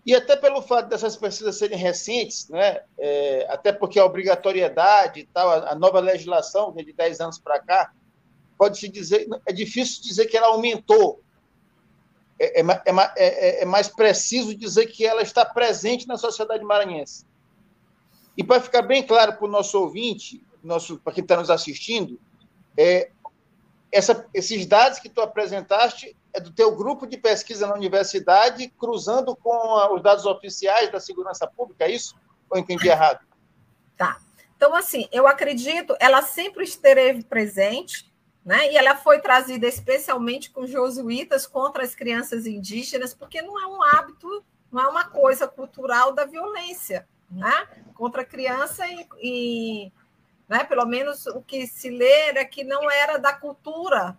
e 0.05 0.15
até 0.15 0.35
pelo 0.35 0.61
fato 0.61 0.87
dessas 0.87 1.17
pesquisas 1.17 1.57
serem 1.57 1.77
recentes, 1.77 2.47
né, 2.47 2.81
é, 2.97 3.47
até 3.49 3.73
porque 3.73 3.99
a 3.99 4.05
obrigatoriedade 4.05 5.21
e 5.21 5.25
tal, 5.25 5.49
a, 5.49 5.71
a 5.71 5.75
nova 5.75 5.99
legislação 5.99 6.71
de 6.71 6.93
10 6.93 7.19
anos 7.19 7.39
para 7.39 7.59
cá, 7.59 7.91
pode-se 8.57 8.87
dizer, 8.87 9.27
é 9.45 9.51
difícil 9.51 10.01
dizer 10.03 10.27
que 10.27 10.37
ela 10.37 10.47
aumentou. 10.47 11.19
É, 12.39 12.61
é, 12.61 12.63
é, 12.63 13.15
é, 13.17 13.61
é 13.63 13.65
mais 13.65 13.87
preciso 13.87 14.55
dizer 14.55 14.85
que 14.85 15.05
ela 15.05 15.23
está 15.23 15.43
presente 15.43 16.07
na 16.07 16.17
sociedade 16.17 16.63
maranhense. 16.63 17.25
E 18.38 18.43
para 18.43 18.61
ficar 18.61 18.81
bem 18.81 19.05
claro 19.05 19.33
para 19.33 19.45
o 19.45 19.49
nosso 19.49 19.79
ouvinte, 19.79 20.43
nosso, 20.63 20.99
para 20.99 21.13
quem 21.13 21.21
está 21.21 21.38
nos 21.38 21.49
assistindo, 21.49 22.19
é, 22.77 23.11
essa, 23.91 24.27
esses 24.33 24.65
dados 24.65 24.99
que 24.99 25.09
tu 25.09 25.21
apresentaste 25.21 26.15
é 26.33 26.39
do 26.39 26.51
teu 26.51 26.75
grupo 26.75 27.07
de 27.07 27.17
pesquisa 27.17 27.65
na 27.65 27.73
universidade, 27.73 28.67
cruzando 28.77 29.36
com 29.38 29.53
a, 29.53 29.93
os 29.93 30.03
dados 30.03 30.25
oficiais 30.25 30.91
da 30.91 30.99
segurança 30.99 31.47
pública, 31.47 31.86
é 31.86 31.91
isso? 31.91 32.15
Ou 32.49 32.57
entendi 32.59 32.89
errado? 32.89 33.25
Tá. 33.97 34.19
Então, 34.57 34.75
assim, 34.75 35.07
eu 35.11 35.27
acredito, 35.27 35.95
ela 35.99 36.21
sempre 36.21 36.65
esteve 36.65 37.23
presente, 37.23 38.11
né? 38.43 38.71
E 38.71 38.77
ela 38.77 38.95
foi 38.95 39.19
trazida 39.19 39.65
especialmente 39.65 40.51
com 40.51 40.67
jesuítas 40.67 41.47
contra 41.47 41.83
as 41.83 41.95
crianças 41.95 42.45
indígenas, 42.45 43.13
porque 43.13 43.41
não 43.41 43.59
é 43.59 43.65
um 43.65 43.81
hábito, 43.81 44.43
não 44.71 44.81
é 44.81 44.88
uma 44.88 45.05
coisa 45.05 45.47
cultural 45.47 46.11
da 46.13 46.25
violência, 46.25 47.07
né? 47.30 47.67
Contra 47.93 48.21
a 48.21 48.26
criança 48.26 48.86
e, 48.88 49.07
e 49.21 49.91
né? 50.47 50.63
Pelo 50.63 50.86
menos 50.86 51.26
o 51.28 51.41
que 51.41 51.65
se 51.67 51.89
lê 51.89 52.30
é 52.32 52.45
que 52.45 52.63
não 52.63 52.89
era 52.89 53.17
da 53.17 53.34
cultura 53.34 54.17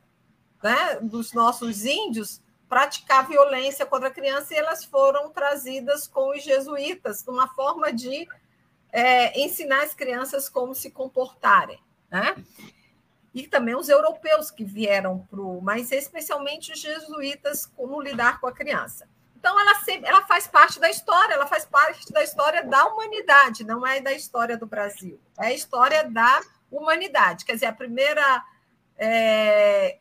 né, 0.62 0.98
dos 1.00 1.32
nossos 1.32 1.84
índios 1.84 2.40
praticar 2.68 3.28
violência 3.28 3.86
contra 3.86 4.08
a 4.08 4.12
criança 4.12 4.52
e 4.52 4.56
elas 4.56 4.84
foram 4.84 5.30
trazidas 5.30 6.06
com 6.08 6.30
os 6.30 6.42
jesuítas, 6.42 7.24
numa 7.24 7.46
forma 7.48 7.92
de 7.92 8.26
é, 8.90 9.38
ensinar 9.40 9.84
as 9.84 9.94
crianças 9.94 10.48
como 10.48 10.74
se 10.74 10.90
comportarem. 10.90 11.78
Né? 12.10 12.34
E 13.32 13.46
também 13.46 13.76
os 13.76 13.88
europeus 13.88 14.50
que 14.50 14.64
vieram 14.64 15.20
para 15.30 15.40
o, 15.40 15.60
mas 15.60 15.92
especialmente 15.92 16.72
os 16.72 16.80
jesuítas, 16.80 17.66
como 17.66 18.00
lidar 18.00 18.40
com 18.40 18.48
a 18.48 18.52
criança. 18.52 19.08
Então, 19.46 19.60
ela, 19.60 19.76
sempre, 19.76 20.08
ela 20.08 20.26
faz 20.26 20.48
parte 20.48 20.80
da 20.80 20.90
história, 20.90 21.34
ela 21.34 21.46
faz 21.46 21.64
parte 21.64 22.12
da 22.12 22.20
história 22.20 22.64
da 22.64 22.84
humanidade, 22.86 23.62
não 23.62 23.86
é 23.86 24.00
da 24.00 24.12
história 24.12 24.56
do 24.58 24.66
Brasil, 24.66 25.20
é 25.38 25.46
a 25.46 25.52
história 25.52 26.10
da 26.10 26.42
humanidade. 26.68 27.44
Quer 27.44 27.52
dizer, 27.52 27.66
a 27.66 27.72
primeira. 27.72 28.44
É, 28.98 30.00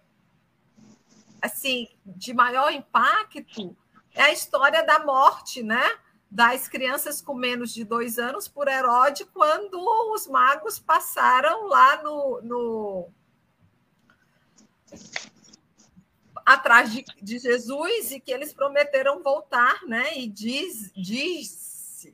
assim, 1.40 1.88
de 2.04 2.34
maior 2.34 2.74
impacto 2.74 3.78
é 4.16 4.24
a 4.24 4.32
história 4.32 4.84
da 4.84 5.06
morte, 5.06 5.62
né? 5.62 5.96
Das 6.32 6.68
crianças 6.68 7.22
com 7.22 7.36
menos 7.36 7.72
de 7.72 7.84
dois 7.84 8.18
anos 8.18 8.48
por 8.48 8.68
Herodes, 8.68 9.28
quando 9.32 9.78
os 10.12 10.26
magos 10.26 10.80
passaram 10.80 11.68
lá 11.68 12.02
no, 12.02 12.42
no 12.42 13.10
atrás 16.46 16.94
de, 16.94 17.04
de, 17.22 17.40
Jesus 17.40 18.12
e 18.12 18.20
que 18.20 18.32
eles 18.32 18.54
prometeram 18.54 19.24
voltar, 19.24 19.82
né? 19.86 20.18
E 20.18 20.28
diz, 20.28 20.92
disse, 20.96 22.14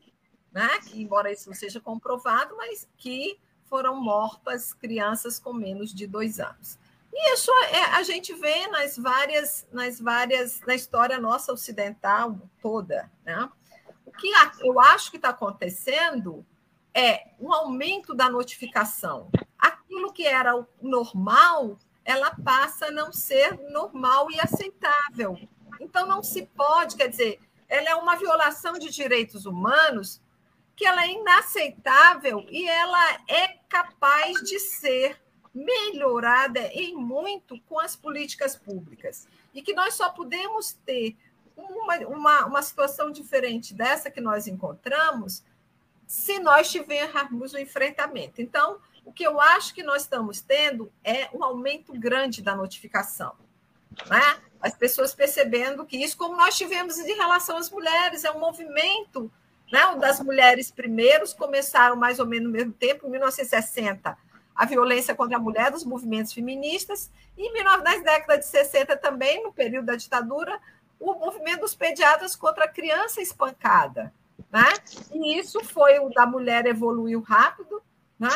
né? 0.52 0.70
Que 0.80 1.02
embora 1.02 1.32
isso 1.32 1.50
não 1.50 1.56
seja 1.56 1.82
comprovado, 1.82 2.56
mas 2.56 2.88
que 2.98 3.38
foram 3.66 4.02
mortas 4.02 4.74
crianças 4.74 5.38
com 5.38 5.54
menos 5.54 5.94
de 5.94 6.08
dois 6.08 6.40
anos. 6.40 6.80
E 7.14 7.34
isso 7.34 7.52
é, 7.72 7.84
a 7.96 8.04
gente 8.04 8.34
vê 8.34 8.68
nas 8.68 8.98
várias, 8.98 9.68
nas 9.72 10.00
várias, 10.00 10.62
na 10.62 10.76
história 10.76 11.20
nossa 11.20 11.52
ocidental 11.52 12.40
toda, 12.62 13.12
né? 13.26 13.50
O 14.06 14.12
que 14.12 14.32
eu 14.62 14.80
acho 14.80 15.12
que 15.12 15.18
está 15.18 15.30
acontecendo 15.30 16.46
é 16.94 17.28
um 17.40 17.54
aumento 17.54 18.14
da 18.14 18.30
notificação. 18.30 19.30
Aquilo 19.58 20.12
que 20.12 20.26
era 20.26 20.56
o 20.56 20.68
normal, 20.82 21.78
ela 22.12 22.36
passa 22.44 22.88
a 22.88 22.92
não 22.92 23.12
ser 23.12 23.58
normal 23.70 24.30
e 24.30 24.40
aceitável. 24.40 25.40
Então, 25.80 26.06
não 26.06 26.22
se 26.22 26.46
pode, 26.46 26.98
quer 26.98 27.08
dizer, 27.08 27.40
ela 27.70 27.90
é 27.90 27.96
uma 27.96 28.18
violação 28.18 28.74
de 28.74 28.90
direitos 28.90 29.46
humanos 29.46 30.22
que 30.76 30.86
ela 30.86 31.04
é 31.06 31.12
inaceitável 31.12 32.46
e 32.50 32.68
ela 32.68 33.14
é 33.28 33.60
capaz 33.70 34.42
de 34.42 34.60
ser 34.60 35.22
melhorada 35.54 36.60
em 36.74 36.96
muito 36.96 37.60
com 37.62 37.80
as 37.80 37.96
políticas 37.96 38.56
públicas. 38.56 39.28
E 39.54 39.62
que 39.62 39.74
nós 39.74 39.94
só 39.94 40.10
podemos 40.10 40.74
ter 40.86 41.16
uma, 41.56 41.98
uma, 42.08 42.46
uma 42.46 42.62
situação 42.62 43.10
diferente 43.10 43.74
dessa 43.74 44.12
que 44.12 44.22
nós 44.22 44.48
encontramos 44.48 45.44
se 46.06 46.40
nós 46.40 46.70
tivermos 46.70 47.54
o 47.54 47.58
um 47.58 47.60
enfrentamento. 47.60 48.42
Então, 48.42 48.80
o 49.06 49.12
que 49.12 49.24
eu 49.26 49.40
acho 49.40 49.74
que 49.74 49.84
nós 49.84 50.04
estamos 50.04 50.42
tendo 50.42 50.92
é 51.04 51.30
um 51.34 51.44
aumento 51.44 51.94
grande 51.94 52.42
da 52.42 52.56
notificação. 52.56 53.34
Né? 54.08 54.38
As 54.62 54.76
pessoas 54.76 55.14
percebendo 55.14 55.86
que 55.86 55.98
isso, 55.98 56.18
como 56.18 56.38
nós 56.38 56.56
tivemos 56.58 56.98
em 56.98 57.16
relação 57.16 57.58
às 57.58 57.70
mulheres, 57.70 58.24
é 58.24 58.32
um 58.32 58.40
movimento 58.40 59.32
né? 59.72 59.86
O 59.88 59.96
das 59.96 60.20
mulheres 60.20 60.70
primeiros 60.70 61.34
começaram 61.34 61.96
mais 61.96 62.20
ou 62.20 62.26
menos 62.26 62.48
no 62.48 62.52
mesmo 62.52 62.74
tempo, 62.74 63.08
em 63.08 63.12
1960, 63.12 64.18
a 64.54 64.66
violência 64.66 65.16
contra 65.16 65.38
a 65.38 65.40
mulher 65.40 65.72
dos 65.72 65.86
movimentos 65.86 66.34
feministas, 66.34 67.10
e 67.38 67.64
nas 67.64 68.04
décadas 68.04 68.40
de 68.40 68.46
60 68.48 68.98
também, 68.98 69.42
no 69.42 69.54
período 69.54 69.86
da 69.86 69.96
ditadura, 69.96 70.60
o 71.00 71.14
movimento 71.14 71.62
dos 71.62 71.74
pediatras 71.74 72.36
contra 72.36 72.66
a 72.66 72.68
criança 72.68 73.22
espancada. 73.22 74.14
Né? 74.52 74.74
E 75.14 75.40
isso 75.40 75.64
foi 75.64 76.00
o 76.00 76.10
da 76.10 76.26
mulher 76.26 76.66
evoluiu 76.66 77.22
rápido, 77.22 77.82
né? 78.20 78.30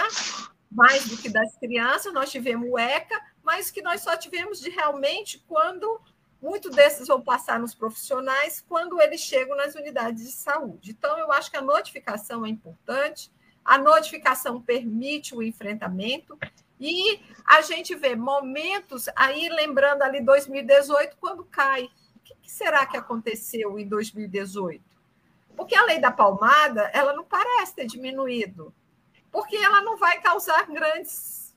Mais 0.75 1.07
do 1.07 1.17
que 1.17 1.29
das 1.29 1.55
crianças, 1.57 2.13
nós 2.13 2.29
tivemos 2.29 2.69
o 2.69 2.77
ECA, 2.77 3.19
mas 3.43 3.71
que 3.71 3.81
nós 3.81 4.01
só 4.01 4.15
tivemos 4.15 4.59
de 4.59 4.69
realmente 4.69 5.43
quando 5.47 6.01
Muitos 6.45 6.75
desses 6.75 7.07
vão 7.07 7.21
passar 7.21 7.59
nos 7.59 7.73
profissionais 7.73 8.63
quando 8.69 9.01
eles 9.01 9.19
chegam 9.19 9.57
nas 9.57 9.73
unidades 9.73 10.25
de 10.25 10.31
saúde. 10.31 10.91
Então, 10.91 11.17
eu 11.17 11.31
acho 11.31 11.49
que 11.49 11.57
a 11.57 11.61
notificação 11.61 12.45
é 12.45 12.49
importante, 12.49 13.31
a 13.65 13.79
notificação 13.79 14.61
permite 14.61 15.35
o 15.35 15.41
enfrentamento, 15.41 16.37
e 16.79 17.19
a 17.43 17.61
gente 17.61 17.95
vê 17.95 18.15
momentos, 18.15 19.07
aí 19.15 19.49
lembrando 19.49 20.03
ali 20.03 20.21
2018, 20.21 21.17
quando 21.19 21.43
cai. 21.45 21.89
O 22.15 22.19
que 22.19 22.51
será 22.51 22.85
que 22.85 22.95
aconteceu 22.95 23.79
em 23.79 23.87
2018? 23.87 24.83
Porque 25.57 25.73
a 25.73 25.85
lei 25.85 25.99
da 25.99 26.11
palmada, 26.11 26.91
ela 26.93 27.13
não 27.13 27.23
parece 27.23 27.73
ter 27.73 27.87
diminuído, 27.87 28.71
porque 29.35 29.57
ela 29.57 29.81
não 29.81 29.97
vai 29.97 30.21
causar 30.21 30.65
grandes 30.65 31.53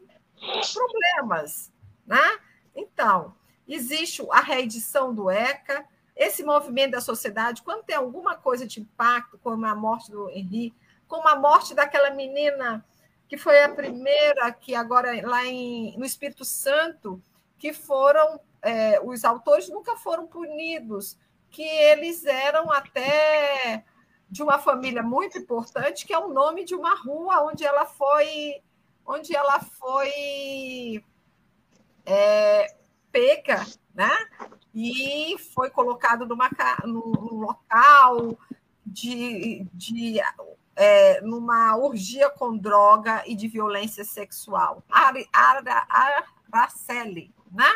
problemas, 0.74 1.72
né? 2.04 2.40
Então, 2.74 3.36
existe 3.68 4.20
a 4.32 4.40
reedição 4.40 5.14
do 5.14 5.30
ECA, 5.30 5.86
esse 6.16 6.42
movimento 6.42 6.90
da 6.90 7.00
sociedade, 7.00 7.62
quando 7.62 7.84
tem 7.84 7.94
alguma 7.94 8.34
coisa 8.34 8.66
de 8.66 8.80
impacto, 8.80 9.38
como 9.38 9.64
a 9.64 9.76
morte 9.76 10.10
do 10.10 10.28
Henri, 10.28 10.74
como 11.06 11.28
a 11.28 11.36
morte 11.36 11.72
daquela 11.72 12.10
menina 12.10 12.84
que 13.28 13.36
foi 13.36 13.62
a 13.62 13.68
primeira 13.68 14.50
que 14.50 14.74
agora 14.74 15.12
lá 15.24 15.46
em, 15.46 15.96
no 15.96 16.04
Espírito 16.04 16.44
Santo, 16.44 17.22
que 17.58 17.72
foram 17.72 18.40
é, 18.60 19.00
os 19.00 19.24
autores 19.24 19.68
nunca 19.68 19.94
foram 19.96 20.26
punidos, 20.26 21.16
que 21.48 21.62
eles 21.62 22.24
eram 22.24 22.72
até 22.72 23.84
de 24.30 24.42
uma 24.42 24.58
família 24.58 25.02
muito 25.02 25.38
importante, 25.38 26.06
que 26.06 26.12
é 26.12 26.18
o 26.18 26.28
nome 26.28 26.64
de 26.64 26.74
uma 26.74 26.94
rua 26.94 27.44
onde 27.44 27.64
ela 27.64 27.86
foi 27.86 28.62
onde 29.06 29.34
ela 29.34 29.58
foi 29.60 31.02
é, 32.04 32.76
peca, 33.10 33.64
né? 33.94 34.10
E 34.74 35.36
foi 35.54 35.70
colocado 35.70 36.26
numa, 36.26 36.50
num 36.84 37.40
local 37.40 38.38
de, 38.84 39.66
de 39.72 40.20
é, 40.76 41.20
numa 41.22 41.76
orgia 41.76 42.30
com 42.30 42.56
droga 42.56 43.22
e 43.26 43.34
de 43.34 43.48
violência 43.48 44.04
sexual. 44.04 44.84
Araceli, 46.52 47.34
né? 47.50 47.70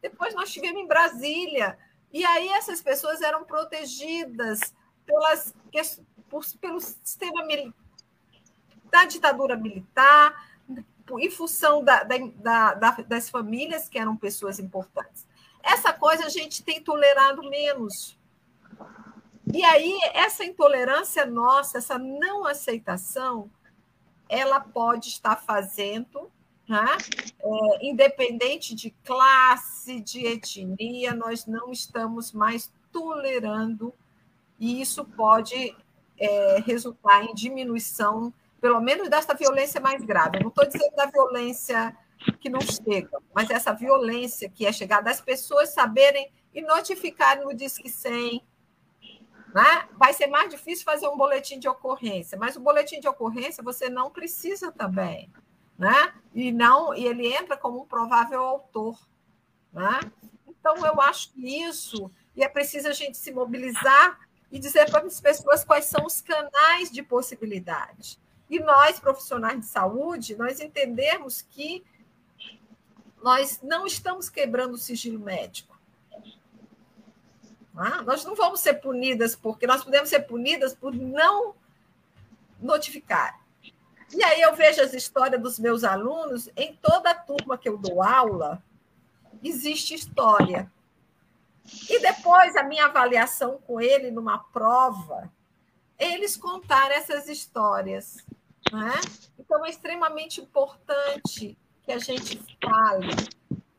Depois 0.00 0.34
nós 0.34 0.52
tivemos 0.52 0.80
em 0.80 0.86
Brasília, 0.86 1.78
e 2.12 2.24
aí 2.24 2.48
essas 2.50 2.80
pessoas 2.80 3.20
eram 3.22 3.44
protegidas 3.44 4.74
pelas, 5.06 5.54
por, 6.28 6.44
pelo 6.60 6.80
sistema 6.80 7.46
da 8.90 9.04
ditadura 9.04 9.56
militar, 9.56 10.48
em 11.18 11.30
função 11.30 11.84
da, 11.84 12.02
da, 12.02 12.74
da, 12.74 12.90
das 13.06 13.30
famílias 13.30 13.88
que 13.88 13.98
eram 13.98 14.16
pessoas 14.16 14.58
importantes. 14.58 15.26
Essa 15.62 15.92
coisa 15.92 16.26
a 16.26 16.28
gente 16.28 16.62
tem 16.62 16.82
tolerado 16.82 17.42
menos. 17.48 18.18
E 19.52 19.64
aí, 19.64 19.98
essa 20.12 20.44
intolerância 20.44 21.24
nossa, 21.24 21.78
essa 21.78 21.96
não 21.96 22.44
aceitação, 22.44 23.50
ela 24.28 24.58
pode 24.58 25.08
estar 25.08 25.36
fazendo, 25.36 26.30
né? 26.68 26.84
é, 27.40 27.86
independente 27.86 28.74
de 28.74 28.90
classe, 29.04 30.00
de 30.00 30.26
etnia, 30.26 31.14
nós 31.14 31.46
não 31.46 31.70
estamos 31.70 32.32
mais 32.32 32.72
tolerando, 32.90 33.94
e 34.58 34.80
isso 34.80 35.04
pode 35.04 35.76
é, 36.18 36.60
resultar 36.60 37.24
em 37.24 37.34
diminuição 37.34 38.32
pelo 38.60 38.80
menos 38.80 39.08
desta 39.08 39.34
violência 39.34 39.80
mais 39.80 40.02
grave. 40.02 40.40
Não 40.40 40.48
estou 40.48 40.66
dizendo 40.66 40.94
da 40.96 41.06
violência 41.06 41.96
que 42.40 42.48
não 42.48 42.60
chega, 42.60 43.18
mas 43.34 43.50
essa 43.50 43.72
violência 43.72 44.48
que 44.48 44.66
é 44.66 44.72
chegar 44.72 45.02
das 45.02 45.20
pessoas 45.20 45.74
saberem 45.74 46.30
e 46.54 46.62
notificarem 46.62 47.44
no 47.44 47.54
Disque 47.54 47.88
100. 47.88 48.42
Né? 49.54 49.88
Vai 49.92 50.12
ser 50.12 50.26
mais 50.26 50.50
difícil 50.50 50.84
fazer 50.84 51.06
um 51.06 51.16
boletim 51.16 51.58
de 51.58 51.68
ocorrência, 51.68 52.36
mas 52.38 52.56
o 52.56 52.60
boletim 52.60 52.98
de 52.98 53.08
ocorrência 53.08 53.62
você 53.62 53.88
não 53.88 54.10
precisa 54.10 54.72
também. 54.72 55.30
Né? 55.78 56.14
E 56.34 56.50
não 56.50 56.94
e 56.94 57.06
ele 57.06 57.32
entra 57.32 57.56
como 57.56 57.82
um 57.82 57.86
provável 57.86 58.40
autor. 58.42 58.98
Né? 59.72 60.00
Então, 60.46 60.84
eu 60.84 61.00
acho 61.00 61.32
que 61.32 61.62
isso, 61.62 62.10
e 62.34 62.42
é 62.42 62.48
preciso 62.48 62.88
a 62.88 62.92
gente 62.92 63.16
se 63.16 63.30
mobilizar 63.30 64.25
e 64.56 64.58
dizer 64.58 64.90
para 64.90 65.06
as 65.06 65.20
pessoas 65.20 65.62
quais 65.62 65.84
são 65.84 66.06
os 66.06 66.22
canais 66.22 66.90
de 66.90 67.02
possibilidade. 67.02 68.18
E 68.48 68.58
nós, 68.58 68.98
profissionais 68.98 69.60
de 69.60 69.66
saúde, 69.66 70.34
nós 70.34 70.60
entendemos 70.60 71.42
que 71.42 71.84
nós 73.22 73.60
não 73.62 73.84
estamos 73.84 74.30
quebrando 74.30 74.72
o 74.72 74.78
sigilo 74.78 75.18
médico. 75.18 75.78
Ah, 77.76 78.00
nós 78.00 78.24
não 78.24 78.34
vamos 78.34 78.60
ser 78.60 78.80
punidas 78.80 79.36
porque 79.36 79.66
nós 79.66 79.84
podemos 79.84 80.08
ser 80.08 80.20
punidas 80.20 80.74
por 80.74 80.94
não 80.94 81.54
notificar. 82.58 83.38
E 84.10 84.24
aí 84.24 84.40
eu 84.40 84.54
vejo 84.54 84.80
as 84.80 84.94
histórias 84.94 85.42
dos 85.42 85.58
meus 85.58 85.84
alunos, 85.84 86.48
em 86.56 86.74
toda 86.76 87.14
turma 87.14 87.58
que 87.58 87.68
eu 87.68 87.76
dou 87.76 88.02
aula, 88.02 88.62
existe 89.44 89.92
história. 89.92 90.72
E 91.88 92.00
depois 92.00 92.56
a 92.56 92.62
minha 92.62 92.86
avaliação 92.86 93.58
com 93.66 93.80
ele 93.80 94.10
numa 94.10 94.38
prova, 94.38 95.30
eles 95.98 96.36
contaram 96.36 96.94
essas 96.94 97.28
histórias. 97.28 98.24
Né? 98.72 98.92
Então, 99.38 99.64
é 99.64 99.70
extremamente 99.70 100.40
importante 100.40 101.56
que 101.84 101.92
a 101.92 101.98
gente 101.98 102.40
fale, 102.62 103.14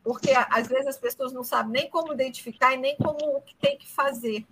porque 0.03 0.31
às 0.31 0.67
vezes 0.67 0.87
as 0.87 0.97
pessoas 0.97 1.33
não 1.33 1.43
sabem 1.43 1.73
nem 1.73 1.89
como 1.89 2.13
identificar 2.13 2.73
e 2.73 2.77
nem 2.77 2.95
como 2.95 3.37
o 3.37 3.41
que 3.41 3.53
tem 3.55 3.77
que 3.77 3.87
fazer 3.87 4.45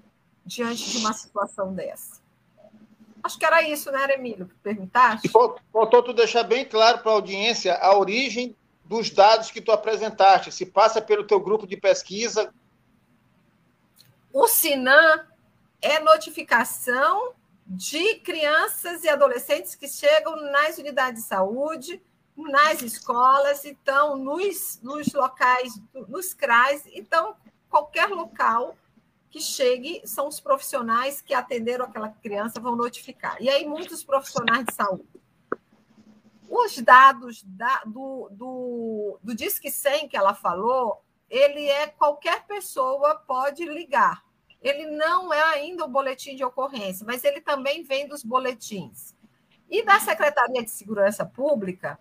diante 0.46 0.92
de 0.92 0.98
uma 0.98 1.14
situação 1.14 1.74
dessa. 1.74 2.22
Acho 3.24 3.40
que 3.40 3.46
era 3.46 3.62
isso, 3.64 3.92
né, 3.92 4.14
Emílio, 4.14 4.46
que 4.46 4.56
perguntaste? 4.56 5.30
Faltou 5.30 6.04
tu 6.04 6.14
deixar 6.14 6.44
bem 6.44 6.64
claro 6.64 7.00
para 7.00 7.12
a 7.12 7.16
audiência 7.16 7.74
a 7.74 7.98
origem 7.98 8.56
dos 8.84 9.10
dados 9.10 9.50
que 9.50 9.62
tu 9.62 9.72
apresentaste. 9.72 10.52
Se 10.52 10.66
passa 10.66 11.02
pelo 11.02 11.26
teu 11.26 11.40
grupo 11.40 11.66
de 11.66 11.76
pesquisa. 11.76 12.54
O 14.38 14.50
SINAM 14.50 15.26
é 15.82 15.98
notificação 16.02 17.36
de 17.66 18.16
crianças 18.16 19.06
e 19.06 19.08
adolescentes 19.08 19.76
que 19.76 19.88
chegam 19.88 20.36
nas 20.52 20.78
unidades 20.78 21.24
de 21.24 21.30
saúde, 21.30 22.04
nas 22.36 22.82
escolas, 22.82 23.64
então, 23.64 24.18
nos, 24.18 24.78
nos 24.84 25.14
locais, 25.14 25.80
nos 26.10 26.34
CRAs, 26.34 26.84
então, 26.88 27.38
qualquer 27.70 28.10
local 28.10 28.76
que 29.30 29.40
chegue, 29.40 30.02
são 30.04 30.28
os 30.28 30.42
profissionais 30.42 31.22
que 31.22 31.34
atenderam 31.34 31.86
aquela 31.86 32.10
criança, 32.10 32.60
vão 32.60 32.76
notificar. 32.76 33.42
E 33.42 33.48
aí, 33.48 33.66
muitos 33.66 34.04
profissionais 34.04 34.66
de 34.66 34.74
saúde. 34.74 35.08
Os 36.50 36.78
dados 36.80 37.42
da, 37.42 37.84
do, 37.86 38.28
do, 38.32 39.18
do 39.24 39.34
Disque 39.34 39.72
100 39.72 40.10
que 40.10 40.18
ela 40.18 40.34
falou, 40.34 41.02
ele 41.30 41.70
é 41.70 41.88
qualquer 41.88 42.46
pessoa 42.46 43.16
pode 43.16 43.64
ligar. 43.64 44.25
Ele 44.68 44.88
não 44.88 45.32
é 45.32 45.42
ainda 45.44 45.86
o 45.86 45.88
boletim 45.88 46.36
de 46.36 46.44
ocorrência, 46.44 47.06
mas 47.06 47.24
ele 47.24 47.40
também 47.40 47.84
vem 47.84 48.08
dos 48.08 48.24
boletins. 48.24 49.16
E 49.70 49.84
da 49.84 50.00
Secretaria 50.00 50.64
de 50.64 50.72
Segurança 50.72 51.24
Pública, 51.24 52.00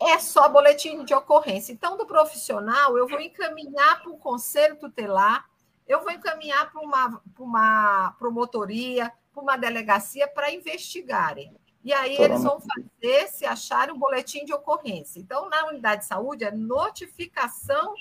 é 0.00 0.18
só 0.18 0.48
boletim 0.48 1.04
de 1.04 1.14
ocorrência. 1.14 1.72
Então, 1.72 1.96
do 1.96 2.04
profissional, 2.04 2.98
eu 2.98 3.06
vou 3.06 3.20
encaminhar 3.20 4.02
para 4.02 4.10
o 4.10 4.18
conselho 4.18 4.74
tutelar, 4.76 5.48
eu 5.86 6.02
vou 6.02 6.10
encaminhar 6.10 6.70
para 6.72 6.80
uma, 6.80 7.22
uma 7.38 8.16
promotoria, 8.18 9.12
para 9.32 9.40
uma 9.40 9.56
delegacia 9.56 10.26
para 10.26 10.52
investigarem. 10.52 11.54
E 11.84 11.92
aí 11.92 12.16
eles 12.16 12.42
vão 12.42 12.58
fazer 12.60 13.28
se 13.28 13.46
acharem 13.46 13.94
um 13.94 13.98
boletim 13.98 14.44
de 14.44 14.52
ocorrência. 14.52 15.20
Então, 15.20 15.48
na 15.48 15.66
unidade 15.66 16.02
de 16.02 16.08
saúde, 16.08 16.42
é 16.42 16.50
notificação 16.50 17.94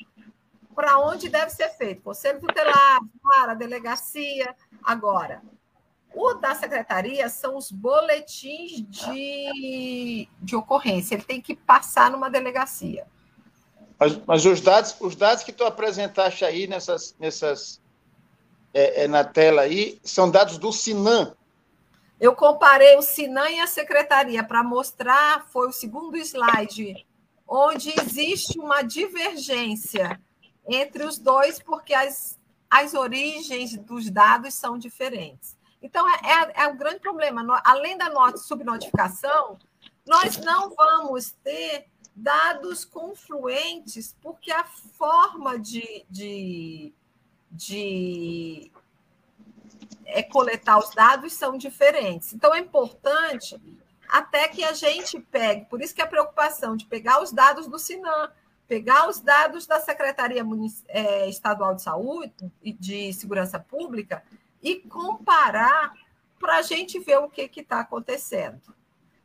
para 0.75 0.99
onde 0.99 1.29
deve 1.29 1.49
ser 1.49 1.69
feito. 1.69 2.01
Conselho 2.01 2.39
tutelar, 2.39 2.99
para 3.23 3.53
a 3.53 3.55
delegacia. 3.55 4.55
Agora, 4.83 5.41
o 6.13 6.33
da 6.33 6.53
secretaria 6.53 7.27
são 7.29 7.57
os 7.57 7.71
boletins 7.71 8.83
de, 8.87 10.27
de 10.41 10.55
ocorrência. 10.55 11.15
Ele 11.15 11.23
tem 11.23 11.41
que 11.41 11.55
passar 11.55 12.11
numa 12.11 12.29
delegacia. 12.29 13.07
Mas, 13.99 14.19
mas 14.25 14.45
os, 14.45 14.61
dados, 14.61 14.95
os 14.99 15.15
dados 15.15 15.43
que 15.43 15.53
tu 15.53 15.63
apresentaste 15.63 16.43
aí 16.43 16.67
nessas, 16.67 17.15
nessas 17.17 17.81
é, 18.73 19.03
é, 19.03 19.07
na 19.07 19.23
tela 19.23 19.61
aí 19.61 19.99
são 20.03 20.29
dados 20.29 20.57
do 20.57 20.71
Sinan. 20.71 21.33
Eu 22.19 22.35
comparei 22.35 22.95
o 22.97 23.01
Sinan 23.01 23.49
e 23.49 23.59
a 23.59 23.67
secretaria 23.67 24.43
para 24.43 24.63
mostrar, 24.63 25.45
foi 25.47 25.67
o 25.67 25.73
segundo 25.73 26.17
slide, 26.17 27.05
onde 27.47 27.93
existe 27.99 28.59
uma 28.59 28.81
divergência 28.81 30.19
entre 30.67 31.03
os 31.03 31.17
dois, 31.17 31.59
porque 31.59 31.93
as, 31.93 32.39
as 32.69 32.93
origens 32.93 33.77
dos 33.77 34.09
dados 34.09 34.53
são 34.53 34.77
diferentes. 34.77 35.55
Então, 35.81 36.07
é, 36.09 36.13
é, 36.13 36.63
é 36.63 36.67
o 36.67 36.75
grande 36.75 36.99
problema. 36.99 37.61
Além 37.63 37.97
da 37.97 38.09
not 38.09 38.39
subnotificação, 38.39 39.59
nós 40.05 40.37
não 40.37 40.73
vamos 40.73 41.31
ter 41.43 41.87
dados 42.15 42.85
confluentes, 42.85 44.15
porque 44.21 44.51
a 44.51 44.63
forma 44.63 45.59
de, 45.59 46.05
de, 46.09 46.93
de 47.51 48.71
é, 50.05 50.23
coletar 50.23 50.79
os 50.79 50.89
dados 50.91 51.33
são 51.33 51.57
diferentes. 51.57 52.33
Então, 52.33 52.53
é 52.53 52.59
importante 52.59 53.59
até 54.07 54.47
que 54.47 54.63
a 54.63 54.73
gente 54.73 55.19
pegue, 55.19 55.65
por 55.65 55.81
isso 55.81 55.93
que 55.93 56.01
a 56.01 56.07
preocupação 56.07 56.75
de 56.75 56.85
pegar 56.85 57.21
os 57.21 57.31
dados 57.31 57.67
do 57.67 57.77
Sinan, 57.77 58.31
pegar 58.67 59.07
os 59.07 59.19
dados 59.19 59.65
da 59.65 59.79
Secretaria 59.79 60.43
é, 60.87 61.29
Estadual 61.29 61.75
de 61.75 61.81
Saúde 61.81 62.51
e 62.63 62.73
de 62.73 63.13
Segurança 63.13 63.59
Pública 63.59 64.23
e 64.61 64.75
comparar 64.75 65.93
para 66.39 66.57
a 66.57 66.61
gente 66.61 66.99
ver 66.99 67.17
o 67.17 67.29
que 67.29 67.49
está 67.55 67.79
acontecendo. 67.79 68.61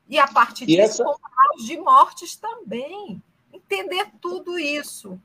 E 0.09 0.18
a 0.18 0.26
partir 0.26 0.66
disso, 0.66 1.03
essa... 1.03 1.05
comparar 1.05 1.55
os 1.57 1.64
de 1.64 1.78
mortes 1.78 2.36
também. 2.36 3.22
Entender 3.53 4.11
tudo 4.20 4.59
isso, 4.59 5.20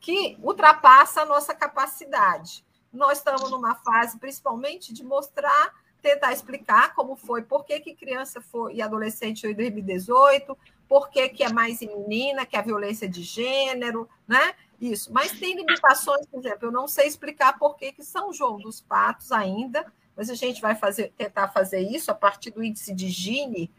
que 0.00 0.36
ultrapassa 0.42 1.22
a 1.22 1.26
nossa 1.26 1.54
capacidade. 1.54 2.64
Nós 2.92 3.18
estamos 3.18 3.50
numa 3.50 3.74
fase, 3.74 4.18
principalmente, 4.18 4.92
de 4.92 5.04
mostrar, 5.04 5.74
tentar 6.00 6.32
explicar 6.32 6.94
como 6.94 7.14
foi, 7.14 7.42
por 7.42 7.64
que, 7.64 7.78
que 7.80 7.94
criança 7.94 8.40
foi, 8.40 8.74
e 8.74 8.82
adolescente 8.82 9.42
foi 9.42 9.52
em 9.52 9.54
2018, 9.54 10.56
por 10.90 11.08
que, 11.08 11.28
que 11.28 11.44
é 11.44 11.52
mais 11.52 11.80
em 11.82 11.86
menina, 11.86 12.44
que 12.44 12.56
é 12.56 12.58
a 12.58 12.62
violência 12.62 13.08
de 13.08 13.22
gênero, 13.22 14.08
né? 14.26 14.56
Isso. 14.80 15.12
Mas 15.12 15.30
tem 15.30 15.54
limitações, 15.54 16.26
por 16.26 16.40
exemplo, 16.40 16.66
eu 16.66 16.72
não 16.72 16.88
sei 16.88 17.06
explicar 17.06 17.56
por 17.60 17.76
que, 17.76 17.92
que 17.92 18.02
São 18.02 18.32
João 18.32 18.58
dos 18.58 18.80
Patos 18.80 19.30
ainda, 19.30 19.86
mas 20.16 20.28
a 20.28 20.34
gente 20.34 20.60
vai 20.60 20.74
fazer, 20.74 21.12
tentar 21.16 21.46
fazer 21.46 21.78
isso 21.78 22.10
a 22.10 22.14
partir 22.14 22.50
do 22.50 22.64
índice 22.64 22.92
de 22.92 23.08
Gini, 23.08 23.72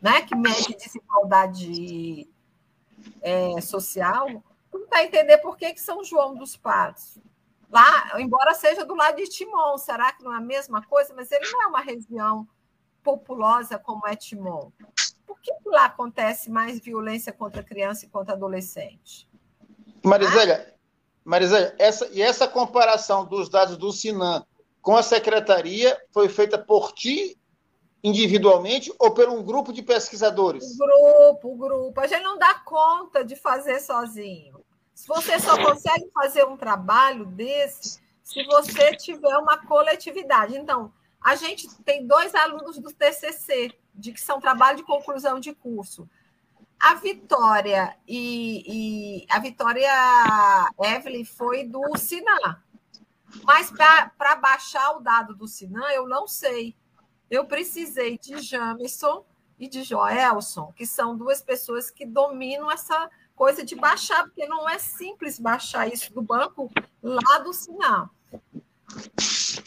né, 0.00 0.22
que 0.22 0.34
mede 0.34 0.74
desigualdade 0.74 2.26
é, 3.20 3.60
social, 3.60 4.42
tentar 4.72 5.04
entender 5.04 5.36
por 5.38 5.58
que, 5.58 5.74
que 5.74 5.80
São 5.80 6.02
João 6.02 6.34
dos 6.34 6.56
Patos. 6.56 7.18
Lá, 7.70 8.18
embora 8.18 8.54
seja 8.54 8.82
do 8.82 8.94
lado 8.94 9.18
de 9.18 9.28
Timon, 9.28 9.76
será 9.76 10.10
que 10.10 10.24
não 10.24 10.32
é 10.32 10.38
a 10.38 10.40
mesma 10.40 10.80
coisa? 10.86 11.12
Mas 11.14 11.30
ele 11.30 11.50
não 11.50 11.64
é 11.64 11.66
uma 11.66 11.82
região 11.82 12.48
populosa 13.02 13.78
como 13.78 14.08
é 14.08 14.16
Timon 14.16 14.72
que 15.54 15.68
lá 15.68 15.86
acontece 15.86 16.50
mais 16.50 16.80
violência 16.80 17.32
contra 17.32 17.62
criança 17.62 18.04
e 18.04 18.08
contra 18.08 18.34
adolescente? 18.34 19.28
Marisélia, 20.04 20.74
Marisélia 21.24 21.74
essa, 21.78 22.06
e 22.12 22.22
essa 22.22 22.46
comparação 22.46 23.24
dos 23.24 23.48
dados 23.48 23.76
do 23.76 23.92
Sinan 23.92 24.44
com 24.80 24.96
a 24.96 25.02
secretaria 25.02 26.00
foi 26.12 26.28
feita 26.28 26.58
por 26.58 26.92
ti 26.92 27.36
individualmente 28.02 28.92
ou 28.98 29.12
por 29.12 29.28
um 29.28 29.42
grupo 29.42 29.72
de 29.72 29.82
pesquisadores? 29.82 30.76
Grupo, 30.76 31.56
grupo. 31.56 32.00
A 32.00 32.06
gente 32.06 32.22
não 32.22 32.38
dá 32.38 32.54
conta 32.54 33.24
de 33.24 33.34
fazer 33.34 33.80
sozinho. 33.80 34.64
Se 34.94 35.08
você 35.08 35.38
só 35.40 35.56
consegue 35.62 36.08
fazer 36.14 36.44
um 36.44 36.56
trabalho 36.56 37.26
desse 37.26 38.00
se 38.26 38.42
você 38.44 38.96
tiver 38.96 39.38
uma 39.38 39.56
coletividade. 39.56 40.56
Então, 40.56 40.92
a 41.20 41.36
gente 41.36 41.72
tem 41.84 42.04
dois 42.04 42.34
alunos 42.34 42.76
do 42.76 42.92
TCC 42.92 43.72
de 43.96 44.12
que 44.12 44.20
são 44.20 44.40
trabalho 44.40 44.76
de 44.76 44.82
conclusão 44.82 45.40
de 45.40 45.54
curso. 45.54 46.08
A 46.78 46.94
Vitória 46.94 47.96
e, 48.06 49.22
e 49.22 49.26
a 49.30 49.38
Vitória 49.38 49.90
Evelyn 50.78 51.24
foi 51.24 51.64
do 51.64 51.96
Sinan. 51.96 52.60
Mas 53.44 53.70
para 53.70 54.36
baixar 54.36 54.92
o 54.92 55.00
dado 55.00 55.34
do 55.34 55.48
Sinan, 55.48 55.88
eu 55.92 56.06
não 56.06 56.28
sei. 56.28 56.76
Eu 57.30 57.46
precisei 57.46 58.18
de 58.18 58.38
Jameson 58.38 59.24
e 59.58 59.68
de 59.68 59.82
Joelson, 59.82 60.72
que 60.76 60.86
são 60.86 61.16
duas 61.16 61.40
pessoas 61.40 61.90
que 61.90 62.04
dominam 62.04 62.70
essa 62.70 63.10
coisa 63.34 63.64
de 63.64 63.74
baixar, 63.74 64.24
porque 64.24 64.46
não 64.46 64.68
é 64.68 64.78
simples 64.78 65.38
baixar 65.38 65.88
isso 65.88 66.12
do 66.12 66.22
banco 66.22 66.70
lá 67.02 67.38
do 67.38 67.52
Sinan. 67.52 68.08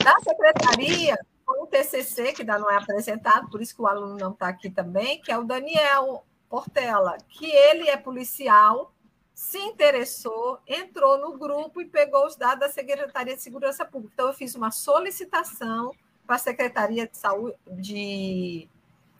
Da 0.04 0.20
secretaria, 0.20 1.18
foi 1.50 1.60
um 1.62 1.66
TCC 1.66 2.32
que 2.32 2.44
ainda 2.44 2.60
não 2.60 2.70
é 2.70 2.78
apresentado, 2.78 3.50
por 3.50 3.60
isso 3.60 3.76
que 3.76 3.82
o 3.82 3.88
aluno 3.88 4.16
não 4.16 4.32
está 4.34 4.48
aqui 4.48 4.70
também, 4.70 5.20
que 5.20 5.32
é 5.32 5.38
o 5.38 5.44
Daniel 5.44 6.24
Portela, 6.48 7.18
que 7.28 7.50
ele 7.50 7.90
é 7.90 7.98
policial, 7.98 8.94
se 9.34 9.58
interessou, 9.58 10.60
entrou 10.68 11.18
no 11.18 11.40
grupo 11.40 11.82
e 11.82 11.86
pegou 11.86 12.28
os 12.28 12.36
dados 12.36 12.60
da 12.60 12.70
Secretaria 12.70 13.36
de 13.36 13.42
Segurança 13.42 13.84
Pública. 13.84 14.14
Então, 14.14 14.28
eu 14.28 14.34
fiz 14.34 14.54
uma 14.54 14.70
solicitação 14.70 15.92
para 16.28 16.36
a 16.36 16.40
Secretaria 16.40 17.08
de 17.08 17.18
Saúde, 17.18 17.58
de 17.68 18.70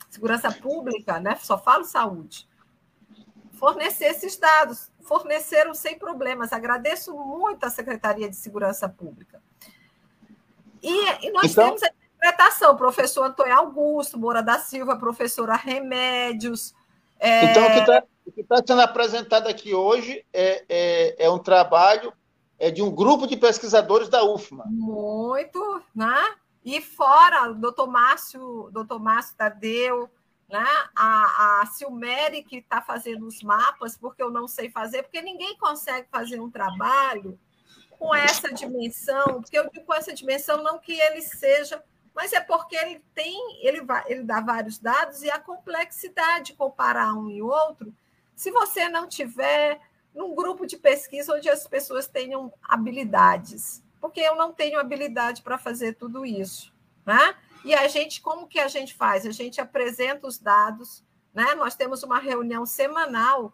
Segurança 0.08 0.52
Pública, 0.52 1.18
né? 1.18 1.34
só 1.34 1.58
falo 1.58 1.84
saúde, 1.84 2.48
fornecer 3.54 4.04
esses 4.04 4.36
dados. 4.36 4.88
Forneceram 5.02 5.74
sem 5.74 5.98
problemas. 5.98 6.52
Agradeço 6.52 7.12
muito 7.12 7.64
à 7.64 7.70
Secretaria 7.70 8.30
de 8.30 8.36
Segurança 8.36 8.88
Pública. 8.88 9.42
E, 10.80 11.26
e 11.26 11.32
nós 11.32 11.50
então... 11.50 11.64
temos 11.64 11.82
interpretação, 12.20 12.76
professor 12.76 13.24
Antônio 13.24 13.56
Augusto, 13.56 14.18
Moura 14.18 14.42
da 14.42 14.58
Silva, 14.58 14.96
professora 14.96 15.56
Remédios. 15.56 16.74
É... 17.18 17.50
Então, 17.50 17.64
o 18.26 18.32
que 18.32 18.40
está 18.42 18.56
tá 18.56 18.62
sendo 18.66 18.82
apresentado 18.82 19.48
aqui 19.48 19.74
hoje 19.74 20.24
é, 20.32 20.64
é, 20.68 21.24
é, 21.26 21.30
um 21.30 21.38
trabalho 21.38 22.12
é 22.58 22.70
de 22.70 22.82
um 22.82 22.90
grupo 22.90 23.26
de 23.26 23.36
pesquisadores 23.36 24.08
da 24.08 24.22
UFMA. 24.22 24.64
Muito, 24.68 25.82
né? 25.94 26.34
E 26.62 26.80
fora 26.82 27.50
o 27.50 27.54
doutor 27.54 27.86
Márcio, 27.86 28.68
doutor 28.70 29.00
Márcio 29.00 29.34
Tadeu, 29.36 30.10
né? 30.48 30.66
a, 30.94 31.60
a 31.62 31.66
Silmeri, 31.66 32.42
que 32.42 32.58
está 32.58 32.82
fazendo 32.82 33.26
os 33.26 33.42
mapas, 33.42 33.96
porque 33.96 34.22
eu 34.22 34.30
não 34.30 34.46
sei 34.46 34.68
fazer, 34.68 35.02
porque 35.04 35.22
ninguém 35.22 35.56
consegue 35.56 36.06
fazer 36.10 36.38
um 36.38 36.50
trabalho 36.50 37.38
com 37.98 38.14
essa 38.14 38.52
dimensão, 38.52 39.40
porque 39.40 39.58
eu 39.58 39.70
digo 39.70 39.86
com 39.86 39.94
essa 39.94 40.12
dimensão 40.12 40.62
não 40.62 40.78
que 40.78 40.92
ele 40.92 41.22
seja 41.22 41.82
mas 42.14 42.32
é 42.32 42.40
porque 42.40 42.76
ele 42.76 43.02
tem, 43.14 43.64
ele, 43.64 43.82
vai, 43.82 44.04
ele 44.08 44.22
dá 44.22 44.40
vários 44.40 44.78
dados 44.78 45.22
e 45.22 45.30
a 45.30 45.38
complexidade 45.38 46.46
de 46.46 46.54
comparar 46.54 47.14
um 47.14 47.30
e 47.30 47.40
outro, 47.40 47.94
se 48.34 48.50
você 48.50 48.88
não 48.88 49.06
tiver 49.06 49.80
num 50.14 50.34
grupo 50.34 50.66
de 50.66 50.76
pesquisa 50.76 51.34
onde 51.34 51.48
as 51.48 51.66
pessoas 51.66 52.06
tenham 52.06 52.52
habilidades, 52.62 53.82
porque 54.00 54.20
eu 54.20 54.34
não 54.34 54.52
tenho 54.52 54.78
habilidade 54.80 55.42
para 55.42 55.58
fazer 55.58 55.94
tudo 55.94 56.24
isso, 56.24 56.72
né? 57.04 57.34
E 57.64 57.74
a 57.74 57.86
gente, 57.86 58.20
como 58.20 58.48
que 58.48 58.58
a 58.58 58.68
gente 58.68 58.94
faz? 58.94 59.26
A 59.26 59.30
gente 59.30 59.60
apresenta 59.60 60.26
os 60.26 60.38
dados, 60.38 61.04
né? 61.34 61.54
Nós 61.54 61.74
temos 61.74 62.02
uma 62.02 62.18
reunião 62.18 62.64
semanal 62.64 63.52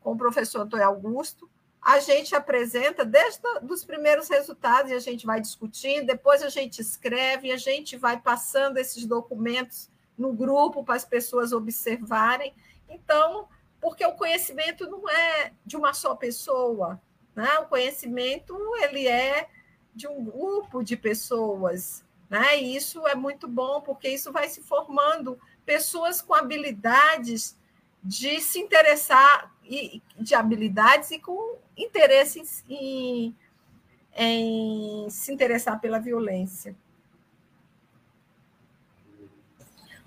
com 0.00 0.12
o 0.12 0.16
professor 0.16 0.62
Antônio 0.62 0.86
Augusto, 0.86 1.48
a 1.80 2.00
gente 2.00 2.34
apresenta 2.34 3.04
desde 3.04 3.40
os 3.68 3.84
primeiros 3.84 4.28
resultados 4.28 4.90
e 4.90 4.94
a 4.94 4.98
gente 4.98 5.24
vai 5.24 5.40
discutindo, 5.40 6.06
depois 6.06 6.42
a 6.42 6.48
gente 6.48 6.80
escreve, 6.80 7.52
a 7.52 7.56
gente 7.56 7.96
vai 7.96 8.20
passando 8.20 8.78
esses 8.78 9.06
documentos 9.06 9.90
no 10.16 10.32
grupo 10.32 10.84
para 10.84 10.96
as 10.96 11.04
pessoas 11.04 11.52
observarem. 11.52 12.52
Então, 12.88 13.48
porque 13.80 14.04
o 14.04 14.14
conhecimento 14.14 14.88
não 14.88 15.08
é 15.08 15.52
de 15.64 15.76
uma 15.76 15.94
só 15.94 16.14
pessoa, 16.14 17.00
né? 17.34 17.58
O 17.60 17.66
conhecimento 17.66 18.56
ele 18.82 19.06
é 19.06 19.48
de 19.94 20.08
um 20.08 20.24
grupo 20.24 20.82
de 20.82 20.96
pessoas, 20.96 22.04
né? 22.28 22.60
E 22.60 22.76
isso 22.76 23.06
é 23.06 23.14
muito 23.14 23.46
bom, 23.46 23.80
porque 23.80 24.08
isso 24.08 24.32
vai 24.32 24.48
se 24.48 24.62
formando 24.62 25.38
pessoas 25.64 26.20
com 26.20 26.34
habilidades 26.34 27.57
de 28.02 28.40
se 28.40 28.58
interessar, 28.58 29.52
e, 29.64 30.02
de 30.18 30.34
habilidades 30.34 31.10
e 31.10 31.18
com 31.18 31.56
interesse 31.76 32.42
em, 32.68 33.34
em 34.16 35.10
se 35.10 35.32
interessar 35.32 35.80
pela 35.80 35.98
violência. 35.98 36.74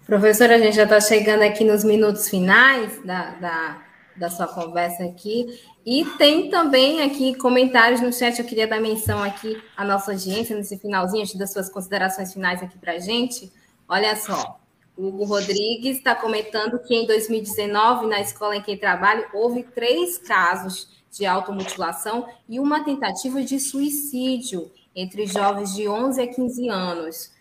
Professora, 0.06 0.56
a 0.56 0.58
gente 0.58 0.76
já 0.76 0.84
está 0.84 1.00
chegando 1.00 1.44
aqui 1.44 1.64
nos 1.64 1.84
minutos 1.84 2.28
finais 2.28 3.02
da, 3.06 3.32
da, 3.36 3.86
da 4.18 4.30
sua 4.30 4.48
conversa 4.48 5.06
aqui. 5.06 5.62
E 5.86 6.04
tem 6.18 6.50
também 6.50 7.02
aqui 7.02 7.36
comentários 7.36 8.02
no 8.02 8.12
chat. 8.12 8.38
Eu 8.38 8.46
queria 8.46 8.68
dar 8.68 8.82
menção 8.82 9.24
aqui 9.24 9.62
à 9.78 9.86
nossa 9.86 10.12
audiência 10.12 10.56
nesse 10.56 10.78
finalzinho, 10.78 11.26
das 11.38 11.54
suas 11.54 11.70
considerações 11.70 12.34
finais 12.34 12.62
aqui 12.62 12.78
para 12.78 12.94
a 12.94 13.00
gente. 13.00 13.52
Olha 13.88 14.16
só, 14.16 14.61
Hugo 14.98 15.24
Rodrigues 15.24 15.98
está 15.98 16.14
comentando 16.14 16.80
que 16.80 16.94
em 16.94 17.06
2019, 17.08 18.08
na 18.08 18.22
escola 18.22 18.56
em 18.56 18.62
que 18.62 18.78
trabalho, 18.78 19.26
houve 19.34 19.64
três 19.64 20.18
casos 20.18 20.89
de 21.12 21.26
automutilação 21.26 22.28
e 22.48 22.60
uma 22.60 22.84
tentativa 22.84 23.42
de 23.42 23.60
suicídio 23.60 24.72
entre 24.96 25.26
jovens 25.26 25.74
de 25.74 25.88
11 25.88 26.22
a 26.22 26.28
15 26.28 26.70
anos. 26.70 27.32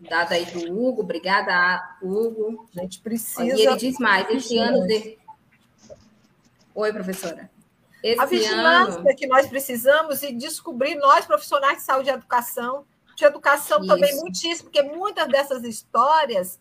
Dada 0.00 0.34
aí 0.34 0.46
do 0.46 0.72
Hugo, 0.72 1.02
obrigada, 1.02 1.96
Hugo. 2.02 2.66
A 2.76 2.80
gente 2.82 3.00
precisa. 3.00 3.42
E 3.44 3.66
ele 3.66 3.76
diz 3.76 3.98
mais: 3.98 4.28
esse 4.30 4.56
ano. 4.56 4.86
De... 4.86 5.18
Oi, 6.74 6.92
professora. 6.92 7.50
Esse 8.02 8.20
a 8.20 8.24
vigilância 8.24 9.00
ano... 9.00 9.16
que 9.16 9.26
nós 9.26 9.46
precisamos 9.46 10.22
e 10.22 10.32
descobrir, 10.32 10.94
nós, 10.94 11.26
profissionais 11.26 11.78
de 11.78 11.84
saúde 11.84 12.08
e 12.08 12.12
educação, 12.12 12.86
de 13.14 13.24
educação 13.24 13.80
Isso. 13.80 13.88
também 13.88 14.16
muitíssimo, 14.16 14.70
porque 14.70 14.82
muitas 14.82 15.28
dessas 15.28 15.64
histórias 15.64 16.58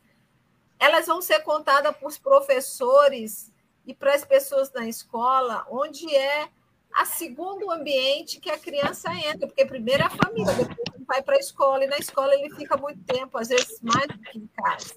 elas 0.79 1.07
vão 1.07 1.21
ser 1.21 1.41
contadas 1.41 1.95
para 1.95 2.07
os 2.07 2.17
professores 2.17 3.51
e 3.85 3.93
para 3.93 4.15
as 4.15 4.23
pessoas 4.23 4.71
na 4.71 4.87
escola, 4.87 5.65
onde 5.69 6.15
é 6.15 6.49
a 6.93 7.05
segundo 7.05 7.69
ambiente 7.71 8.39
que 8.39 8.49
a 8.49 8.57
criança 8.57 9.13
entra, 9.13 9.47
porque 9.47 9.65
primeiro 9.65 10.03
é 10.03 10.05
a 10.05 10.09
família, 10.09 10.53
depois 10.53 10.77
ele 10.95 11.05
vai 11.05 11.21
para 11.21 11.35
a 11.35 11.39
escola, 11.39 11.83
e 11.83 11.87
na 11.87 11.97
escola 11.97 12.33
ele 12.33 12.53
fica 12.55 12.77
muito 12.77 13.03
tempo, 13.03 13.37
às 13.37 13.49
vezes 13.49 13.79
mais 13.81 14.07
do 14.07 14.17
que 14.19 14.37
em 14.37 14.47
casa. 14.47 14.95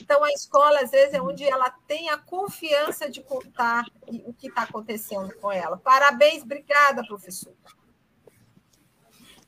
Então, 0.00 0.22
a 0.22 0.30
escola, 0.30 0.80
às 0.80 0.90
vezes, 0.90 1.14
é 1.14 1.20
onde 1.20 1.44
ela 1.44 1.68
tem 1.88 2.08
a 2.08 2.16
confiança 2.16 3.10
de 3.10 3.20
contar 3.20 3.84
o 4.06 4.32
que 4.32 4.46
está 4.46 4.62
acontecendo 4.62 5.34
com 5.40 5.50
ela. 5.50 5.76
Parabéns, 5.76 6.42
obrigada, 6.42 7.04
professor. 7.04 7.52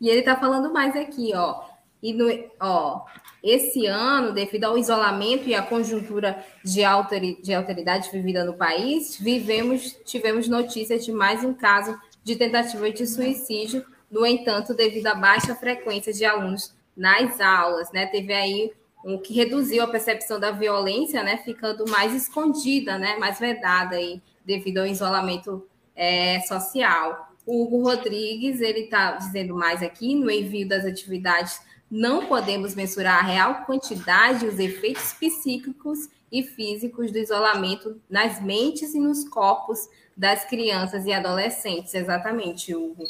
E 0.00 0.08
ele 0.08 0.20
está 0.20 0.36
falando 0.36 0.72
mais 0.72 0.96
aqui, 0.96 1.32
ó. 1.34 1.64
E 2.02 2.12
no, 2.12 2.26
ó, 2.60 3.06
esse 3.46 3.86
ano, 3.86 4.32
devido 4.32 4.64
ao 4.64 4.76
isolamento 4.76 5.48
e 5.48 5.54
à 5.54 5.62
conjuntura 5.62 6.44
de, 6.64 6.82
alteri, 6.82 7.40
de 7.40 7.54
alteridade 7.54 8.10
vivida 8.10 8.44
no 8.44 8.54
país, 8.54 9.16
vivemos, 9.20 9.96
tivemos 10.04 10.48
notícias 10.48 11.04
de 11.04 11.12
mais 11.12 11.44
um 11.44 11.54
caso 11.54 11.96
de 12.24 12.34
tentativa 12.34 12.90
de 12.90 13.06
suicídio. 13.06 13.86
No 14.10 14.26
entanto, 14.26 14.74
devido 14.74 15.06
à 15.06 15.14
baixa 15.14 15.54
frequência 15.54 16.12
de 16.12 16.24
alunos 16.24 16.74
nas 16.96 17.40
aulas, 17.40 17.92
né, 17.92 18.06
teve 18.06 18.32
aí 18.32 18.72
o 19.04 19.20
que 19.20 19.32
reduziu 19.32 19.84
a 19.84 19.86
percepção 19.86 20.40
da 20.40 20.50
violência, 20.50 21.22
né, 21.22 21.36
ficando 21.36 21.88
mais 21.88 22.12
escondida, 22.12 22.98
né, 22.98 23.16
mais 23.16 23.38
vedada 23.38 23.94
aí, 23.94 24.20
devido 24.44 24.78
ao 24.78 24.86
isolamento 24.86 25.64
é, 25.94 26.40
social. 26.40 27.32
O 27.46 27.62
Hugo 27.62 27.84
Rodrigues, 27.84 28.60
ele 28.60 28.80
está 28.80 29.12
dizendo 29.12 29.54
mais 29.54 29.84
aqui, 29.84 30.16
no 30.16 30.28
envio 30.28 30.66
das 30.66 30.84
atividades, 30.84 31.60
não 31.90 32.26
podemos 32.26 32.74
mensurar 32.74 33.18
a 33.18 33.26
real 33.26 33.64
quantidade 33.64 34.44
e 34.44 34.48
os 34.48 34.58
efeitos 34.58 35.12
psíquicos 35.12 36.08
e 36.30 36.42
físicos 36.42 37.12
do 37.12 37.18
isolamento 37.18 38.00
nas 38.10 38.40
mentes 38.42 38.94
e 38.94 38.98
nos 38.98 39.28
corpos 39.28 39.88
das 40.16 40.44
crianças 40.44 41.04
e 41.04 41.12
adolescentes, 41.12 41.94
exatamente, 41.94 42.74
Hugo. 42.74 43.04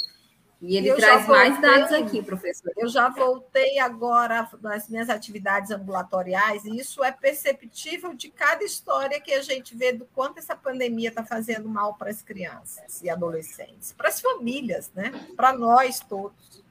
E 0.60 0.76
ele 0.76 0.88
eu 0.88 0.96
traz 0.96 1.26
voltei, 1.26 1.50
mais 1.50 1.60
dados 1.60 1.92
aqui, 1.92 2.22
professor. 2.22 2.72
Eu 2.76 2.88
já 2.88 3.08
voltei 3.10 3.78
agora 3.78 4.48
nas 4.62 4.88
minhas 4.88 5.10
atividades 5.10 5.70
ambulatoriais, 5.70 6.64
e 6.64 6.76
isso 6.76 7.04
é 7.04 7.12
perceptível 7.12 8.14
de 8.14 8.30
cada 8.30 8.64
história 8.64 9.20
que 9.20 9.32
a 9.32 9.42
gente 9.42 9.76
vê 9.76 9.92
do 9.92 10.06
quanto 10.06 10.38
essa 10.38 10.56
pandemia 10.56 11.10
está 11.10 11.22
fazendo 11.22 11.68
mal 11.68 11.94
para 11.94 12.10
as 12.10 12.22
crianças 12.22 13.02
e 13.02 13.10
adolescentes, 13.10 13.92
para 13.92 14.08
as 14.08 14.20
famílias, 14.20 14.90
né? 14.94 15.12
para 15.36 15.52
nós 15.52 16.00
todos. 16.00 16.65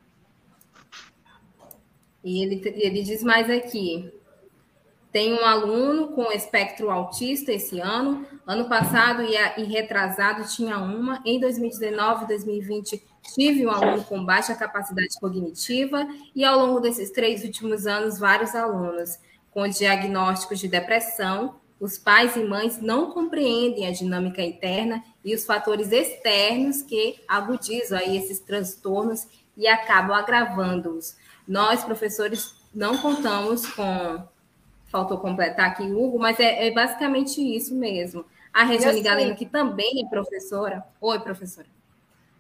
E 2.26 2.42
ele, 2.42 2.62
ele 2.76 3.04
diz 3.04 3.24
mais 3.24 3.48
aqui: 3.52 4.12
tem 5.12 5.34
um 5.34 5.46
aluno 5.46 6.08
com 6.10 6.32
espectro 6.32 6.90
autista 6.90 7.54
esse 7.54 7.80
ano. 7.80 8.26
Ano 8.46 8.68
passado 8.68 9.22
e, 9.22 9.62
e 9.62 9.64
retrasado 9.64 10.44
tinha 10.50 10.80
uma. 10.80 11.22
Em 11.24 11.40
2019 11.40 12.26
e 12.26 12.28
2020 12.28 13.04
tive 13.36 13.66
um 13.66 13.70
aluno 13.70 14.04
com 14.04 14.26
baixa 14.26 14.56
capacidade 14.56 15.20
cognitiva. 15.22 16.08
E 16.36 16.44
ao 16.44 16.60
longo 16.60 16.80
desses 16.80 17.12
três 17.12 17.44
últimos 17.44 17.86
anos, 17.86 18.18
vários 18.18 18.56
alunos 18.56 19.20
com 19.52 19.68
diagnósticos 19.68 20.60
de 20.60 20.68
depressão. 20.68 21.56
Os 21.80 21.98
pais 21.98 22.36
e 22.36 22.44
mães 22.44 22.82
não 22.82 23.12
compreendem 23.12 23.86
a 23.86 23.92
dinâmica 23.92 24.42
interna 24.42 25.04
e 25.24 25.36
os 25.36 25.46
fatores 25.46 25.92
externos 25.92 26.82
que 26.82 27.22
agudizam 27.28 28.00
aí 28.00 28.18
esses 28.18 28.40
transtornos 28.40 29.28
e 29.56 29.68
acabam 29.68 30.16
agravando-os. 30.16 31.16
Nós, 31.48 31.84
professores, 31.84 32.54
não 32.74 32.98
contamos 32.98 33.66
com 33.68 34.28
faltou 34.88 35.18
completar 35.18 35.72
aqui, 35.72 35.84
Hugo, 35.84 36.18
mas 36.18 36.40
é, 36.40 36.68
é 36.68 36.72
basicamente 36.72 37.42
isso 37.42 37.76
mesmo. 37.76 38.26
A 38.54 38.64
Regiane 38.64 39.02
Galeno, 39.02 39.36
que 39.36 39.46
também 39.46 40.02
é 40.02 40.10
professora. 40.10 40.86
Oi, 41.02 41.20
professora. 41.20 41.68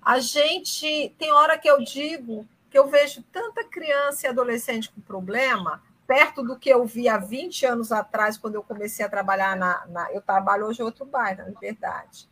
A 0.01 0.19
gente 0.19 1.13
tem 1.17 1.33
hora 1.33 1.57
que 1.57 1.69
eu 1.69 1.83
digo 1.83 2.47
que 2.69 2.77
eu 2.77 2.87
vejo 2.87 3.21
tanta 3.31 3.63
criança 3.63 4.25
e 4.25 4.29
adolescente 4.29 4.89
com 4.89 5.01
problema, 5.01 5.81
perto 6.07 6.43
do 6.43 6.57
que 6.57 6.69
eu 6.69 6.85
vi 6.85 7.09
há 7.09 7.17
20 7.17 7.65
anos 7.65 7.91
atrás, 7.91 8.37
quando 8.37 8.55
eu 8.55 8.63
comecei 8.63 9.05
a 9.05 9.09
trabalhar 9.09 9.57
na. 9.57 9.85
na 9.87 10.11
eu 10.13 10.21
trabalho 10.21 10.67
hoje 10.67 10.81
em 10.81 10.85
outro 10.85 11.05
bairro, 11.05 11.39
na 11.39 11.49
Liberdade, 11.49 12.29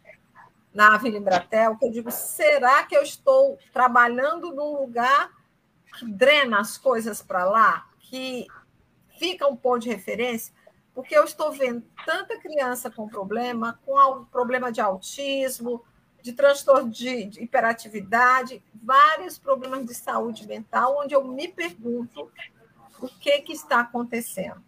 na 0.73 0.97
Vila 0.97 1.17
Embratel, 1.17 1.75
que 1.75 1.85
eu 1.85 1.91
digo: 1.91 2.11
será 2.11 2.83
que 2.83 2.95
eu 2.95 3.03
estou 3.03 3.57
trabalhando 3.73 4.53
num 4.53 4.77
lugar 4.77 5.29
que 5.97 6.05
drena 6.05 6.59
as 6.59 6.77
coisas 6.77 7.21
para 7.21 7.45
lá, 7.45 7.87
que 7.99 8.47
fica 9.17 9.47
um 9.47 9.55
ponto 9.55 9.83
de 9.83 9.89
referência, 9.89 10.53
porque 10.93 11.15
eu 11.15 11.23
estou 11.23 11.51
vendo 11.51 11.83
tanta 12.05 12.37
criança 12.39 12.89
com 12.89 13.07
problema, 13.07 13.79
com 13.85 14.25
problema 14.25 14.71
de 14.71 14.81
autismo, 14.81 15.83
de 16.21 16.33
transtorno 16.33 16.89
de, 16.89 17.25
de 17.25 17.43
hiperatividade, 17.43 18.63
vários 18.73 19.37
problemas 19.37 19.85
de 19.85 19.93
saúde 19.93 20.47
mental, 20.47 20.99
onde 21.03 21.13
eu 21.13 21.23
me 21.23 21.47
pergunto 21.47 22.31
o 23.01 23.07
que, 23.07 23.41
que 23.41 23.53
está 23.53 23.81
acontecendo. 23.81 24.63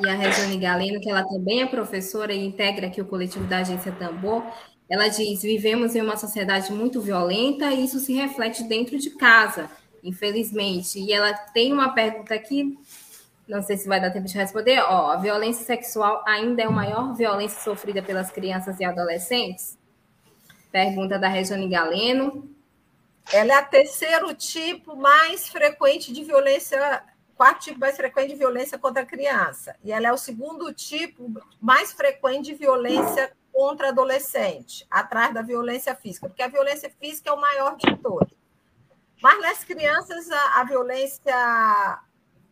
E 0.00 0.08
a 0.08 0.14
Regiane 0.14 0.58
Galeno, 0.58 1.00
que 1.00 1.10
ela 1.10 1.24
também 1.24 1.62
é 1.62 1.66
professora 1.66 2.32
e 2.32 2.44
integra 2.44 2.88
aqui 2.88 3.00
o 3.00 3.06
coletivo 3.06 3.46
da 3.46 3.58
Agência 3.58 3.92
Tambor, 3.92 4.44
ela 4.88 5.08
diz: 5.08 5.42
vivemos 5.42 5.94
em 5.94 6.02
uma 6.02 6.16
sociedade 6.16 6.72
muito 6.72 7.00
violenta 7.00 7.72
e 7.72 7.84
isso 7.84 7.98
se 7.98 8.12
reflete 8.12 8.64
dentro 8.64 8.98
de 8.98 9.10
casa 9.10 9.70
infelizmente. 10.04 11.00
E 11.00 11.12
ela 11.12 11.32
tem 11.32 11.72
uma 11.72 11.94
pergunta 11.94 12.34
aqui, 12.34 12.78
não 13.48 13.62
sei 13.62 13.76
se 13.78 13.88
vai 13.88 14.00
dar 14.00 14.10
tempo 14.10 14.26
de 14.26 14.34
responder. 14.36 14.80
Ó, 14.80 15.10
a 15.10 15.16
violência 15.16 15.64
sexual 15.64 16.22
ainda 16.26 16.62
é 16.62 16.66
a 16.66 16.70
maior 16.70 17.14
violência 17.14 17.60
sofrida 17.62 18.02
pelas 18.02 18.30
crianças 18.30 18.78
e 18.78 18.84
adolescentes? 18.84 19.78
Pergunta 20.70 21.18
da 21.18 21.28
Regiane 21.28 21.68
Galeno. 21.68 22.50
Ela 23.32 23.54
é 23.54 23.62
o 23.62 23.66
terceiro 23.66 24.34
tipo 24.34 24.94
mais 24.94 25.48
frequente 25.48 26.12
de 26.12 26.22
violência, 26.22 27.02
quarto 27.34 27.64
tipo 27.64 27.80
mais 27.80 27.96
frequente 27.96 28.30
de 28.30 28.36
violência 28.36 28.78
contra 28.78 29.02
a 29.02 29.06
criança. 29.06 29.74
E 29.82 29.90
ela 29.90 30.08
é 30.08 30.12
o 30.12 30.18
segundo 30.18 30.70
tipo 30.74 31.32
mais 31.58 31.90
frequente 31.92 32.46
de 32.46 32.54
violência 32.54 33.32
contra 33.54 33.90
adolescente, 33.90 34.84
atrás 34.90 35.32
da 35.32 35.40
violência 35.40 35.94
física, 35.94 36.28
porque 36.28 36.42
a 36.42 36.48
violência 36.48 36.90
física 36.90 37.30
é 37.30 37.32
o 37.32 37.40
maior 37.40 37.76
de 37.76 37.96
todos. 37.98 38.36
Mas 39.22 39.40
nas 39.40 39.62
crianças, 39.62 40.28
a, 40.28 40.60
a 40.60 40.64
violência 40.64 42.02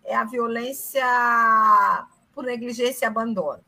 é 0.05 0.15
a 0.15 0.25
violência 0.25 1.05
por 2.33 2.45
negligência 2.45 3.05
e 3.05 3.09
abandono. 3.09 3.65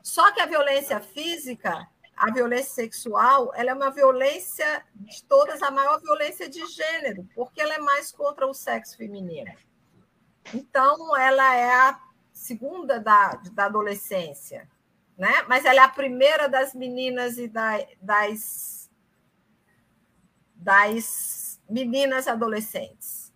Só 0.00 0.30
que 0.30 0.40
a 0.40 0.46
violência 0.46 1.00
física, 1.00 1.88
a 2.16 2.30
violência 2.30 2.72
sexual, 2.72 3.52
ela 3.54 3.70
é 3.70 3.74
uma 3.74 3.90
violência 3.90 4.84
de 4.94 5.24
todas, 5.24 5.62
a 5.62 5.72
maior 5.72 6.00
violência 6.00 6.48
de 6.48 6.64
gênero, 6.66 7.28
porque 7.34 7.60
ela 7.60 7.74
é 7.74 7.78
mais 7.78 8.12
contra 8.12 8.46
o 8.46 8.54
sexo 8.54 8.96
feminino. 8.96 9.52
Então, 10.54 11.16
ela 11.16 11.54
é 11.56 11.74
a 11.74 12.00
segunda 12.32 13.00
da, 13.00 13.34
da 13.52 13.64
adolescência, 13.66 14.68
né? 15.20 15.44
mas 15.46 15.66
ela 15.66 15.82
é 15.82 15.84
a 15.84 15.88
primeira 15.88 16.48
das 16.48 16.74
meninas 16.74 17.36
e 17.36 17.46
da, 17.46 17.78
das 18.00 18.88
das 20.56 21.60
meninas 21.68 22.26
adolescentes. 22.26 23.30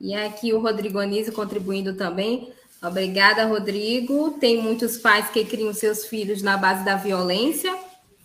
E 0.00 0.14
aqui 0.14 0.52
o 0.52 0.60
Rodrigo 0.60 0.98
Anísio 1.00 1.32
contribuindo 1.32 1.96
também. 1.96 2.52
Obrigada, 2.82 3.44
Rodrigo. 3.44 4.32
Tem 4.38 4.62
muitos 4.62 4.98
pais 4.98 5.30
que 5.30 5.44
criam 5.44 5.72
seus 5.72 6.06
filhos 6.06 6.42
na 6.42 6.56
base 6.56 6.84
da 6.84 6.96
violência. 6.96 7.76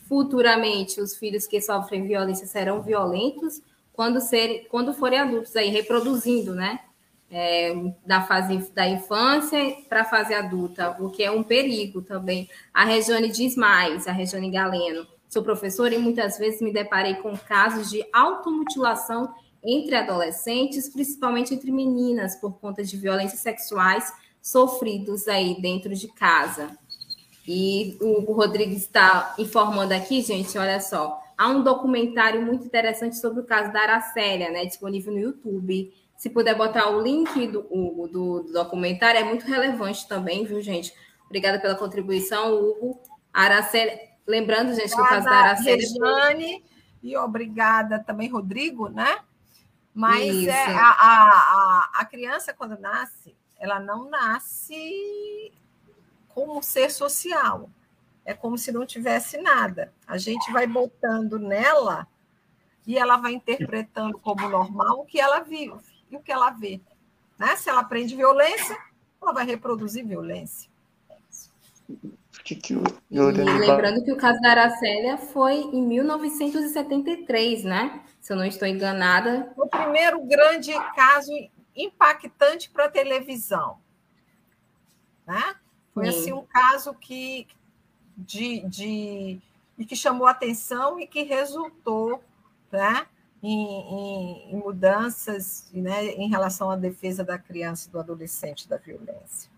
Futuramente, 0.07 1.01
os 1.01 1.15
filhos 1.15 1.47
que 1.47 1.61
sofrem 1.61 2.07
violência 2.07 2.45
serão 2.45 2.81
violentos 2.81 3.61
quando, 3.93 4.19
quando 4.69 4.93
forem 4.93 5.19
adultos, 5.19 5.55
aí 5.55 5.69
reproduzindo, 5.69 6.53
né? 6.53 6.79
É, 7.33 7.73
da 8.05 8.21
fase 8.23 8.57
da 8.75 8.85
infância 8.85 9.57
para 9.87 10.01
a 10.01 10.05
fase 10.05 10.33
adulta, 10.33 10.97
o 10.99 11.09
que 11.09 11.23
é 11.23 11.31
um 11.31 11.41
perigo 11.41 12.01
também. 12.01 12.49
A 12.73 12.83
Regiane 12.83 13.29
diz 13.29 13.55
mais, 13.55 14.05
a 14.05 14.11
Regiane 14.11 14.51
Galeno. 14.51 15.07
Sou 15.29 15.41
professora 15.41 15.95
e 15.95 15.97
muitas 15.97 16.37
vezes 16.37 16.61
me 16.61 16.73
deparei 16.73 17.15
com 17.15 17.37
casos 17.37 17.89
de 17.89 18.05
automutilação 18.11 19.33
entre 19.63 19.95
adolescentes, 19.95 20.89
principalmente 20.89 21.53
entre 21.53 21.71
meninas, 21.71 22.35
por 22.35 22.59
conta 22.59 22.83
de 22.83 22.97
violências 22.97 23.39
sexuais 23.39 24.11
sofridos 24.41 25.27
aí 25.27 25.61
dentro 25.61 25.93
de 25.95 26.07
casa. 26.09 26.77
E 27.47 27.97
o 28.01 28.33
Rodrigues 28.33 28.83
está 28.83 29.35
informando 29.37 29.93
aqui, 29.93 30.21
gente, 30.21 30.57
olha 30.57 30.79
só. 30.79 31.21
Há 31.37 31.47
um 31.49 31.63
documentário 31.63 32.41
muito 32.41 32.65
interessante 32.65 33.17
sobre 33.17 33.41
o 33.41 33.45
caso 33.45 33.71
da 33.71 33.81
Aracélia, 33.81 34.51
né? 34.51 34.65
Disponível 34.65 35.13
no 35.13 35.19
YouTube. 35.19 35.91
Se 36.21 36.29
puder 36.29 36.53
botar 36.53 36.87
o 36.87 37.01
link 37.01 37.47
do, 37.47 37.61
Hugo 37.61 38.07
do, 38.07 38.43
do 38.43 38.53
documentário, 38.53 39.19
é 39.19 39.23
muito 39.23 39.43
relevante 39.43 40.07
também, 40.07 40.45
viu, 40.45 40.61
gente? 40.61 40.93
Obrigada 41.25 41.59
pela 41.59 41.73
contribuição, 41.73 42.53
Hugo. 42.53 43.01
Aracélia, 43.33 43.99
lembrando, 44.27 44.71
gente, 44.75 44.93
que 44.93 45.01
o 45.01 45.03
caso 45.03 45.25
da 45.25 45.31
Aracélia. 45.31 45.77
Regiane, 45.77 46.63
e 47.01 47.17
obrigada 47.17 47.97
também, 47.97 48.29
Rodrigo, 48.29 48.87
né? 48.87 49.17
Mas 49.95 50.45
é, 50.45 50.65
a, 50.75 50.91
a, 50.91 51.89
a 51.95 52.05
criança, 52.05 52.53
quando 52.53 52.79
nasce, 52.79 53.35
ela 53.59 53.79
não 53.79 54.07
nasce 54.07 55.51
como 56.35 56.61
ser 56.61 56.91
social. 56.91 57.67
É 58.23 58.35
como 58.35 58.59
se 58.59 58.71
não 58.71 58.85
tivesse 58.85 59.41
nada. 59.41 59.91
A 60.05 60.19
gente 60.19 60.51
vai 60.51 60.67
botando 60.67 61.39
nela 61.39 62.07
e 62.85 62.95
ela 62.95 63.17
vai 63.17 63.33
interpretando 63.33 64.19
como 64.19 64.47
normal 64.47 64.99
o 64.99 65.05
que 65.05 65.19
ela 65.19 65.39
vive 65.39 65.90
e 66.11 66.15
o 66.15 66.21
que 66.21 66.31
ela 66.31 66.51
vê. 66.51 66.81
Né? 67.39 67.55
Se 67.55 67.69
ela 67.69 67.81
aprende 67.81 68.15
violência, 68.15 68.77
ela 69.21 69.33
vai 69.33 69.45
reproduzir 69.45 70.05
violência. 70.05 70.69
E 73.09 73.19
lembrando 73.59 74.03
que 74.03 74.11
o 74.11 74.17
caso 74.17 74.39
da 74.41 74.51
Aracélia 74.51 75.17
foi 75.17 75.55
em 75.55 75.81
1973, 75.81 77.63
né? 77.63 78.03
Se 78.19 78.33
eu 78.33 78.37
não 78.37 78.45
estou 78.45 78.67
enganada. 78.67 79.51
O 79.55 79.67
primeiro 79.67 80.23
grande 80.25 80.73
caso 80.95 81.31
impactante 81.75 82.69
para 82.69 82.85
a 82.85 82.89
televisão. 82.89 83.77
Né? 85.25 85.55
Foi 85.93 86.07
assim 86.07 86.33
um 86.33 86.43
caso 86.43 86.93
que 86.93 87.47
de, 88.17 88.61
de 88.67 89.41
e 89.77 89.85
que 89.85 89.95
chamou 89.95 90.27
atenção 90.27 90.99
e 90.99 91.07
que 91.07 91.23
resultou 91.23 92.23
né, 92.71 93.05
em, 93.43 93.65
em, 93.65 94.53
em 94.53 94.55
mudanças 94.55 95.69
né, 95.73 96.07
em 96.13 96.29
relação 96.29 96.69
à 96.69 96.75
defesa 96.75 97.23
da 97.23 97.37
criança 97.37 97.87
e 97.87 97.91
do 97.91 97.99
adolescente 97.99 98.67
da 98.67 98.77
violência. 98.77 99.49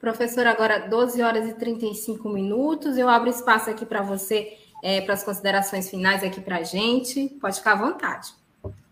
Professor, 0.00 0.46
agora 0.46 0.88
12 0.88 1.20
horas 1.22 1.48
e 1.48 1.54
35 1.54 2.28
minutos. 2.28 2.96
Eu 2.96 3.08
abro 3.08 3.28
espaço 3.28 3.68
aqui 3.68 3.84
para 3.84 4.00
você, 4.00 4.56
é, 4.82 5.00
para 5.00 5.14
as 5.14 5.24
considerações 5.24 5.90
finais 5.90 6.22
aqui 6.22 6.40
para 6.40 6.58
a 6.58 6.62
gente. 6.62 7.28
Pode 7.40 7.58
ficar 7.58 7.72
à 7.72 7.76
vontade. 7.76 8.32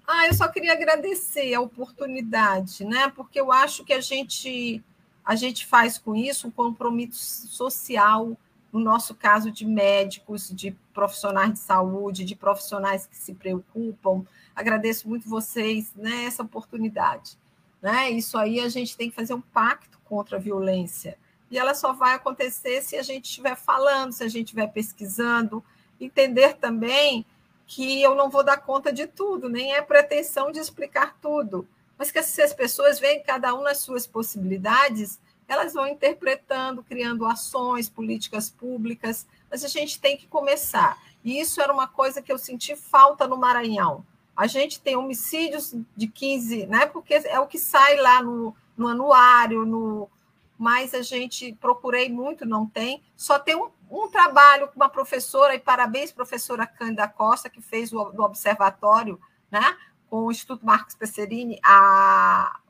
Ah, 0.06 0.26
eu 0.26 0.34
só 0.34 0.48
queria 0.48 0.72
agradecer 0.72 1.54
a 1.54 1.60
oportunidade, 1.60 2.84
né? 2.84 3.10
Porque 3.14 3.40
eu 3.40 3.50
acho 3.50 3.84
que 3.84 3.92
a 3.92 4.00
gente 4.00 4.82
a 5.24 5.34
gente 5.34 5.66
faz 5.66 5.98
com 5.98 6.14
isso 6.14 6.46
um 6.46 6.52
compromisso 6.52 7.48
social, 7.48 8.36
no 8.76 8.84
nosso 8.84 9.14
caso 9.14 9.50
de 9.50 9.66
médicos, 9.66 10.50
de 10.54 10.70
profissionais 10.92 11.52
de 11.52 11.58
saúde, 11.58 12.24
de 12.24 12.36
profissionais 12.36 13.06
que 13.06 13.16
se 13.16 13.34
preocupam. 13.34 14.24
Agradeço 14.54 15.08
muito 15.08 15.28
vocês 15.28 15.92
né, 15.96 16.28
oportunidade. 16.38 17.38
Né? 17.80 18.10
Isso 18.10 18.36
aí 18.36 18.60
a 18.60 18.68
gente 18.68 18.96
tem 18.96 19.10
que 19.10 19.16
fazer 19.16 19.34
um 19.34 19.40
pacto 19.40 19.98
contra 20.04 20.36
a 20.36 20.40
violência. 20.40 21.18
E 21.50 21.58
ela 21.58 21.74
só 21.74 21.92
vai 21.92 22.14
acontecer 22.14 22.82
se 22.82 22.96
a 22.96 23.02
gente 23.02 23.26
estiver 23.26 23.56
falando, 23.56 24.12
se 24.12 24.24
a 24.24 24.28
gente 24.28 24.46
estiver 24.46 24.66
pesquisando, 24.68 25.62
entender 26.00 26.54
também 26.54 27.24
que 27.66 28.02
eu 28.02 28.14
não 28.14 28.30
vou 28.30 28.44
dar 28.44 28.58
conta 28.58 28.92
de 28.92 29.06
tudo, 29.06 29.48
nem 29.48 29.74
é 29.74 29.82
pretensão 29.82 30.52
de 30.52 30.58
explicar 30.58 31.16
tudo, 31.20 31.66
mas 31.98 32.10
que 32.10 32.22
se 32.22 32.42
as 32.42 32.52
pessoas 32.52 33.00
veem 33.00 33.22
cada 33.22 33.54
um 33.54 33.62
nas 33.62 33.78
suas 33.78 34.06
possibilidades, 34.06 35.20
elas 35.48 35.72
vão 35.72 35.86
interpretando, 35.86 36.82
criando 36.82 37.26
ações, 37.26 37.88
políticas 37.88 38.50
públicas, 38.50 39.26
mas 39.50 39.64
a 39.64 39.68
gente 39.68 40.00
tem 40.00 40.16
que 40.16 40.26
começar. 40.26 40.98
E 41.24 41.40
isso 41.40 41.60
era 41.60 41.72
uma 41.72 41.88
coisa 41.88 42.22
que 42.22 42.32
eu 42.32 42.38
senti 42.38 42.74
falta 42.76 43.26
no 43.26 43.36
Maranhão. 43.36 44.04
A 44.36 44.46
gente 44.46 44.80
tem 44.80 44.96
homicídios 44.96 45.74
de 45.96 46.06
15, 46.06 46.66
né? 46.66 46.86
Porque 46.86 47.14
é 47.14 47.40
o 47.40 47.46
que 47.46 47.58
sai 47.58 47.96
lá 47.96 48.22
no, 48.22 48.54
no 48.76 48.86
anuário, 48.86 49.64
no, 49.64 50.10
mas 50.58 50.94
a 50.94 51.02
gente 51.02 51.52
procurei 51.60 52.10
muito, 52.10 52.44
não 52.44 52.66
tem. 52.66 53.02
Só 53.16 53.38
tem 53.38 53.56
um, 53.56 53.70
um 53.90 54.08
trabalho 54.08 54.68
com 54.68 54.76
uma 54.76 54.88
professora, 54.88 55.54
e 55.54 55.58
parabéns, 55.58 56.12
professora 56.12 56.66
Cândida 56.66 57.08
Costa, 57.08 57.48
que 57.48 57.62
fez 57.62 57.92
o, 57.92 58.04
do 58.10 58.22
observatório, 58.22 59.18
né? 59.50 59.76
com 60.08 60.26
o 60.26 60.30
Instituto 60.30 60.64
Marcos 60.64 60.94
Pesserini, 60.94 61.58
a, 61.64 62.60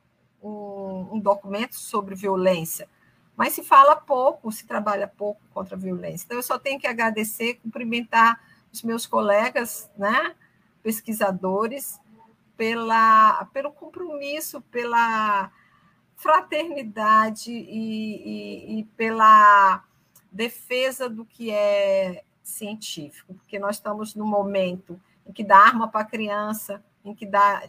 um, 0.47 1.17
um 1.17 1.21
documento 1.21 1.75
sobre 1.75 2.15
violência. 2.15 2.89
Mas 3.37 3.53
se 3.53 3.63
fala 3.63 3.97
pouco, 3.97 4.51
se 4.51 4.67
trabalha 4.67 5.07
pouco 5.07 5.41
contra 5.53 5.77
a 5.77 5.79
violência. 5.79 6.25
Então, 6.25 6.39
eu 6.39 6.43
só 6.43 6.59
tenho 6.59 6.81
que 6.81 6.87
agradecer, 6.87 7.55
cumprimentar 7.63 8.41
os 8.73 8.83
meus 8.83 9.07
colegas, 9.07 9.91
né? 9.97 10.35
pesquisadores, 10.83 12.01
pela, 12.57 13.45
pelo 13.53 13.73
compromisso, 13.73 14.61
pela 14.63 15.51
fraternidade 16.15 17.53
e, 17.53 18.79
e, 18.79 18.79
e 18.79 18.85
pela 18.97 19.85
defesa 20.33 21.09
do 21.09 21.25
que 21.25 21.51
é 21.51 22.23
científico, 22.43 23.35
porque 23.35 23.59
nós 23.59 23.77
estamos 23.77 24.15
no 24.15 24.25
momento 24.25 24.99
em 25.27 25.33
que 25.33 25.45
dá 25.45 25.59
arma 25.59 25.89
para 25.89 26.03
a 26.03 26.05
criança, 26.05 26.83
em 27.05 27.15
que 27.15 27.27
dá 27.27 27.69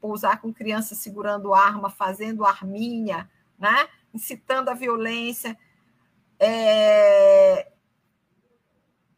pousar 0.00 0.40
com 0.40 0.52
criança 0.52 0.94
segurando 0.94 1.54
arma, 1.54 1.90
fazendo 1.90 2.44
arminha, 2.44 3.30
né? 3.58 3.88
incitando 4.12 4.68
a 4.68 4.74
violência, 4.74 5.56
é... 6.38 7.70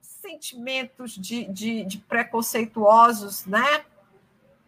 sentimentos 0.01 1.13
de, 1.13 1.45
de, 1.45 1.85
de, 1.85 1.99
preconceituosos 1.99 3.47
né? 3.47 3.85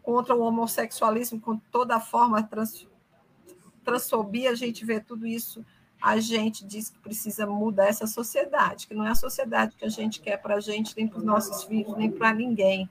contra 0.01 0.35
o 0.35 0.41
homossexualismo, 0.41 1.39
com 1.39 1.57
toda 1.57 1.95
a 1.95 1.99
forma 1.99 2.41
trans, 2.43 2.87
transfobia, 3.83 4.51
a 4.51 4.55
gente 4.55 4.85
vê 4.85 4.99
tudo 4.99 5.27
isso, 5.27 5.65
a 6.01 6.19
gente 6.19 6.65
diz 6.65 6.89
que 6.89 6.99
precisa 6.99 7.45
mudar 7.47 7.87
essa 7.87 8.05
sociedade, 8.05 8.87
que 8.87 8.93
não 8.93 9.05
é 9.05 9.09
a 9.09 9.15
sociedade 9.15 9.75
que 9.75 9.85
a 9.85 9.89
gente 9.89 10.21
quer 10.21 10.37
para 10.37 10.55
a 10.55 10.59
gente, 10.59 10.95
nem 10.95 11.07
para 11.07 11.19
os 11.19 11.23
nossos 11.23 11.63
filhos, 11.63 11.95
nem 11.97 12.11
para 12.11 12.33
ninguém. 12.33 12.89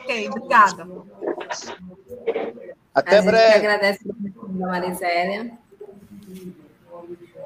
Ok, 0.00 0.28
obrigada. 0.28 0.88
Até 2.94 3.18
a 3.18 3.22
breve. 3.22 3.46
Gente 3.46 3.56
agradece 3.56 4.10
a 4.10 4.48
Marisélia. 4.48 5.58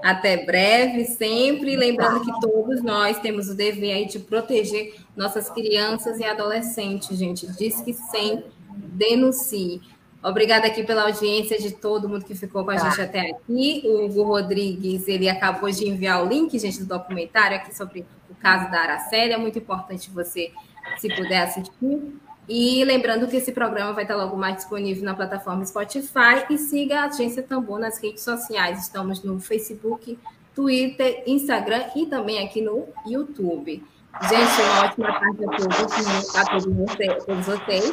Até 0.02 0.44
breve, 0.44 1.04
sempre 1.04 1.74
lembrando 1.74 2.20
que 2.20 2.40
todos 2.40 2.82
nós 2.82 3.18
temos 3.18 3.48
o 3.48 3.54
dever 3.54 3.92
aí 3.92 4.06
de 4.06 4.18
proteger 4.18 4.94
nossas 5.16 5.48
crianças 5.48 6.18
e 6.20 6.24
adolescentes, 6.24 7.16
gente. 7.18 7.46
Diz 7.56 7.80
que 7.80 7.92
sem 7.92 8.44
denuncie. 8.76 9.80
Obrigada 10.22 10.66
aqui 10.66 10.82
pela 10.82 11.02
audiência 11.02 11.58
de 11.58 11.70
todo 11.70 12.08
mundo 12.08 12.24
que 12.24 12.34
ficou 12.34 12.64
com 12.64 12.70
a 12.72 12.76
tá. 12.76 12.90
gente 12.90 13.00
até 13.00 13.30
aqui. 13.30 13.82
O 13.84 14.06
Hugo 14.06 14.24
Rodrigues, 14.24 15.06
ele 15.06 15.28
acabou 15.28 15.70
de 15.70 15.88
enviar 15.88 16.24
o 16.24 16.28
link, 16.28 16.58
gente, 16.58 16.80
do 16.80 16.86
documentário 16.86 17.56
aqui 17.56 17.74
sobre 17.74 18.04
o 18.28 18.34
caso 18.34 18.70
da 18.70 18.80
Aracélia. 18.80 19.34
É 19.34 19.38
muito 19.38 19.58
importante 19.58 20.10
você, 20.10 20.52
se 20.98 21.08
puder 21.14 21.42
assistir. 21.42 22.18
E 22.48 22.84
lembrando 22.84 23.26
que 23.26 23.36
esse 23.36 23.50
programa 23.50 23.92
vai 23.92 24.04
estar 24.04 24.14
logo 24.14 24.36
mais 24.36 24.56
disponível 24.56 25.02
na 25.04 25.14
plataforma 25.14 25.64
Spotify 25.64 26.46
e 26.48 26.56
siga 26.56 27.00
a 27.00 27.04
Agência 27.06 27.42
Tambor 27.42 27.78
nas 27.78 27.98
redes 28.00 28.22
sociais. 28.22 28.80
Estamos 28.82 29.22
no 29.22 29.40
Facebook, 29.40 30.16
Twitter, 30.54 31.24
Instagram 31.26 31.84
e 31.96 32.06
também 32.06 32.44
aqui 32.44 32.62
no 32.62 32.86
YouTube. 33.04 33.84
Gente, 34.22 34.62
uma 34.62 34.84
ótima 34.84 35.20
tarde 35.20 35.44
a 35.44 35.48
todos, 35.48 36.36
a 36.36 36.44
todos 36.44 36.64
vocês. 36.64 37.24
Todos 37.24 37.46
vocês. 37.46 37.92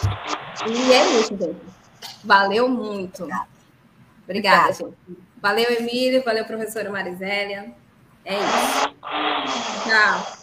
E 0.68 0.94
é 0.94 1.20
isso, 1.20 1.36
gente. 1.36 1.58
Valeu 2.24 2.70
muito. 2.70 3.24
Obrigada, 3.24 3.48
Obrigada, 4.24 4.74
gente. 4.74 4.96
Valeu, 5.42 5.70
Emílio. 5.72 6.24
Valeu, 6.24 6.46
professora 6.46 6.90
Marisélia. 6.90 7.74
É 8.24 8.36
isso. 8.36 8.94
Tchau. 9.84 10.43